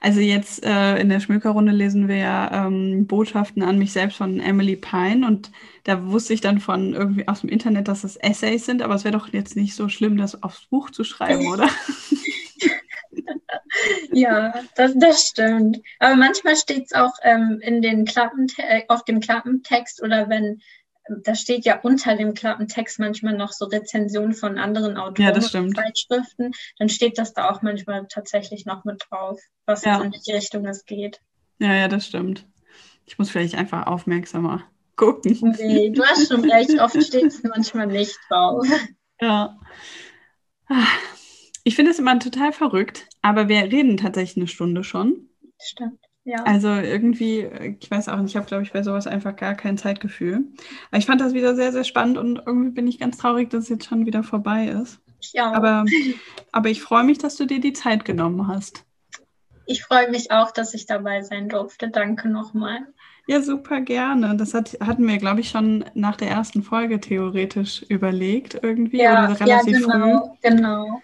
also 0.00 0.20
jetzt 0.20 0.64
äh, 0.64 0.98
in 0.98 1.08
der 1.08 1.20
Schmökerrunde 1.20 1.72
lesen 1.72 2.08
wir 2.08 2.16
ja 2.16 2.66
ähm, 2.66 3.06
Botschaften 3.06 3.62
an 3.62 3.78
mich 3.78 3.92
selbst 3.92 4.16
von 4.16 4.40
Emily 4.40 4.76
Pine 4.76 5.26
und 5.26 5.52
da 5.84 6.06
wusste 6.06 6.34
ich 6.34 6.40
dann 6.40 6.60
von 6.60 6.92
irgendwie 6.92 7.26
aus 7.28 7.40
dem 7.40 7.48
Internet, 7.48 7.86
dass 7.88 8.04
es 8.04 8.16
Essays 8.16 8.66
sind, 8.66 8.82
aber 8.82 8.94
es 8.94 9.04
wäre 9.04 9.16
doch 9.16 9.32
jetzt 9.32 9.56
nicht 9.56 9.74
so 9.74 9.88
schlimm, 9.88 10.16
das 10.16 10.42
aufs 10.42 10.66
Buch 10.66 10.90
zu 10.90 11.04
schreiben, 11.04 11.46
oder? 11.52 11.68
ja, 14.12 14.54
das, 14.74 14.92
das 14.96 15.28
stimmt. 15.28 15.80
Aber 15.98 16.16
manchmal 16.16 16.56
steht 16.56 16.86
es 16.86 16.92
auch 16.92 17.12
ähm, 17.22 17.60
in 17.62 17.82
den 17.82 18.06
äh, 18.06 18.82
auf 18.88 19.04
dem 19.04 19.20
Klappentext 19.20 20.02
oder 20.02 20.28
wenn 20.28 20.60
da 21.08 21.34
steht 21.34 21.64
ja 21.64 21.80
unter 21.80 22.16
dem 22.16 22.34
Klappentext 22.34 22.98
manchmal 22.98 23.36
noch 23.36 23.52
so 23.52 23.66
Rezensionen 23.66 24.34
von 24.34 24.58
anderen 24.58 24.96
Autoren 24.96 25.40
ja, 25.40 25.60
und 25.60 25.76
Zeitschriften. 25.76 26.52
Dann 26.78 26.88
steht 26.88 27.18
das 27.18 27.32
da 27.32 27.50
auch 27.50 27.62
manchmal 27.62 28.06
tatsächlich 28.08 28.66
noch 28.66 28.84
mit 28.84 29.04
drauf, 29.08 29.40
was 29.66 29.84
ja. 29.84 30.02
in 30.02 30.12
welche 30.12 30.34
Richtung 30.34 30.66
es 30.66 30.84
geht. 30.84 31.20
Ja, 31.58 31.74
ja, 31.74 31.88
das 31.88 32.06
stimmt. 32.06 32.46
Ich 33.06 33.18
muss 33.18 33.30
vielleicht 33.30 33.54
einfach 33.54 33.86
aufmerksamer 33.86 34.64
gucken. 34.96 35.54
Nee, 35.58 35.90
du 35.90 36.02
hast 36.04 36.28
schon 36.28 36.50
recht, 36.50 36.80
oft 36.80 37.00
steht 37.02 37.26
es 37.26 37.42
manchmal 37.42 37.86
nicht 37.86 38.18
drauf. 38.28 38.66
Ja. 39.20 39.58
Ich 41.64 41.76
finde 41.76 41.90
es 41.92 41.98
immer 41.98 42.18
total 42.18 42.52
verrückt, 42.52 43.06
aber 43.26 43.48
wir 43.48 43.62
reden 43.62 43.96
tatsächlich 43.96 44.36
eine 44.36 44.46
Stunde 44.46 44.84
schon. 44.84 45.28
Stimmt. 45.60 45.98
Ja. 46.24 46.42
Also 46.44 46.68
irgendwie, 46.68 47.48
ich 47.80 47.90
weiß 47.90 48.08
auch 48.08 48.16
nicht, 48.18 48.30
ich 48.30 48.36
habe, 48.36 48.46
glaube 48.46 48.64
ich, 48.64 48.72
bei 48.72 48.82
sowas 48.82 49.06
einfach 49.06 49.36
gar 49.36 49.54
kein 49.54 49.78
Zeitgefühl. 49.78 50.44
Aber 50.90 50.98
ich 50.98 51.06
fand 51.06 51.20
das 51.20 51.34
wieder 51.34 51.54
sehr, 51.54 51.72
sehr 51.72 51.84
spannend 51.84 52.18
und 52.18 52.42
irgendwie 52.46 52.70
bin 52.70 52.88
ich 52.88 52.98
ganz 52.98 53.18
traurig, 53.18 53.50
dass 53.50 53.64
es 53.64 53.68
jetzt 53.68 53.86
schon 53.86 54.06
wieder 54.06 54.22
vorbei 54.22 54.66
ist. 54.66 55.00
Ja. 55.32 55.52
Aber, 55.52 55.84
aber 56.52 56.68
ich 56.68 56.82
freue 56.82 57.04
mich, 57.04 57.18
dass 57.18 57.36
du 57.36 57.46
dir 57.46 57.60
die 57.60 57.72
Zeit 57.72 58.04
genommen 58.04 58.48
hast. 58.48 58.84
Ich 59.66 59.82
freue 59.82 60.10
mich 60.10 60.30
auch, 60.30 60.52
dass 60.52 60.74
ich 60.74 60.86
dabei 60.86 61.22
sein 61.22 61.48
durfte. 61.48 61.88
Danke 61.88 62.28
nochmal. 62.28 62.78
Ja, 63.28 63.40
super 63.40 63.80
gerne. 63.80 64.36
Das 64.36 64.54
hat, 64.54 64.78
hatten 64.80 65.06
wir, 65.06 65.18
glaube 65.18 65.40
ich, 65.40 65.48
schon 65.48 65.84
nach 65.94 66.16
der 66.16 66.28
ersten 66.28 66.62
Folge 66.62 67.00
theoretisch 67.00 67.82
überlegt 67.82 68.58
irgendwie. 68.62 68.98
Ja, 68.98 69.24
oder 69.24 69.40
relativ 69.40 69.80
ja 69.80 69.92
genau, 69.92 70.36
früh. 70.40 70.48
genau. 70.48 71.02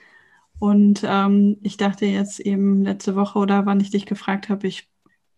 Und 0.63 1.03
ähm, 1.05 1.59
ich 1.65 1.77
dachte 1.77 2.07
jetzt 2.07 2.39
eben 2.39 2.85
letzte 2.85 3.17
Woche 3.17 3.41
oder 3.41 3.67
wann 3.67 3.81
ich 3.81 3.91
dich 3.91 4.07
gefragt 4.07 4.49
habe, 4.49 4.69
ich 4.69 4.89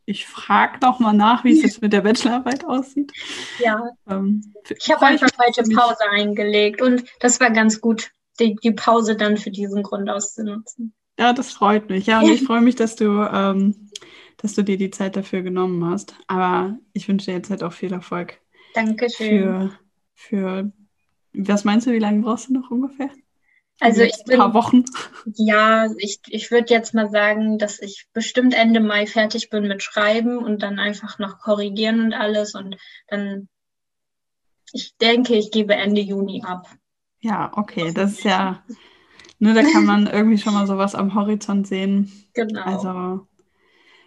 ich 0.05 0.27
frage 0.27 0.81
noch 0.83 1.01
mal 1.01 1.15
nach, 1.15 1.45
wie 1.45 1.53
es 1.53 1.63
jetzt 1.63 1.81
mit 1.81 1.95
der 1.95 2.03
Bachelorarbeit 2.03 2.67
aussieht. 2.67 3.11
Ja. 3.59 3.89
Ähm, 4.07 4.53
ich 4.69 4.91
habe 4.91 5.07
einfach 5.07 5.29
heute 5.39 5.63
Pause 5.75 6.05
eingelegt 6.11 6.83
und 6.83 7.05
das 7.21 7.41
war 7.41 7.51
ganz 7.51 7.81
gut, 7.81 8.11
die, 8.39 8.55
die, 8.57 8.73
Pause 8.73 9.17
dann 9.17 9.39
für 9.39 9.51
diesen 9.51 9.83
Grund 9.83 10.11
auszunutzen. 10.11 10.93
Ja, 11.19 11.33
das 11.33 11.53
freut 11.53 11.89
mich. 11.89 12.05
Ja, 12.05 12.21
und 12.21 12.31
ich 12.31 12.45
freue 12.45 12.61
mich, 12.61 12.75
dass 12.75 12.95
du, 12.95 13.23
ähm, 13.23 13.89
dass 14.37 14.53
du 14.53 14.63
dir 14.63 14.77
die 14.77 14.91
Zeit 14.91 15.17
dafür 15.17 15.41
genommen 15.41 15.87
hast. 15.87 16.15
Aber 16.27 16.77
ich 16.93 17.09
wünsche 17.09 17.31
dir 17.31 17.37
jetzt 17.39 17.49
halt 17.49 17.63
auch 17.63 17.73
viel 17.73 17.95
Erfolg. 17.95 18.43
Dankeschön. 18.75 19.41
Für, 19.41 19.71
für 20.13 20.73
was 21.33 21.65
meinst 21.65 21.87
du, 21.87 21.93
wie 21.93 21.99
lange 21.99 22.21
brauchst 22.21 22.51
du 22.51 22.53
noch 22.53 22.71
ungefähr? 22.71 23.09
Also 23.81 24.03
ich 24.03 24.17
bin, 24.25 24.35
ein 24.35 24.39
paar 24.39 24.55
Wochen. 24.55 24.85
Ja, 25.35 25.89
ich, 25.99 26.21
ich 26.29 26.51
würde 26.51 26.73
jetzt 26.73 26.95
mal 26.95 27.11
sagen, 27.11 27.59
dass 27.59 27.81
ich 27.81 28.07
bestimmt 28.13 28.55
Ende 28.55 28.81
Mai 28.81 29.07
fertig 29.07 29.51
bin 29.51 29.67
mit 29.67 29.83
Schreiben 29.83 30.39
und 30.39 30.63
dann 30.63 30.79
einfach 30.79 31.19
noch 31.19 31.39
korrigieren 31.39 32.01
und 32.01 32.15
alles 32.15 32.55
und 32.55 32.77
dann, 33.09 33.49
ich 34.73 34.97
denke, 34.97 35.35
ich 35.35 35.51
gebe 35.51 35.75
Ende 35.75 36.01
Juni 36.01 36.43
ab. 36.47 36.69
Ja, 37.21 37.51
okay, 37.57 37.93
das 37.93 38.13
ist 38.13 38.25
ja, 38.25 38.63
ne, 39.39 39.55
da 39.55 39.63
kann 39.63 39.85
man 39.85 40.07
irgendwie 40.07 40.39
schon 40.39 40.55
mal 40.55 40.67
sowas 40.67 40.95
am 40.95 41.15
Horizont 41.15 41.67
sehen. 41.67 42.13
Genau. 42.35 42.63
Also, 42.63 43.27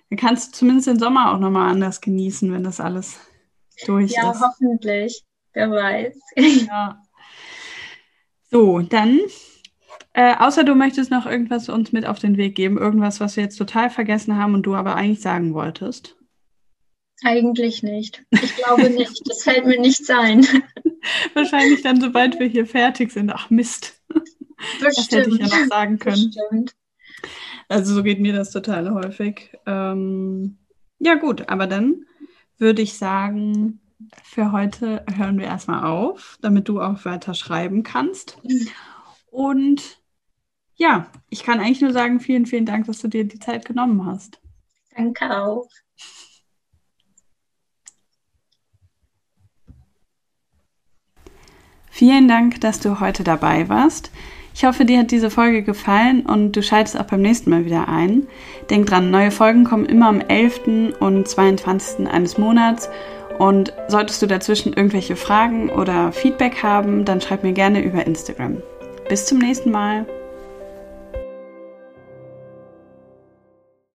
dann 0.09 0.17
kannst 0.17 0.47
du 0.47 0.59
zumindest 0.59 0.87
den 0.87 0.99
Sommer 0.99 1.33
auch 1.33 1.39
nochmal 1.39 1.69
anders 1.69 1.99
genießen, 1.99 2.51
wenn 2.53 2.63
das 2.63 2.79
alles 2.79 3.19
durch 3.85 4.11
ja, 4.11 4.31
ist. 4.31 4.39
Ja, 4.39 4.47
hoffentlich. 4.47 5.23
Wer 5.53 5.71
weiß. 5.71 6.19
Ja. 6.67 7.01
So, 8.49 8.79
dann 8.79 9.19
äh, 10.17 10.35
außer 10.39 10.63
du 10.63 10.73
möchtest 10.73 11.11
noch 11.11 11.27
irgendwas 11.27 11.69
uns 11.69 11.91
mit 11.91 12.07
auf 12.07 12.17
den 12.17 12.37
Weg 12.37 12.55
geben, 12.55 12.79
irgendwas, 12.79 13.19
was 13.19 13.35
wir 13.35 13.43
jetzt 13.43 13.57
total 13.57 13.91
vergessen 13.91 14.35
haben 14.35 14.55
und 14.55 14.63
du 14.63 14.73
aber 14.73 14.95
eigentlich 14.95 15.21
sagen 15.21 15.53
wolltest. 15.53 16.15
Eigentlich 17.23 17.83
nicht. 17.83 18.25
Ich 18.31 18.55
glaube 18.55 18.89
nicht. 18.89 19.21
Das 19.29 19.43
fällt 19.43 19.67
mir 19.67 19.79
nicht 19.79 20.09
ein. 20.09 20.43
Wahrscheinlich 21.35 21.83
dann, 21.83 22.01
sobald 22.01 22.39
wir 22.39 22.47
hier 22.47 22.65
fertig 22.65 23.11
sind. 23.11 23.29
Ach 23.31 23.51
Mist. 23.51 24.01
Bestimmt. 24.09 24.97
Das 24.97 25.11
hätte 25.11 25.29
ich 25.29 25.37
ja 25.37 25.45
noch 25.45 25.67
sagen 25.67 25.99
können. 25.99 26.33
Bestimmt. 26.33 26.75
Also 27.69 27.93
so 27.93 28.01
geht 28.01 28.19
mir 28.19 28.33
das 28.33 28.49
total 28.49 28.91
häufig. 28.91 29.51
Ähm, 29.67 30.57
ja 30.97 31.13
gut, 31.13 31.47
aber 31.47 31.67
dann 31.67 32.05
würde 32.57 32.81
ich 32.81 32.97
sagen, 32.97 33.81
für 34.23 34.51
heute 34.51 35.05
hören 35.15 35.37
wir 35.37 35.45
erstmal 35.45 35.85
auf, 35.85 36.39
damit 36.41 36.67
du 36.69 36.81
auch 36.81 37.05
weiter 37.05 37.35
schreiben 37.35 37.83
kannst. 37.83 38.43
Mhm. 38.43 38.67
Und 39.29 39.99
ja, 40.77 41.07
ich 41.29 41.43
kann 41.43 41.59
eigentlich 41.59 41.81
nur 41.81 41.91
sagen, 41.91 42.19
vielen, 42.19 42.45
vielen 42.45 42.65
Dank, 42.65 42.85
dass 42.85 42.99
du 42.99 43.07
dir 43.07 43.25
die 43.25 43.39
Zeit 43.39 43.65
genommen 43.65 44.05
hast. 44.05 44.39
Danke 44.95 45.37
auch. 45.37 45.67
Vielen 51.89 52.27
Dank, 52.27 52.61
dass 52.61 52.79
du 52.79 52.99
heute 52.99 53.23
dabei 53.23 53.69
warst. 53.69 54.11
Ich 54.53 54.65
hoffe, 54.65 54.85
dir 54.85 54.99
hat 54.99 55.11
diese 55.11 55.31
Folge 55.31 55.63
gefallen 55.63 56.25
und 56.25 56.55
du 56.55 56.61
schaltest 56.61 56.99
auch 56.99 57.05
beim 57.05 57.21
nächsten 57.21 57.49
Mal 57.49 57.65
wieder 57.65 57.87
ein. 57.87 58.27
Denk 58.69 58.87
dran, 58.87 59.09
neue 59.09 59.31
Folgen 59.31 59.63
kommen 59.63 59.85
immer 59.85 60.07
am 60.07 60.21
11. 60.21 60.95
und 60.99 61.27
22. 61.27 62.07
eines 62.07 62.37
Monats. 62.37 62.89
Und 63.39 63.73
solltest 63.87 64.21
du 64.21 64.27
dazwischen 64.27 64.73
irgendwelche 64.73 65.15
Fragen 65.15 65.69
oder 65.69 66.11
Feedback 66.11 66.61
haben, 66.61 67.05
dann 67.05 67.21
schreib 67.21 67.43
mir 67.43 67.53
gerne 67.53 67.83
über 67.83 68.05
Instagram. 68.05 68.61
Bis 69.09 69.25
zum 69.25 69.39
nächsten 69.39 69.71
Mal. 69.71 70.07